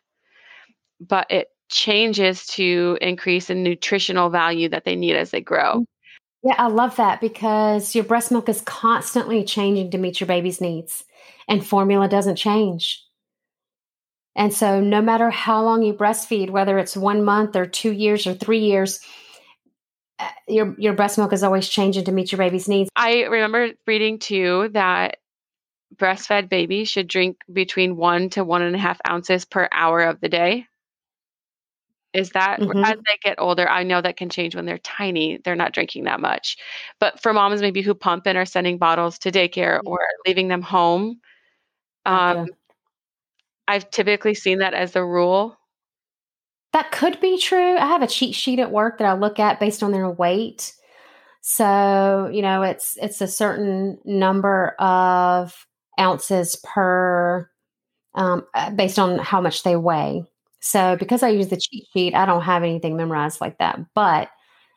but 0.99 1.29
it 1.29 1.49
changes 1.69 2.45
to 2.47 2.97
increase 3.01 3.49
in 3.49 3.63
nutritional 3.63 4.29
value 4.29 4.69
that 4.69 4.85
they 4.85 4.95
need 4.95 5.15
as 5.15 5.31
they 5.31 5.41
grow. 5.41 5.85
Yeah, 6.43 6.55
I 6.57 6.67
love 6.67 6.95
that 6.95 7.21
because 7.21 7.93
your 7.93 8.03
breast 8.03 8.31
milk 8.31 8.49
is 8.49 8.61
constantly 8.61 9.43
changing 9.43 9.91
to 9.91 9.97
meet 9.97 10.19
your 10.19 10.27
baby's 10.27 10.59
needs, 10.59 11.03
and 11.47 11.65
formula 11.65 12.07
doesn't 12.09 12.35
change. 12.35 13.03
And 14.35 14.53
so, 14.53 14.79
no 14.79 15.01
matter 15.01 15.29
how 15.29 15.61
long 15.63 15.83
you 15.83 15.93
breastfeed, 15.93 16.49
whether 16.49 16.79
it's 16.79 16.97
one 16.97 17.23
month 17.23 17.55
or 17.55 17.65
two 17.65 17.91
years 17.91 18.25
or 18.25 18.33
three 18.33 18.59
years, 18.59 18.99
uh, 20.19 20.29
your 20.47 20.73
your 20.79 20.93
breast 20.93 21.17
milk 21.17 21.31
is 21.31 21.43
always 21.43 21.69
changing 21.69 22.05
to 22.05 22.11
meet 22.11 22.31
your 22.31 22.39
baby's 22.39 22.67
needs. 22.67 22.89
I 22.95 23.23
remember 23.23 23.71
reading 23.85 24.17
too 24.17 24.69
that 24.73 25.17
breastfed 25.95 26.49
babies 26.49 26.89
should 26.89 27.07
drink 27.07 27.37
between 27.51 27.95
one 27.97 28.29
to 28.31 28.43
one 28.43 28.61
and 28.61 28.75
a 28.75 28.79
half 28.79 28.99
ounces 29.07 29.45
per 29.45 29.67
hour 29.71 30.01
of 30.01 30.19
the 30.21 30.29
day. 30.29 30.67
Is 32.13 32.31
that 32.31 32.59
Mhm. 32.59 32.83
as 32.83 32.97
they 33.07 33.17
get 33.23 33.39
older? 33.39 33.69
I 33.69 33.83
know 33.83 34.01
that 34.01 34.17
can 34.17 34.29
change 34.29 34.53
when 34.55 34.65
they're 34.65 34.77
tiny. 34.79 35.37
They're 35.37 35.55
not 35.55 35.71
drinking 35.73 36.03
that 36.05 36.19
much. 36.19 36.57
But 36.99 37.21
for 37.21 37.31
moms 37.33 37.61
maybe 37.61 37.81
who 37.81 37.93
pump 37.93 38.27
and 38.27 38.37
are 38.37 38.45
sending 38.45 38.77
bottles 38.77 39.17
to 39.19 39.31
daycare 39.31 39.79
or 39.85 39.99
leaving 40.27 40.47
them 40.47 40.61
home, 40.61 41.21
um. 42.05 42.47
I've 43.67 43.89
typically 43.89 44.33
seen 44.33 44.59
that 44.59 44.73
as 44.73 44.91
the 44.91 45.03
rule. 45.05 45.57
That 46.73 46.91
could 46.91 47.19
be 47.21 47.37
true. 47.39 47.77
I 47.77 47.85
have 47.87 48.01
a 48.01 48.07
cheat 48.07 48.35
sheet 48.35 48.59
at 48.59 48.71
work 48.71 48.97
that 48.97 49.07
I 49.07 49.13
look 49.13 49.39
at 49.39 49.59
based 49.59 49.83
on 49.83 49.91
their 49.91 50.09
weight. 50.09 50.73
So, 51.41 52.29
you 52.31 52.41
know, 52.41 52.63
it's 52.63 52.97
it's 53.01 53.21
a 53.21 53.27
certain 53.27 53.99
number 54.03 54.75
of 54.79 55.65
ounces 56.01 56.57
per 56.63 57.49
um, 58.15 58.45
uh, 58.55 58.71
based 58.71 58.99
on 58.99 59.19
how 59.19 59.39
much 59.41 59.63
they 59.63 59.77
weigh. 59.77 60.25
So, 60.59 60.97
because 60.97 61.23
I 61.23 61.29
use 61.29 61.49
the 61.49 61.57
cheat 61.57 61.87
sheet, 61.93 62.15
I 62.15 62.25
don't 62.25 62.41
have 62.43 62.63
anything 62.63 62.97
memorized 62.97 63.41
like 63.41 63.57
that, 63.59 63.79
but 63.95 64.29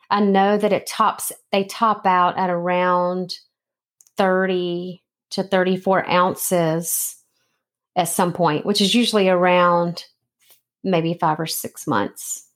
I 0.09 0.21
know 0.21 0.57
that 0.57 0.73
it 0.73 0.87
tops 0.87 1.31
they 1.51 1.65
top 1.65 2.05
out 2.05 2.37
at 2.37 2.49
around 2.49 3.33
30 4.17 5.03
to 5.31 5.43
34 5.43 6.09
ounces 6.09 7.17
at 7.97 8.07
some 8.09 8.33
point, 8.33 8.65
which 8.65 8.81
is 8.81 8.95
usually 8.95 9.29
around 9.29 10.05
maybe 10.83 11.15
five 11.15 11.39
or 11.39 11.47
six 11.47 11.87
months. 11.87 12.47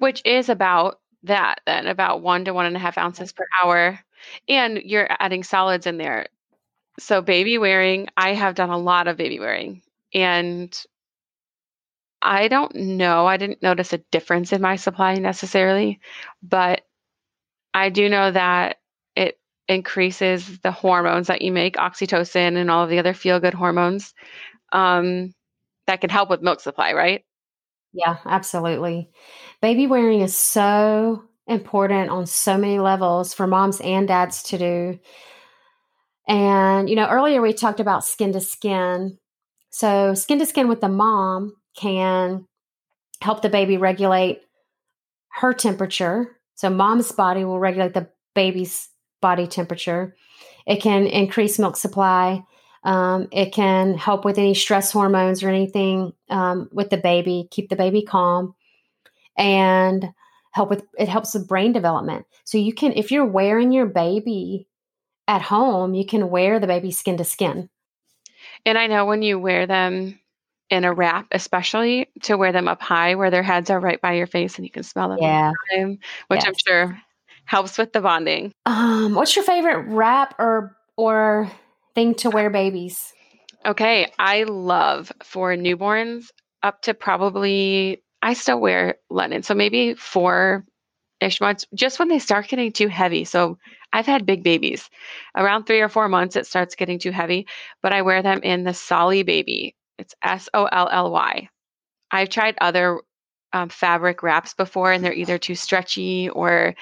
which 0.00 0.22
is 0.24 0.48
about 0.48 1.00
that 1.22 1.60
then 1.66 1.86
about 1.86 2.22
one 2.22 2.44
to 2.44 2.54
one 2.54 2.66
and 2.66 2.76
a 2.76 2.80
half 2.80 2.98
ounces 2.98 3.32
per 3.32 3.46
hour 3.62 3.98
and 4.48 4.78
you're 4.84 5.08
adding 5.20 5.42
solids 5.42 5.86
in 5.86 5.98
there 5.98 6.26
so 6.98 7.20
baby 7.22 7.58
wearing 7.58 8.08
i 8.16 8.34
have 8.34 8.54
done 8.54 8.70
a 8.70 8.78
lot 8.78 9.08
of 9.08 9.16
baby 9.16 9.38
wearing 9.38 9.82
and 10.14 10.84
i 12.22 12.48
don't 12.48 12.74
know 12.74 13.26
i 13.26 13.36
didn't 13.36 13.62
notice 13.62 13.92
a 13.92 13.98
difference 14.10 14.52
in 14.52 14.60
my 14.60 14.76
supply 14.76 15.14
necessarily 15.16 16.00
but 16.42 16.82
i 17.74 17.88
do 17.90 18.08
know 18.08 18.30
that 18.30 18.78
it 19.16 19.38
increases 19.68 20.58
the 20.60 20.72
hormones 20.72 21.28
that 21.28 21.42
you 21.42 21.52
make 21.52 21.76
oxytocin 21.76 22.56
and 22.56 22.70
all 22.70 22.84
of 22.84 22.90
the 22.90 22.98
other 22.98 23.14
feel 23.14 23.40
good 23.40 23.54
hormones 23.54 24.14
um, 24.72 25.34
that 25.86 26.00
can 26.00 26.10
help 26.10 26.30
with 26.30 26.42
milk 26.42 26.60
supply 26.60 26.92
right 26.92 27.24
Yeah, 27.92 28.18
absolutely. 28.24 29.10
Baby 29.62 29.86
wearing 29.86 30.20
is 30.20 30.36
so 30.36 31.24
important 31.46 32.10
on 32.10 32.26
so 32.26 32.58
many 32.58 32.78
levels 32.78 33.32
for 33.32 33.46
moms 33.46 33.80
and 33.80 34.06
dads 34.08 34.42
to 34.44 34.58
do. 34.58 34.98
And, 36.28 36.88
you 36.90 36.96
know, 36.96 37.08
earlier 37.08 37.40
we 37.40 37.52
talked 37.52 37.80
about 37.80 38.04
skin 38.04 38.32
to 38.32 38.40
skin. 38.40 39.18
So, 39.70 40.14
skin 40.14 40.38
to 40.38 40.46
skin 40.46 40.68
with 40.68 40.80
the 40.80 40.88
mom 40.88 41.54
can 41.76 42.46
help 43.20 43.42
the 43.42 43.48
baby 43.48 43.76
regulate 43.76 44.40
her 45.32 45.52
temperature. 45.52 46.38
So, 46.54 46.70
mom's 46.70 47.12
body 47.12 47.44
will 47.44 47.60
regulate 47.60 47.94
the 47.94 48.08
baby's 48.34 48.88
body 49.20 49.46
temperature. 49.46 50.16
It 50.66 50.82
can 50.82 51.06
increase 51.06 51.58
milk 51.58 51.76
supply. 51.76 52.42
Um, 52.82 53.28
it 53.32 53.52
can 53.52 53.94
help 53.94 54.24
with 54.24 54.38
any 54.38 54.54
stress 54.54 54.92
hormones 54.92 55.42
or 55.42 55.48
anything 55.48 56.12
um, 56.30 56.68
with 56.72 56.90
the 56.90 56.96
baby, 56.96 57.48
keep 57.50 57.68
the 57.68 57.76
baby 57.76 58.02
calm, 58.02 58.54
and 59.36 60.08
help 60.52 60.70
with 60.70 60.84
it 60.98 61.08
helps 61.08 61.34
with 61.34 61.48
brain 61.48 61.72
development. 61.72 62.26
So 62.44 62.58
you 62.58 62.72
can, 62.72 62.92
if 62.92 63.10
you're 63.10 63.26
wearing 63.26 63.72
your 63.72 63.86
baby 63.86 64.68
at 65.28 65.42
home, 65.42 65.94
you 65.94 66.06
can 66.06 66.30
wear 66.30 66.58
the 66.58 66.66
baby 66.66 66.90
skin 66.90 67.16
to 67.16 67.24
skin. 67.24 67.68
And 68.64 68.78
I 68.78 68.86
know 68.86 69.06
when 69.06 69.22
you 69.22 69.38
wear 69.38 69.66
them 69.66 70.18
in 70.70 70.84
a 70.84 70.92
wrap, 70.92 71.28
especially 71.32 72.08
to 72.22 72.36
wear 72.36 72.52
them 72.52 72.68
up 72.68 72.82
high 72.82 73.14
where 73.14 73.30
their 73.30 73.42
heads 73.42 73.70
are 73.70 73.80
right 73.80 74.00
by 74.00 74.14
your 74.14 74.26
face 74.26 74.56
and 74.56 74.64
you 74.64 74.70
can 74.70 74.82
smell 74.82 75.08
them. 75.08 75.18
Yeah. 75.20 75.52
Time, 75.72 75.98
which 76.28 76.44
yes. 76.44 76.46
I'm 76.46 76.54
sure 76.66 77.02
helps 77.44 77.78
with 77.78 77.92
the 77.92 78.00
bonding. 78.00 78.52
Um, 78.66 79.14
what's 79.14 79.36
your 79.36 79.44
favorite 79.44 79.86
wrap 79.88 80.34
or 80.38 80.76
or 80.96 81.50
thing 81.94 82.14
to 82.16 82.30
wear 82.30 82.50
babies? 82.50 83.12
Okay, 83.64 84.12
I 84.18 84.44
love 84.44 85.12
for 85.22 85.54
newborns 85.54 86.26
up 86.62 86.82
to 86.82 86.94
probably 86.94 88.02
I 88.22 88.34
still 88.34 88.60
wear 88.60 88.96
linen, 89.10 89.42
so 89.42 89.54
maybe 89.54 89.94
four 89.94 90.64
ish 91.20 91.40
months, 91.40 91.66
just 91.74 91.98
when 91.98 92.08
they 92.08 92.18
start 92.18 92.48
getting 92.48 92.72
too 92.72 92.88
heavy. 92.88 93.24
So 93.24 93.58
I've 93.92 94.06
had 94.06 94.26
big 94.26 94.42
babies. 94.42 94.88
Around 95.36 95.64
three 95.64 95.80
or 95.80 95.88
four 95.88 96.08
months, 96.08 96.36
it 96.36 96.46
starts 96.46 96.74
getting 96.74 96.98
too 96.98 97.10
heavy, 97.10 97.46
but 97.82 97.92
I 97.92 98.02
wear 98.02 98.22
them 98.22 98.40
in 98.42 98.64
the 98.64 98.74
Solly 98.74 99.22
Baby. 99.22 99.74
It's 99.98 100.14
S 100.22 100.48
O 100.52 100.66
L 100.66 100.88
L 100.90 101.10
Y. 101.10 101.48
I've 102.10 102.28
tried 102.28 102.56
other 102.60 103.00
um, 103.52 103.68
fabric 103.68 104.22
wraps 104.22 104.54
before, 104.54 104.92
and 104.92 105.02
they're 105.02 105.12
either 105.12 105.38
too 105.38 105.54
stretchy 105.54 106.28
or 106.28 106.74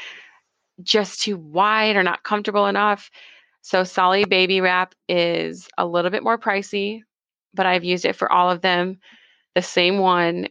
just 0.83 1.23
too 1.23 1.37
wide 1.37 1.97
or 1.97 2.03
not 2.03 2.25
comfortable 2.25 2.67
enough. 2.67 3.11
So 3.63 3.85
Solly 3.85 4.25
Baby 4.25 4.61
Wrap 4.61 4.95
is 5.09 5.69
a 5.79 5.87
little 5.87 6.11
bit 6.11 6.25
more 6.25 6.37
pricey, 6.37 7.03
but 7.55 7.67
I've 7.67 7.85
used 7.85 8.05
it 8.05 8.17
for 8.17 8.31
all 8.31 8.51
of 8.51 8.61
them. 8.61 8.99
The 9.55 9.63
same 9.63 9.99
one, 9.99 10.49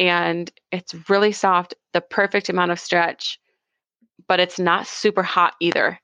and 0.00 0.50
it's 0.72 0.94
really 1.10 1.30
soft, 1.30 1.74
the 1.92 2.00
perfect 2.00 2.48
amount 2.48 2.72
of 2.72 2.80
stretch, 2.80 3.38
but 4.26 4.40
it's 4.40 4.58
not 4.58 4.86
super 4.86 5.22
hot 5.22 5.54
either. 5.60 6.00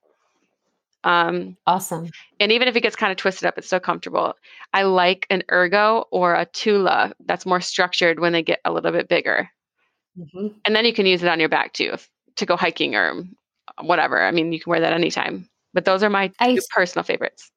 Um, 1.03 1.57
awesome. 1.67 2.11
And 2.39 2.53
even 2.53 2.69
if 2.69 2.77
it 2.77 2.83
gets 2.83 2.95
kind 2.95 3.11
of 3.11 3.17
twisted 3.17 3.47
up, 3.47 3.57
it's 3.57 3.69
so 3.69 3.81
comfortable. 3.81 4.35
I 4.75 4.83
like 4.83 5.27
an 5.31 5.45
ergo 5.51 6.05
or 6.11 6.35
a 6.35 6.45
tula 6.45 7.15
that's 7.25 7.47
more 7.47 7.61
structured 7.61 8.21
when 8.21 8.33
they 8.33 8.43
get 8.43 8.61
a 8.67 8.73
little 8.73 8.93
bit 8.93 9.09
bigger. 9.09 9.49
Mm-hmm. 10.19 10.49
And 10.65 10.77
then 10.77 10.85
you 10.85 10.93
can 10.93 11.07
use 11.07 11.23
it 11.23 11.29
on 11.29 11.41
your 11.41 11.49
back 11.49 11.73
too 11.73 11.91
if, 11.95 12.11
to 12.37 12.45
go 12.45 12.57
hiking 12.57 12.97
or 12.97 13.25
whatever. 13.81 14.23
I 14.23 14.31
mean, 14.31 14.53
you 14.53 14.61
can 14.61 14.71
wear 14.71 14.81
that 14.81 14.93
anytime. 14.93 15.49
But 15.73 15.87
those 15.87 16.03
are 16.03 16.11
my 16.11 16.33
personal 16.71 17.05
favorites. 17.05 17.51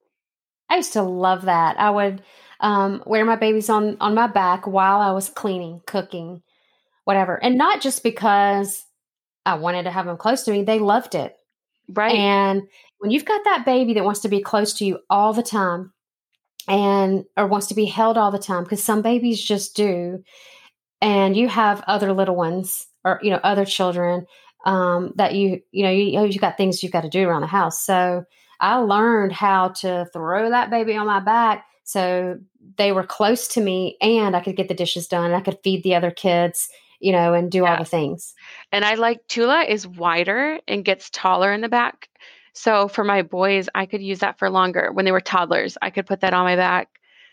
I 0.70 0.76
used 0.76 0.92
to 0.94 1.02
love 1.02 1.42
that. 1.42 1.78
I 1.78 1.90
would 1.90 2.22
um, 2.60 3.02
wear 3.06 3.24
my 3.24 3.36
babies 3.36 3.70
on 3.70 3.96
on 4.00 4.14
my 4.14 4.26
back 4.26 4.66
while 4.66 5.00
I 5.00 5.12
was 5.12 5.28
cleaning, 5.28 5.80
cooking, 5.86 6.42
whatever, 7.04 7.42
and 7.42 7.56
not 7.56 7.80
just 7.80 8.02
because 8.02 8.84
I 9.46 9.54
wanted 9.54 9.84
to 9.84 9.90
have 9.90 10.06
them 10.06 10.16
close 10.16 10.42
to 10.44 10.52
me. 10.52 10.62
They 10.62 10.78
loved 10.78 11.14
it, 11.14 11.34
right? 11.88 12.14
And 12.14 12.62
when 12.98 13.10
you've 13.10 13.24
got 13.24 13.44
that 13.44 13.64
baby 13.64 13.94
that 13.94 14.04
wants 14.04 14.20
to 14.20 14.28
be 14.28 14.42
close 14.42 14.74
to 14.74 14.84
you 14.84 14.98
all 15.08 15.32
the 15.32 15.42
time, 15.42 15.92
and 16.68 17.24
or 17.36 17.46
wants 17.46 17.68
to 17.68 17.74
be 17.74 17.86
held 17.86 18.18
all 18.18 18.30
the 18.30 18.38
time, 18.38 18.64
because 18.64 18.84
some 18.84 19.00
babies 19.00 19.42
just 19.42 19.74
do, 19.74 20.22
and 21.00 21.36
you 21.36 21.48
have 21.48 21.82
other 21.86 22.12
little 22.12 22.36
ones 22.36 22.86
or 23.04 23.20
you 23.22 23.30
know 23.30 23.40
other 23.42 23.64
children 23.64 24.26
um, 24.66 25.12
that 25.16 25.34
you 25.34 25.60
you 25.72 25.84
know 25.84 25.90
you 25.90 26.26
you 26.26 26.38
got 26.38 26.58
things 26.58 26.82
you've 26.82 26.92
got 26.92 27.02
to 27.02 27.08
do 27.08 27.26
around 27.26 27.40
the 27.40 27.46
house. 27.46 27.84
So 27.84 28.24
I 28.60 28.76
learned 28.76 29.32
how 29.32 29.68
to 29.80 30.06
throw 30.12 30.50
that 30.50 30.68
baby 30.68 30.94
on 30.94 31.06
my 31.06 31.20
back 31.20 31.64
so 31.90 32.38
they 32.78 32.92
were 32.92 33.02
close 33.02 33.48
to 33.48 33.60
me 33.60 33.96
and 34.00 34.36
I 34.36 34.40
could 34.40 34.54
get 34.54 34.68
the 34.68 34.74
dishes 34.74 35.08
done. 35.08 35.32
I 35.32 35.40
could 35.40 35.58
feed 35.64 35.82
the 35.82 35.96
other 35.96 36.12
kids, 36.12 36.68
you 37.00 37.10
know, 37.10 37.34
and 37.34 37.50
do 37.50 37.62
yeah. 37.62 37.72
all 37.72 37.78
the 37.78 37.84
things. 37.84 38.32
And 38.70 38.84
I 38.84 38.94
like 38.94 39.26
Tula 39.26 39.64
is 39.64 39.88
wider 39.88 40.60
and 40.68 40.84
gets 40.84 41.10
taller 41.10 41.52
in 41.52 41.62
the 41.62 41.68
back. 41.68 42.08
So 42.52 42.86
for 42.86 43.02
my 43.02 43.22
boys, 43.22 43.68
I 43.74 43.86
could 43.86 44.00
use 44.00 44.20
that 44.20 44.38
for 44.38 44.48
longer. 44.50 44.92
When 44.92 45.04
they 45.04 45.10
were 45.10 45.20
toddlers, 45.20 45.76
I 45.82 45.90
could 45.90 46.06
put 46.06 46.20
that 46.20 46.32
on 46.32 46.44
my 46.44 46.54
back. 46.54 46.90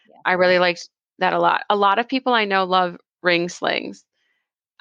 Yeah. 0.10 0.16
I 0.26 0.32
really 0.34 0.58
liked 0.58 0.90
that 1.20 1.34
a 1.34 1.40
lot. 1.40 1.62
A 1.70 1.76
lot 1.76 2.00
of 2.00 2.08
people 2.08 2.34
I 2.34 2.46
know 2.46 2.64
love 2.64 2.98
ring 3.22 3.50
slings. 3.50 4.06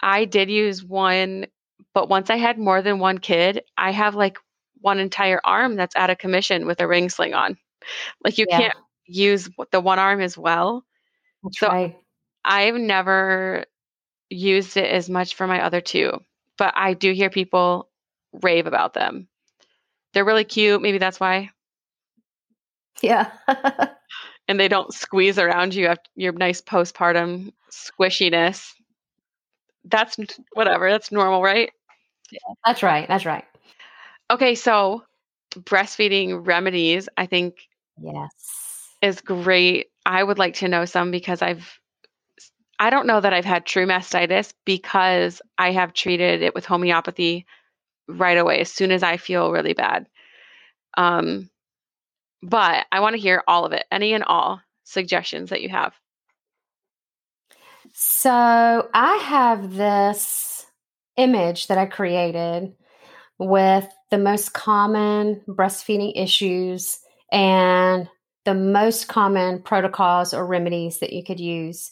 I 0.01 0.25
did 0.25 0.49
use 0.49 0.83
one, 0.83 1.49
but 1.93 2.09
once 2.09 2.31
I 2.31 2.37
had 2.37 2.59
more 2.59 2.81
than 2.81 2.99
one 2.99 3.19
kid, 3.19 3.62
I 3.77 3.91
have 3.91 4.15
like 4.15 4.39
one 4.81 5.01
entire 5.01 5.41
arm 5.45 5.77
that's 5.77 5.97
out 5.97 6.09
of 6.09 6.17
commission 6.17 6.67
with 6.67 6.81
a 6.81 6.89
ring 6.89 7.11
sling 7.11 7.35
on. 7.35 7.59
Like 8.25 8.39
you 8.39 8.47
yeah. 8.49 8.59
can't 8.59 8.77
use 9.07 9.49
the 9.71 9.81
one 9.81 9.99
arm 9.99 10.21
as 10.21 10.37
well. 10.37 10.85
That's 11.42 11.59
so 11.59 11.69
right. 11.69 11.97
I've 12.45 12.77
never 12.77 13.64
used 14.31 14.77
it 14.77 14.90
as 14.90 15.09
much 15.09 15.35
for 15.35 15.47
my 15.47 15.62
other 15.62 15.81
two, 15.81 16.21
but 16.57 16.73
I 16.77 16.95
do 16.95 17.12
hear 17.12 17.31
people 17.31 17.88
rave 18.42 18.66
about 18.66 18.95
them. 18.95 19.29
They're 20.12 20.25
really 20.25 20.45
cute. 20.45 20.81
Maybe 20.81 20.99
that's 20.99 21.21
why. 21.21 21.51
Yeah. 23.03 23.31
and 24.49 24.59
they 24.59 24.69
don't 24.69 24.95
squeeze 24.95 25.38
around 25.38 25.75
you 25.75 25.87
after 25.87 26.09
your 26.14 26.33
nice 26.33 26.62
postpartum 26.62 27.53
squishiness. 27.71 28.73
That's 29.85 30.16
whatever. 30.55 30.90
That's 30.90 31.12
normal, 31.12 31.42
right? 31.42 31.71
Yeah, 32.31 32.55
that's 32.64 32.83
right. 32.83 33.07
That's 33.07 33.27
right. 33.27 33.45
Okay, 34.31 34.55
so 34.55 35.05
breastfeeding 35.55 36.47
remedies, 36.47 37.09
I 37.16 37.27
think 37.27 37.69
yes 38.01 38.65
is 39.02 39.20
great. 39.20 39.88
I 40.04 40.22
would 40.22 40.38
like 40.38 40.54
to 40.54 40.68
know 40.68 40.85
some 40.85 41.11
because 41.11 41.42
I've 41.42 41.78
I 42.78 42.90
don't 42.90 43.06
know 43.06 43.20
that 43.20 43.32
I've 43.32 43.44
had 43.46 43.64
true 43.64 43.87
mastitis 43.87 44.52
because 44.66 45.40
I 45.56 45.72
have 45.72 45.94
treated 45.94 46.42
it 46.42 46.54
with 46.54 46.66
homeopathy 46.66 47.46
right 48.06 48.37
away 48.37 48.61
as 48.61 48.70
soon 48.70 48.92
as 48.92 49.02
I 49.02 49.16
feel 49.16 49.50
really 49.50 49.72
bad. 49.72 50.06
Um, 50.96 51.48
but 52.42 52.87
I 52.92 53.00
want 53.00 53.14
to 53.14 53.20
hear 53.20 53.42
all 53.48 53.64
of 53.64 53.72
it, 53.72 53.87
any 53.90 54.12
and 54.12 54.24
all 54.24 54.61
suggestions 54.85 55.50
that 55.50 55.62
you 55.62 55.70
have. 55.70 55.94
So 57.94 58.88
I 58.92 59.16
have 59.16 59.74
this 59.74 60.66
image 61.16 61.68
that 61.68 61.78
I 61.78 61.87
created 61.87 62.74
with 63.38 63.88
the 64.11 64.18
most 64.18 64.52
common 64.52 65.42
breastfeeding 65.48 66.12
issues 66.14 67.00
and 67.32 68.09
the 68.46 68.54
most 68.54 69.09
common 69.09 69.61
protocols 69.61 70.32
or 70.32 70.46
remedies 70.46 71.00
that 71.00 71.12
you 71.12 71.22
could 71.22 71.40
use. 71.40 71.90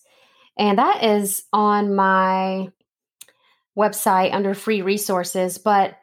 And 0.57 0.79
that 0.79 1.05
is 1.05 1.43
on 1.53 1.95
my 1.95 2.69
website 3.77 4.33
under 4.33 4.55
free 4.55 4.81
resources. 4.81 5.59
But 5.59 5.99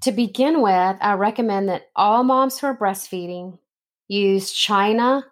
to 0.00 0.10
begin 0.12 0.60
with, 0.60 0.96
I 1.00 1.14
recommend 1.14 1.68
that 1.68 1.84
all 1.94 2.24
moms 2.24 2.58
who 2.58 2.66
are 2.66 2.76
breastfeeding 2.76 3.58
use 4.08 4.52
China 4.52 5.24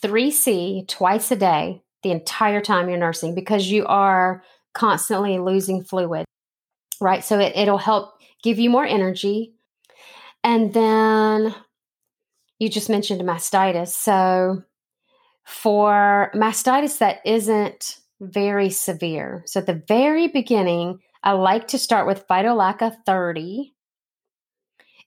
3C 0.00 0.86
twice 0.86 1.30
a 1.32 1.36
day 1.36 1.82
the 2.04 2.12
entire 2.12 2.60
time 2.60 2.88
you're 2.88 2.98
nursing 2.98 3.34
because 3.34 3.66
you 3.66 3.84
are 3.86 4.44
constantly 4.74 5.40
losing 5.40 5.82
fluid, 5.82 6.24
right? 7.00 7.24
So 7.24 7.40
it, 7.40 7.56
it'll 7.56 7.78
help 7.78 8.14
give 8.44 8.60
you 8.60 8.70
more 8.70 8.86
energy. 8.86 9.54
And 10.44 10.72
then 10.72 11.52
you 12.58 12.68
just 12.68 12.90
mentioned 12.90 13.20
mastitis. 13.22 13.88
So, 13.88 14.62
for 15.44 16.30
mastitis 16.34 16.98
that 16.98 17.20
isn't 17.24 17.98
very 18.20 18.70
severe, 18.70 19.42
so 19.46 19.60
at 19.60 19.66
the 19.66 19.82
very 19.88 20.28
beginning, 20.28 21.00
I 21.22 21.32
like 21.32 21.68
to 21.68 21.78
start 21.78 22.06
with 22.06 22.26
Phytolacca 22.28 22.96
30 23.06 23.74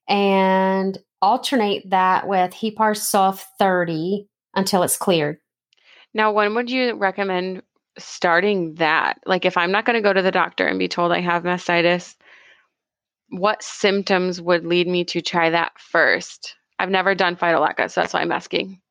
and 0.08 0.98
alternate 1.22 1.90
that 1.90 2.28
with 2.28 2.54
Hepar 2.54 2.94
Sulf 2.94 3.46
30 3.60 4.28
until 4.56 4.84
it's 4.84 4.98
cleared. 4.98 5.38
Now, 6.14 6.32
when 6.32 6.56
would 6.56 6.70
you 6.70 6.96
recommend 6.96 7.64
starting 7.98 8.76
that? 8.76 9.20
Like, 9.26 9.46
if 9.46 9.56
I'm 9.58 9.72
not 9.72 9.86
going 9.86 9.96
to 9.96 10.02
go 10.02 10.12
to 10.12 10.22
the 10.22 10.32
doctor 10.32 10.68
and 10.68 10.80
be 10.80 10.88
told 10.88 11.12
I 11.12 11.22
have 11.22 11.44
mastitis, 11.44 12.16
what 13.30 13.64
symptoms 13.64 14.42
would 14.42 14.66
lead 14.66 14.88
me 14.88 15.06
to 15.06 15.22
try 15.22 15.50
that 15.50 15.72
first? 15.80 16.56
I've 16.82 16.90
never 16.90 17.14
done 17.14 17.36
phytolacca, 17.36 17.92
so 17.92 18.02
that's 18.02 18.12
why 18.12 18.22
I'm 18.22 18.32
asking. 18.32 18.82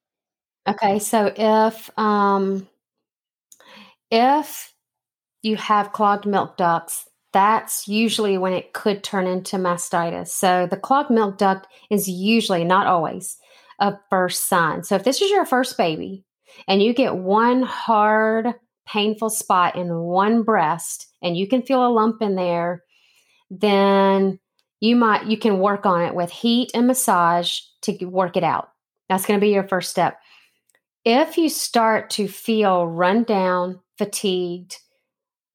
Okay, 0.68 1.00
so 1.00 1.32
if 1.36 1.90
um, 1.98 2.68
if 4.12 4.72
you 5.42 5.56
have 5.56 5.90
clogged 5.90 6.24
milk 6.24 6.56
ducts, 6.56 7.08
that's 7.32 7.88
usually 7.88 8.38
when 8.38 8.52
it 8.52 8.72
could 8.72 9.02
turn 9.02 9.26
into 9.26 9.56
mastitis. 9.56 10.28
So 10.28 10.68
the 10.70 10.76
clogged 10.76 11.10
milk 11.10 11.36
duct 11.36 11.66
is 11.90 12.08
usually, 12.08 12.62
not 12.62 12.86
always, 12.86 13.38
a 13.80 13.98
first 14.08 14.48
sign. 14.48 14.84
So 14.84 14.94
if 14.94 15.02
this 15.02 15.20
is 15.20 15.32
your 15.32 15.44
first 15.44 15.76
baby 15.76 16.24
and 16.68 16.80
you 16.80 16.94
get 16.94 17.16
one 17.16 17.62
hard, 17.62 18.54
painful 18.86 19.30
spot 19.30 19.74
in 19.74 19.92
one 19.96 20.44
breast 20.44 21.08
and 21.22 21.36
you 21.36 21.48
can 21.48 21.62
feel 21.62 21.84
a 21.84 21.90
lump 21.90 22.22
in 22.22 22.36
there, 22.36 22.84
then 23.50 24.38
you 24.80 24.96
might 24.96 25.26
you 25.26 25.36
can 25.36 25.60
work 25.60 25.86
on 25.86 26.02
it 26.02 26.14
with 26.14 26.30
heat 26.30 26.70
and 26.74 26.86
massage 26.86 27.60
to 27.82 28.04
work 28.06 28.36
it 28.36 28.44
out. 28.44 28.70
That's 29.08 29.26
going 29.26 29.38
to 29.38 29.44
be 29.44 29.52
your 29.52 29.68
first 29.68 29.90
step. 29.90 30.18
If 31.04 31.36
you 31.36 31.48
start 31.48 32.10
to 32.10 32.28
feel 32.28 32.86
run 32.86 33.24
down, 33.24 33.80
fatigued, 33.98 34.76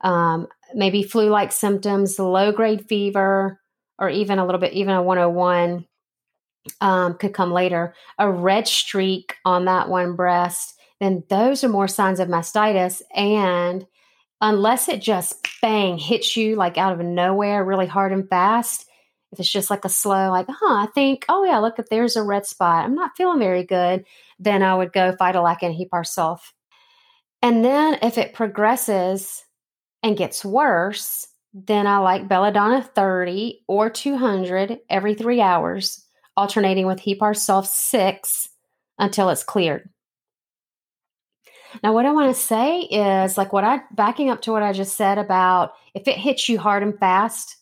um, 0.01 0.47
maybe 0.73 1.03
flu 1.03 1.29
like 1.29 1.51
symptoms, 1.51 2.19
low 2.19 2.51
grade 2.51 2.87
fever, 2.87 3.59
or 3.99 4.09
even 4.09 4.39
a 4.39 4.45
little 4.45 4.59
bit, 4.59 4.73
even 4.73 4.93
a 4.93 5.01
101, 5.01 5.85
um, 6.81 7.17
could 7.17 7.33
come 7.33 7.51
later. 7.51 7.93
A 8.17 8.29
red 8.29 8.67
streak 8.67 9.35
on 9.45 9.65
that 9.65 9.87
one 9.87 10.15
breast, 10.15 10.75
then 10.99 11.23
those 11.29 11.63
are 11.63 11.69
more 11.69 11.87
signs 11.87 12.19
of 12.19 12.27
mastitis. 12.27 13.01
And 13.15 13.85
unless 14.41 14.89
it 14.89 15.01
just 15.01 15.47
bang 15.61 15.97
hits 15.97 16.35
you 16.35 16.55
like 16.55 16.77
out 16.77 16.93
of 16.93 17.05
nowhere 17.05 17.63
really 17.63 17.87
hard 17.87 18.11
and 18.11 18.27
fast, 18.27 18.85
if 19.35 19.39
it's 19.41 19.51
just 19.51 19.69
like 19.69 19.83
a 19.83 19.89
slow, 19.89 20.31
like, 20.31 20.47
huh, 20.49 20.75
I 20.75 20.87
think, 20.95 21.25
oh 21.27 21.43
yeah, 21.43 21.57
look, 21.57 21.77
if 21.77 21.89
there's 21.89 22.15
a 22.15 22.23
red 22.23 22.45
spot, 22.45 22.85
I'm 22.85 22.95
not 22.95 23.17
feeling 23.17 23.39
very 23.39 23.65
good, 23.65 24.05
then 24.39 24.63
I 24.63 24.73
would 24.73 24.93
go 24.93 25.13
Phytolacca 25.19 25.63
and 25.63 25.75
Heparsulf. 25.75 26.39
And 27.41 27.63
then 27.65 27.99
if 28.01 28.17
it 28.17 28.33
progresses 28.33 29.43
and 30.01 30.17
gets 30.17 30.45
worse, 30.45 31.27
then 31.53 31.85
I 31.85 31.97
like 31.97 32.29
Belladonna 32.29 32.81
30 32.81 33.63
or 33.67 33.89
200 33.89 34.79
every 34.89 35.15
three 35.15 35.41
hours, 35.41 36.05
alternating 36.37 36.87
with 36.87 37.01
Heparsulf 37.01 37.67
6 37.67 38.47
until 38.97 39.29
it's 39.29 39.43
cleared. 39.43 39.89
Now, 41.83 41.93
what 41.93 42.05
I 42.05 42.13
want 42.13 42.33
to 42.33 42.41
say 42.41 42.83
is 42.83 43.37
like 43.37 43.51
what 43.51 43.65
I, 43.65 43.81
backing 43.91 44.29
up 44.29 44.41
to 44.43 44.53
what 44.53 44.63
I 44.63 44.71
just 44.71 44.95
said 44.95 45.17
about 45.17 45.73
if 45.93 46.07
it 46.07 46.15
hits 46.15 46.47
you 46.47 46.57
hard 46.57 46.83
and 46.83 46.97
fast, 46.97 47.57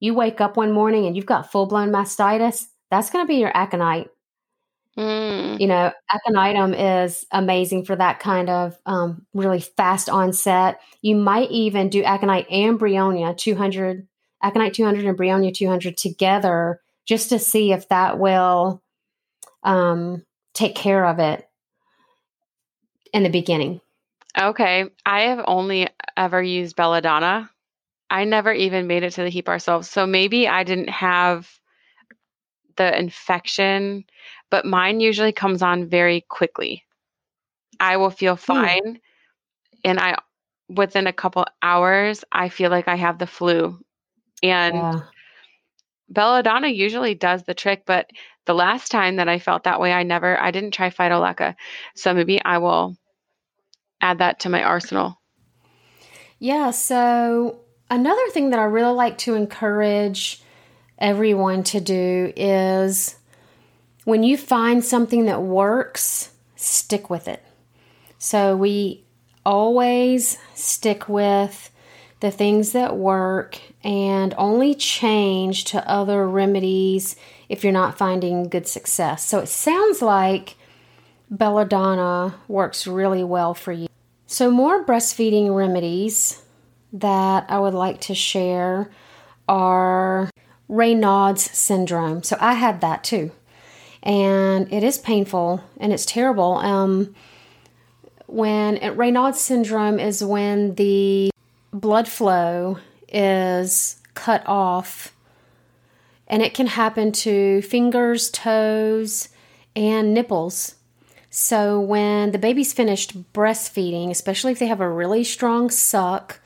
you 0.00 0.14
wake 0.14 0.40
up 0.40 0.56
one 0.56 0.72
morning 0.72 1.06
and 1.06 1.14
you've 1.14 1.26
got 1.26 1.52
full 1.52 1.66
blown 1.66 1.90
mastitis, 1.90 2.66
that's 2.90 3.10
going 3.10 3.24
to 3.24 3.28
be 3.28 3.36
your 3.36 3.56
aconite. 3.56 4.08
Mm. 4.98 5.60
You 5.60 5.66
know, 5.68 5.92
aconitum 6.10 6.74
is 7.04 7.24
amazing 7.30 7.84
for 7.84 7.94
that 7.94 8.18
kind 8.18 8.50
of 8.50 8.76
um, 8.86 9.26
really 9.32 9.60
fast 9.60 10.08
onset. 10.08 10.80
You 11.00 11.16
might 11.16 11.50
even 11.50 11.88
do 11.88 12.02
aconite 12.02 12.50
and 12.50 12.78
bryonia 12.78 13.36
200, 13.36 14.08
aconite 14.42 14.74
200 14.74 15.04
and 15.04 15.16
bryonia 15.16 15.54
200 15.54 15.96
together 15.96 16.80
just 17.06 17.28
to 17.28 17.38
see 17.38 17.72
if 17.72 17.88
that 17.88 18.18
will 18.18 18.82
um, 19.62 20.24
take 20.54 20.74
care 20.74 21.06
of 21.06 21.18
it 21.18 21.48
in 23.12 23.22
the 23.22 23.30
beginning. 23.30 23.80
Okay. 24.38 24.86
I 25.04 25.20
have 25.22 25.44
only 25.46 25.88
ever 26.16 26.42
used 26.42 26.76
belladonna. 26.76 27.50
I 28.10 28.24
never 28.24 28.52
even 28.52 28.88
made 28.88 29.04
it 29.04 29.12
to 29.12 29.22
the 29.22 29.30
heap 29.30 29.48
ourselves. 29.48 29.88
So 29.88 30.06
maybe 30.06 30.48
I 30.48 30.64
didn't 30.64 30.90
have 30.90 31.48
the 32.76 32.98
infection, 32.98 34.04
but 34.50 34.66
mine 34.66 35.00
usually 35.00 35.32
comes 35.32 35.62
on 35.62 35.86
very 35.86 36.22
quickly. 36.28 36.84
I 37.78 37.96
will 37.96 38.10
feel 38.10 38.36
hmm. 38.36 38.40
fine 38.40 38.94
mm. 38.94 39.00
and 39.84 40.00
I 40.00 40.16
within 40.68 41.06
a 41.06 41.12
couple 41.12 41.44
hours 41.62 42.24
I 42.30 42.48
feel 42.48 42.70
like 42.70 42.88
I 42.88 42.96
have 42.96 43.18
the 43.18 43.26
flu. 43.26 43.78
And 44.42 44.74
yeah. 44.74 45.00
belladonna 46.08 46.68
usually 46.68 47.14
does 47.14 47.44
the 47.44 47.54
trick, 47.54 47.84
but 47.86 48.10
the 48.46 48.54
last 48.54 48.90
time 48.90 49.16
that 49.16 49.28
I 49.28 49.38
felt 49.38 49.64
that 49.64 49.80
way 49.80 49.92
I 49.92 50.02
never 50.02 50.38
I 50.40 50.50
didn't 50.50 50.72
try 50.72 50.90
phytolacca. 50.90 51.54
So 51.94 52.12
maybe 52.12 52.42
I 52.44 52.58
will 52.58 52.96
add 54.00 54.18
that 54.18 54.40
to 54.40 54.48
my 54.48 54.62
arsenal. 54.62 55.20
Yeah, 56.38 56.70
so 56.70 57.60
another 57.90 58.28
thing 58.30 58.50
that 58.50 58.58
I 58.58 58.64
really 58.64 58.94
like 58.94 59.18
to 59.18 59.34
encourage 59.34 60.42
everyone 60.98 61.62
to 61.64 61.80
do 61.80 62.32
is 62.36 63.16
when 64.04 64.22
you 64.22 64.36
find 64.36 64.84
something 64.84 65.26
that 65.26 65.42
works, 65.42 66.32
stick 66.56 67.10
with 67.10 67.28
it. 67.28 67.44
So 68.18 68.56
we 68.56 69.04
always 69.44 70.38
stick 70.54 71.08
with 71.08 71.70
the 72.20 72.30
things 72.30 72.72
that 72.72 72.96
work 72.96 73.58
and 73.82 74.34
only 74.36 74.74
change 74.74 75.64
to 75.64 75.88
other 75.88 76.28
remedies 76.28 77.16
if 77.48 77.64
you're 77.64 77.72
not 77.72 77.96
finding 77.96 78.48
good 78.48 78.68
success. 78.68 79.24
So 79.24 79.38
it 79.38 79.48
sounds 79.48 80.02
like 80.02 80.56
belladonna 81.30 82.34
works 82.46 82.86
really 82.86 83.24
well 83.24 83.54
for 83.54 83.72
you. 83.72 83.88
So, 84.26 84.48
more 84.50 84.84
breastfeeding 84.84 85.52
remedies 85.54 86.42
that 86.92 87.46
I 87.48 87.58
would 87.58 87.74
like 87.74 88.00
to 88.02 88.14
share 88.14 88.90
are 89.48 90.30
Raynaud's 90.68 91.42
syndrome. 91.42 92.22
So, 92.22 92.36
I 92.40 92.54
had 92.54 92.80
that 92.80 93.04
too, 93.04 93.32
and 94.02 94.72
it 94.72 94.82
is 94.82 94.98
painful 94.98 95.62
and 95.78 95.92
it's 95.92 96.06
terrible. 96.06 96.54
Um, 96.56 97.14
when 98.26 98.76
Raynaud's 98.76 99.40
syndrome 99.40 99.98
is 99.98 100.22
when 100.22 100.76
the 100.76 101.30
blood 101.72 102.06
flow 102.08 102.78
is 103.08 104.00
cut 104.14 104.42
off, 104.46 105.14
and 106.28 106.42
it 106.42 106.54
can 106.54 106.68
happen 106.68 107.10
to 107.10 107.60
fingers, 107.62 108.30
toes, 108.30 109.30
and 109.74 110.14
nipples. 110.14 110.76
So 111.28 111.80
when 111.80 112.30
the 112.30 112.38
baby's 112.38 112.72
finished 112.72 113.32
breastfeeding, 113.32 114.10
especially 114.10 114.52
if 114.52 114.58
they 114.58 114.66
have 114.66 114.80
a 114.80 114.88
really 114.88 115.24
strong 115.24 115.70
suck, 115.70 116.40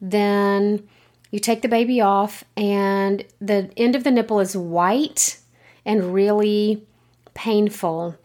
then 0.00 0.88
you 1.30 1.38
take 1.38 1.62
the 1.62 1.68
baby 1.68 2.00
off 2.00 2.44
and 2.56 3.24
the 3.40 3.70
end 3.76 3.94
of 3.94 4.04
the 4.04 4.10
nipple 4.10 4.40
is 4.40 4.56
white 4.56 5.38
and 5.84 6.14
really 6.14 6.82
painful. 7.34 8.16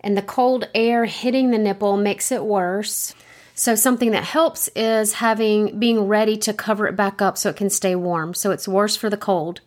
And 0.00 0.16
the 0.16 0.22
cold 0.22 0.68
air 0.74 1.06
hitting 1.06 1.50
the 1.50 1.58
nipple 1.58 1.96
makes 1.96 2.30
it 2.30 2.44
worse. 2.44 3.14
So 3.54 3.74
something 3.74 4.10
that 4.10 4.24
helps 4.24 4.68
is 4.76 5.14
having 5.14 5.78
being 5.78 6.06
ready 6.06 6.36
to 6.38 6.52
cover 6.52 6.86
it 6.86 6.94
back 6.94 7.22
up 7.22 7.38
so 7.38 7.50
it 7.50 7.56
can 7.56 7.70
stay 7.70 7.96
warm. 7.96 8.34
So 8.34 8.50
it's 8.50 8.68
worse 8.68 8.96
for 8.96 9.10
the 9.10 9.16
cold. 9.16 9.60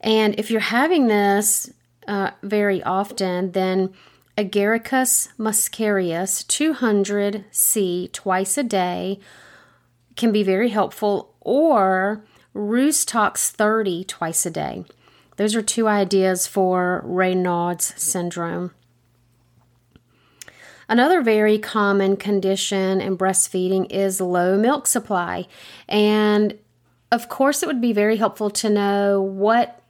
And 0.00 0.38
if 0.38 0.50
you're 0.50 0.60
having 0.60 1.08
this 1.08 1.70
uh, 2.06 2.30
very 2.42 2.82
often, 2.82 3.52
then 3.52 3.92
Agaricus 4.38 5.28
muscarius 5.36 6.46
200 6.46 7.44
C 7.50 8.08
twice 8.12 8.56
a 8.56 8.62
day 8.62 9.18
can 10.18 10.32
be 10.32 10.42
very 10.42 10.68
helpful, 10.68 11.34
or 11.40 12.22
Rhus-Tox 12.52 13.50
30 13.50 14.04
twice 14.04 14.44
a 14.44 14.50
day. 14.50 14.84
Those 15.36 15.54
are 15.54 15.62
two 15.62 15.88
ideas 15.88 16.46
for 16.46 17.02
Raynaud's 17.06 17.94
syndrome. 17.96 18.72
Another 20.88 21.22
very 21.22 21.58
common 21.58 22.16
condition 22.16 23.00
in 23.00 23.16
breastfeeding 23.16 23.90
is 23.90 24.20
low 24.20 24.58
milk 24.58 24.86
supply. 24.86 25.46
And 25.88 26.58
of 27.10 27.28
course, 27.28 27.62
it 27.62 27.66
would 27.66 27.80
be 27.80 27.92
very 27.92 28.16
helpful 28.16 28.50
to 28.50 28.68
know 28.68 29.22
what 29.22 29.80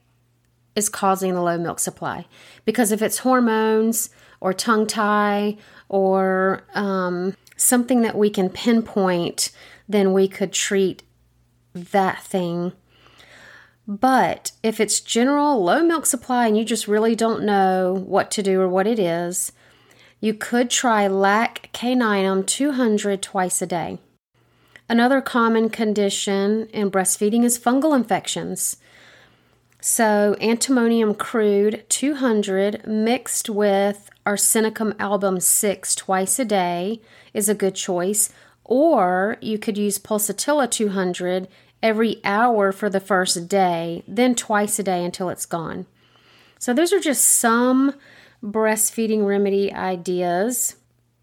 is 0.76 0.88
causing 0.88 1.34
the 1.34 1.42
low 1.42 1.58
milk 1.58 1.80
supply. 1.80 2.26
Because 2.64 2.92
if 2.92 3.02
it's 3.02 3.18
hormones, 3.18 4.10
or 4.40 4.52
tongue 4.52 4.86
tie 4.86 5.56
or 5.88 6.62
um, 6.74 7.36
something 7.56 8.02
that 8.02 8.16
we 8.16 8.30
can 8.30 8.48
pinpoint, 8.48 9.50
then 9.88 10.12
we 10.12 10.28
could 10.28 10.52
treat 10.52 11.02
that 11.74 12.22
thing. 12.22 12.72
But 13.86 14.52
if 14.62 14.80
it's 14.80 15.00
general 15.00 15.62
low 15.64 15.82
milk 15.82 16.04
supply 16.04 16.46
and 16.46 16.58
you 16.58 16.64
just 16.64 16.86
really 16.86 17.14
don't 17.14 17.44
know 17.44 18.04
what 18.06 18.30
to 18.32 18.42
do 18.42 18.60
or 18.60 18.68
what 18.68 18.86
it 18.86 18.98
is, 18.98 19.52
you 20.20 20.34
could 20.34 20.68
try 20.68 21.06
Lac 21.06 21.70
caninum 21.72 22.46
200 22.46 23.22
twice 23.22 23.62
a 23.62 23.66
day. 23.66 23.98
Another 24.90 25.20
common 25.20 25.70
condition 25.70 26.66
in 26.72 26.90
breastfeeding 26.90 27.44
is 27.44 27.58
fungal 27.58 27.96
infections. 27.96 28.76
So, 29.80 30.34
antimonium 30.40 31.16
crude 31.16 31.84
200 31.88 32.86
mixed 32.86 33.48
with 33.48 34.10
Arsenicum 34.26 34.94
album 34.98 35.40
6 35.40 35.94
twice 35.94 36.38
a 36.38 36.44
day 36.44 37.00
is 37.32 37.48
a 37.48 37.54
good 37.54 37.74
choice, 37.74 38.30
or 38.68 39.36
you 39.40 39.58
could 39.58 39.76
use 39.76 39.98
Pulsatilla 39.98 40.70
200 40.70 41.48
every 41.82 42.20
hour 42.24 42.70
for 42.70 42.88
the 42.88 43.00
first 43.00 43.48
day, 43.48 44.04
then 44.06 44.36
twice 44.36 44.78
a 44.78 44.84
day 44.84 45.04
until 45.04 45.28
it's 45.28 45.46
gone. 45.46 45.86
So, 46.60 46.72
those 46.72 46.92
are 46.92 47.00
just 47.00 47.24
some 47.24 47.94
breastfeeding 48.42 49.26
remedy 49.26 49.72
ideas. 49.72 50.76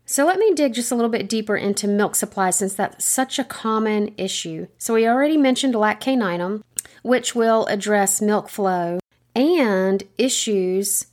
So, 0.06 0.26
let 0.26 0.40
me 0.40 0.54
dig 0.54 0.74
just 0.74 0.92
a 0.92 0.96
little 0.96 1.10
bit 1.10 1.30
deeper 1.30 1.56
into 1.56 1.88
milk 1.88 2.16
supply 2.16 2.50
since 2.50 2.74
that's 2.74 3.06
such 3.06 3.40
a 3.40 3.44
common 3.44 4.14
issue. 4.18 4.68
So, 4.78 4.94
we 4.94 5.08
already 5.08 5.38
mentioned 5.38 5.76
Lac 5.76 6.02
caninum 6.02 6.62
which 7.06 7.36
will 7.36 7.68
address 7.68 8.20
milk 8.20 8.50
flow 8.50 8.98
and 9.36 10.04
issues 10.18 11.06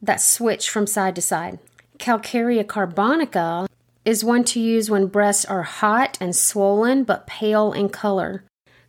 that 0.00 0.20
switch 0.20 0.70
from 0.70 0.86
side 0.86 1.16
to 1.16 1.20
side. 1.20 1.58
Calcarea 1.98 2.64
carbonica 2.64 3.66
is 4.04 4.24
one 4.24 4.44
to 4.44 4.60
use 4.60 4.90
when 4.90 5.06
breasts 5.06 5.44
are 5.44 5.62
hot 5.62 6.16
and 6.20 6.34
swollen 6.34 7.04
but 7.04 7.26
pale 7.26 7.72
in 7.72 7.88
color. 7.88 8.44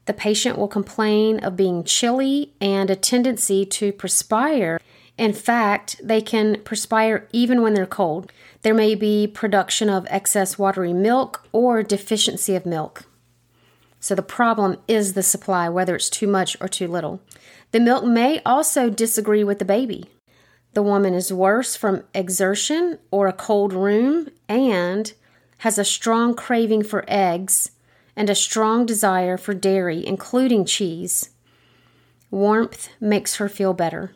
The 0.06 0.14
patient 0.14 0.58
will 0.58 0.68
complain 0.68 1.40
of 1.40 1.56
being 1.56 1.84
chilly 1.84 2.54
and 2.60 2.90
a 2.90 2.96
tendency 2.96 3.66
to 3.66 3.94
perspire. 3.94 4.80
In 5.18 5.34
fact, 5.34 6.02
they 6.04 6.22
can 6.22 6.62
perspire 6.64 7.28
even 7.32 7.62
when 7.62 7.74
they're 7.74 7.86
cold. 7.86 8.32
There 8.64 8.74
may 8.74 8.96
be 8.96 9.28
production 9.28 9.90
of 9.90 10.08
excess 10.10 10.58
watery 10.58 10.94
milk 10.94 11.46
or 11.52 11.84
deficiency 11.84 12.56
of 12.56 12.66
milk. 12.66 13.04
So 14.00 14.16
the 14.16 14.24
problem 14.24 14.78
is 14.88 15.14
the 15.14 15.22
supply, 15.22 15.70
whether 15.70 15.96
it's 15.96 16.10
too 16.10 16.28
much 16.28 16.58
or 16.60 16.68
too 16.68 16.88
little. 16.88 17.22
The 17.72 17.80
milk 17.80 18.04
may 18.04 18.42
also 18.44 18.90
disagree 18.90 19.44
with 19.44 19.60
the 19.60 19.66
baby. 19.66 20.10
The 20.74 20.84
woman 20.84 21.14
is 21.14 21.34
worse 21.34 21.76
from 21.76 22.04
exertion 22.14 23.00
or 23.12 23.28
a 23.28 23.34
cold 23.34 23.74
room 23.74 24.30
and 24.48 25.12
has 25.60 25.78
a 25.78 25.86
strong 25.86 26.34
craving 26.34 26.84
for 26.84 27.06
eggs 27.08 27.72
and 28.16 28.30
a 28.30 28.36
strong 28.36 28.86
desire 28.86 29.38
for 29.38 29.54
dairy, 29.54 30.06
including 30.06 30.66
cheese. 30.66 31.30
Warmth 32.30 32.90
makes 33.00 33.36
her 33.36 33.50
feel 33.50 33.74
better. 33.74 34.14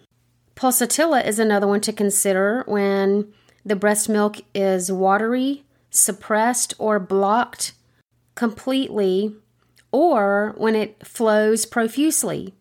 Pulsatilla 0.56 1.26
is 1.26 1.38
another 1.38 1.68
one 1.68 1.82
to 1.82 1.92
consider 1.92 2.64
when 2.66 3.34
the 3.66 3.76
breast 3.76 4.08
milk 4.08 4.38
is 4.54 4.92
watery, 4.92 5.66
suppressed, 5.90 6.74
or 6.78 7.00
blocked 7.00 7.74
completely, 8.36 9.36
or 9.92 10.54
when 10.58 10.76
it 10.76 11.06
flows 11.06 11.66
profusely. 11.66 12.54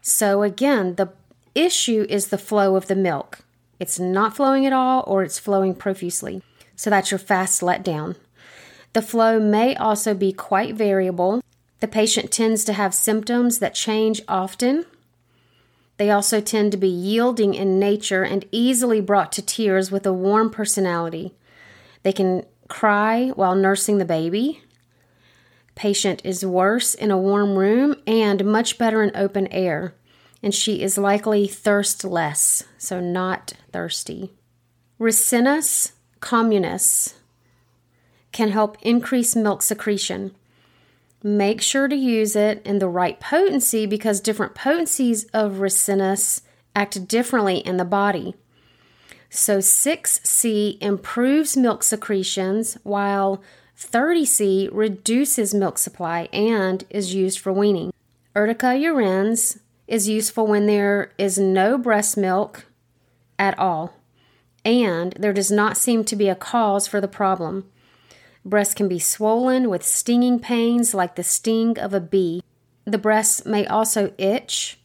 So, 0.00 0.42
again, 0.42 0.94
the 0.94 1.12
issue 1.54 2.06
is 2.08 2.28
the 2.28 2.38
flow 2.38 2.76
of 2.76 2.86
the 2.86 2.96
milk. 2.96 3.40
It's 3.78 3.98
not 3.98 4.36
flowing 4.36 4.66
at 4.66 4.72
all, 4.72 5.04
or 5.06 5.22
it's 5.22 5.38
flowing 5.38 5.74
profusely. 5.74 6.42
So, 6.76 6.90
that's 6.90 7.10
your 7.10 7.18
fast 7.18 7.60
letdown. 7.60 8.16
The 8.92 9.02
flow 9.02 9.40
may 9.40 9.74
also 9.74 10.14
be 10.14 10.32
quite 10.32 10.74
variable. 10.74 11.42
The 11.80 11.88
patient 11.88 12.30
tends 12.30 12.64
to 12.64 12.72
have 12.72 12.94
symptoms 12.94 13.58
that 13.58 13.74
change 13.74 14.22
often. 14.28 14.86
They 15.96 16.10
also 16.10 16.40
tend 16.40 16.72
to 16.72 16.78
be 16.78 16.88
yielding 16.88 17.54
in 17.54 17.78
nature 17.78 18.22
and 18.22 18.44
easily 18.50 19.00
brought 19.00 19.32
to 19.32 19.42
tears 19.42 19.90
with 19.90 20.06
a 20.06 20.12
warm 20.12 20.50
personality. 20.50 21.34
They 22.02 22.12
can 22.12 22.44
cry 22.68 23.28
while 23.30 23.54
nursing 23.54 23.98
the 23.98 24.04
baby. 24.04 24.62
Patient 25.74 26.20
is 26.24 26.46
worse 26.46 26.94
in 26.94 27.10
a 27.10 27.18
warm 27.18 27.56
room 27.56 27.96
and 28.06 28.44
much 28.44 28.78
better 28.78 29.02
in 29.02 29.10
open 29.16 29.48
air, 29.48 29.94
and 30.44 30.54
she 30.54 30.82
is 30.82 30.98
likely 30.98 31.48
thirstless, 31.48 32.64
so 32.76 33.00
not 33.00 33.54
thirsty. 33.72 34.30
Ricinus 35.00 35.92
communis 36.20 37.14
can 38.30 38.50
help 38.50 38.76
increase 38.82 39.34
milk 39.34 39.62
secretion. 39.62 40.34
Make 41.22 41.62
sure 41.62 41.88
to 41.88 41.96
use 41.96 42.36
it 42.36 42.60
in 42.66 42.78
the 42.78 42.88
right 42.88 43.18
potency 43.18 43.86
because 43.86 44.20
different 44.20 44.54
potencies 44.54 45.24
of 45.32 45.52
ricinus 45.54 46.42
act 46.76 47.08
differently 47.08 47.58
in 47.60 47.78
the 47.78 47.84
body. 47.86 48.34
So 49.30 49.58
6C 49.58 50.76
improves 50.82 51.56
milk 51.56 51.82
secretions 51.82 52.76
while 52.82 53.42
30C 53.78 54.68
reduces 54.70 55.54
milk 55.54 55.78
supply 55.78 56.28
and 56.34 56.84
is 56.90 57.14
used 57.14 57.38
for 57.38 57.50
weaning. 57.50 57.94
Urtica 58.36 58.78
urens 58.78 59.58
is 59.86 60.08
useful 60.08 60.46
when 60.46 60.66
there 60.66 61.12
is 61.18 61.38
no 61.38 61.76
breast 61.78 62.16
milk 62.16 62.66
at 63.38 63.58
all 63.58 63.94
and 64.64 65.12
there 65.18 65.32
does 65.32 65.50
not 65.50 65.76
seem 65.76 66.04
to 66.04 66.16
be 66.16 66.28
a 66.28 66.34
cause 66.34 66.86
for 66.86 67.00
the 67.00 67.08
problem. 67.08 67.66
Breasts 68.44 68.74
can 68.74 68.88
be 68.88 68.98
swollen 68.98 69.68
with 69.68 69.82
stinging 69.82 70.38
pains 70.38 70.94
like 70.94 71.16
the 71.16 71.22
sting 71.22 71.78
of 71.78 71.92
a 71.92 72.00
bee. 72.00 72.42
The 72.84 72.98
breasts 72.98 73.44
may 73.44 73.66
also 73.66 74.12
itch. 74.18 74.78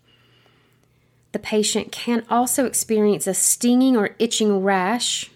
The 1.32 1.39
patient 1.39 1.91
can 1.91 2.26
also 2.30 2.66
experience 2.66 3.28
a 3.28 3.34
stinging 3.34 3.95
or 3.95 4.16
itching 4.18 4.64
rash. 4.64 5.30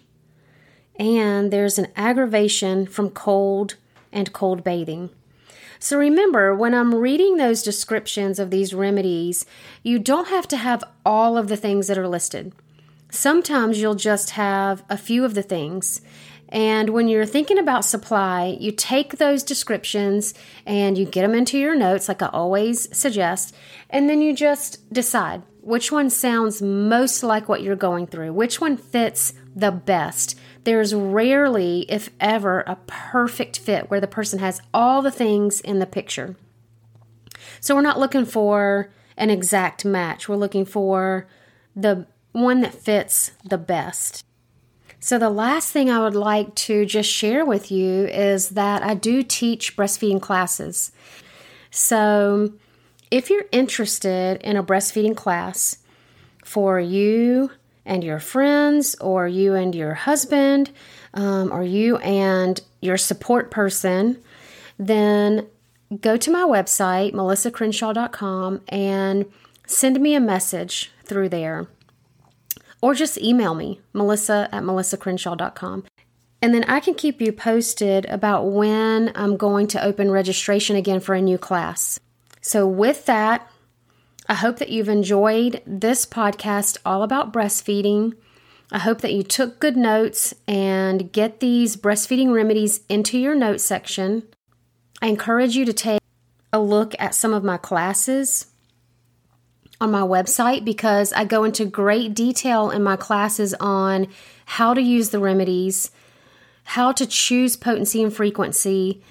And 0.96 1.52
there's 1.52 1.78
an 1.78 1.88
aggravation 1.96 2.86
from 2.86 3.10
cold 3.10 3.76
and 4.12 4.32
cold 4.32 4.64
bathing. 4.64 5.10
So 5.84 5.98
remember, 5.98 6.54
when 6.54 6.72
I'm 6.72 6.94
reading 6.94 7.36
those 7.36 7.62
descriptions 7.62 8.38
of 8.38 8.48
these 8.48 8.72
remedies, 8.72 9.44
you 9.82 9.98
don't 9.98 10.28
have 10.28 10.48
to 10.48 10.56
have 10.56 10.82
all 11.04 11.36
of 11.36 11.48
the 11.48 11.58
things 11.58 11.88
that 11.88 11.98
are 11.98 12.08
listed. 12.08 12.54
Sometimes 13.10 13.78
you'll 13.78 13.94
just 13.94 14.30
have 14.30 14.82
a 14.88 14.96
few 14.96 15.26
of 15.26 15.34
the 15.34 15.42
things, 15.42 16.00
and 16.48 16.88
when 16.88 17.06
you're 17.06 17.26
thinking 17.26 17.58
about 17.58 17.84
supply, 17.84 18.56
you 18.58 18.72
take 18.72 19.18
those 19.18 19.42
descriptions 19.42 20.32
and 20.64 20.96
you 20.96 21.04
get 21.04 21.20
them 21.20 21.34
into 21.34 21.58
your 21.58 21.76
notes, 21.76 22.08
like 22.08 22.22
I 22.22 22.28
always 22.28 22.88
suggest, 22.96 23.54
and 23.90 24.08
then 24.08 24.22
you 24.22 24.34
just 24.34 24.90
decide 24.90 25.42
which 25.60 25.92
one 25.92 26.08
sounds 26.08 26.62
most 26.62 27.22
like 27.22 27.46
what 27.46 27.60
you're 27.60 27.76
going 27.76 28.06
through, 28.06 28.32
which 28.32 28.58
one 28.58 28.78
fits 28.78 29.34
the 29.54 29.70
best. 29.70 30.34
There's 30.64 30.94
rarely, 30.94 31.86
if 31.90 32.10
ever, 32.18 32.60
a 32.60 32.78
perfect 32.86 33.58
fit 33.58 33.90
where 33.90 34.00
the 34.00 34.06
person 34.06 34.38
has 34.38 34.62
all 34.72 35.02
the 35.02 35.10
things 35.10 35.60
in 35.60 35.78
the 35.78 35.86
picture. 35.86 36.36
So 37.60 37.74
we're 37.74 37.82
not 37.82 38.00
looking 38.00 38.24
for 38.24 38.90
an 39.16 39.30
exact 39.30 39.84
match, 39.84 40.28
we're 40.28 40.36
looking 40.36 40.64
for 40.64 41.28
the 41.76 42.06
one 42.32 42.62
that 42.62 42.74
fits 42.74 43.32
the 43.44 43.58
best. 43.58 44.24
So, 44.98 45.18
the 45.18 45.30
last 45.30 45.70
thing 45.70 45.90
I 45.90 46.00
would 46.00 46.16
like 46.16 46.54
to 46.54 46.86
just 46.86 47.10
share 47.10 47.44
with 47.44 47.70
you 47.70 48.06
is 48.06 48.50
that 48.50 48.82
I 48.82 48.94
do 48.94 49.22
teach 49.22 49.76
breastfeeding 49.76 50.20
classes. 50.20 50.92
So, 51.70 52.54
if 53.10 53.28
you're 53.28 53.44
interested 53.52 54.40
in 54.42 54.56
a 54.56 54.64
breastfeeding 54.64 55.14
class 55.14 55.76
for 56.42 56.80
you 56.80 57.50
and 57.86 58.02
your 58.02 58.18
friends, 58.18 58.94
or 59.00 59.28
you 59.28 59.54
and 59.54 59.74
your 59.74 59.94
husband, 59.94 60.70
um, 61.14 61.52
or 61.52 61.62
you 61.62 61.98
and 61.98 62.60
your 62.80 62.96
support 62.96 63.50
person, 63.50 64.18
then 64.78 65.46
go 66.00 66.16
to 66.16 66.30
my 66.30 66.42
website, 66.42 67.12
melissacrenshaw.com, 67.12 68.60
and 68.68 69.26
send 69.66 70.00
me 70.00 70.14
a 70.14 70.20
message 70.20 70.90
through 71.04 71.28
there 71.28 71.68
or 72.84 72.92
just 72.92 73.16
email 73.16 73.54
me, 73.54 73.80
melissa 73.94 74.46
at 74.52 74.62
melissacrenshaw.com. 74.62 75.84
And 76.42 76.52
then 76.52 76.64
I 76.64 76.80
can 76.80 76.92
keep 76.92 77.22
you 77.22 77.32
posted 77.32 78.04
about 78.04 78.42
when 78.42 79.10
I'm 79.14 79.38
going 79.38 79.68
to 79.68 79.82
open 79.82 80.10
registration 80.10 80.76
again 80.76 81.00
for 81.00 81.14
a 81.14 81.22
new 81.22 81.38
class. 81.38 81.98
So, 82.42 82.68
with 82.68 83.06
that, 83.06 83.50
I 84.26 84.34
hope 84.34 84.58
that 84.58 84.70
you've 84.70 84.88
enjoyed 84.88 85.62
this 85.66 86.06
podcast 86.06 86.78
all 86.84 87.02
about 87.02 87.32
breastfeeding. 87.32 88.14
I 88.72 88.78
hope 88.78 89.02
that 89.02 89.12
you 89.12 89.22
took 89.22 89.60
good 89.60 89.76
notes 89.76 90.32
and 90.48 91.12
get 91.12 91.40
these 91.40 91.76
breastfeeding 91.76 92.32
remedies 92.32 92.80
into 92.88 93.18
your 93.18 93.34
notes 93.34 93.64
section. 93.64 94.22
I 95.02 95.08
encourage 95.08 95.56
you 95.56 95.66
to 95.66 95.74
take 95.74 96.00
a 96.52 96.58
look 96.58 96.94
at 96.98 97.14
some 97.14 97.34
of 97.34 97.44
my 97.44 97.58
classes 97.58 98.46
on 99.78 99.90
my 99.90 100.00
website 100.00 100.64
because 100.64 101.12
I 101.12 101.24
go 101.24 101.44
into 101.44 101.66
great 101.66 102.14
detail 102.14 102.70
in 102.70 102.82
my 102.82 102.96
classes 102.96 103.52
on 103.60 104.06
how 104.46 104.72
to 104.72 104.80
use 104.80 105.10
the 105.10 105.18
remedies, 105.18 105.90
how 106.64 106.92
to 106.92 107.06
choose 107.06 107.56
potency 107.56 108.02
and 108.02 108.14
frequency 108.14 109.02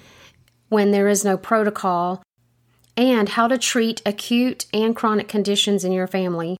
when 0.70 0.90
there 0.90 1.06
is 1.06 1.24
no 1.24 1.36
protocol, 1.36 2.23
and 2.96 3.30
how 3.30 3.48
to 3.48 3.58
treat 3.58 4.02
acute 4.06 4.66
and 4.72 4.94
chronic 4.94 5.28
conditions 5.28 5.84
in 5.84 5.92
your 5.92 6.06
family. 6.06 6.56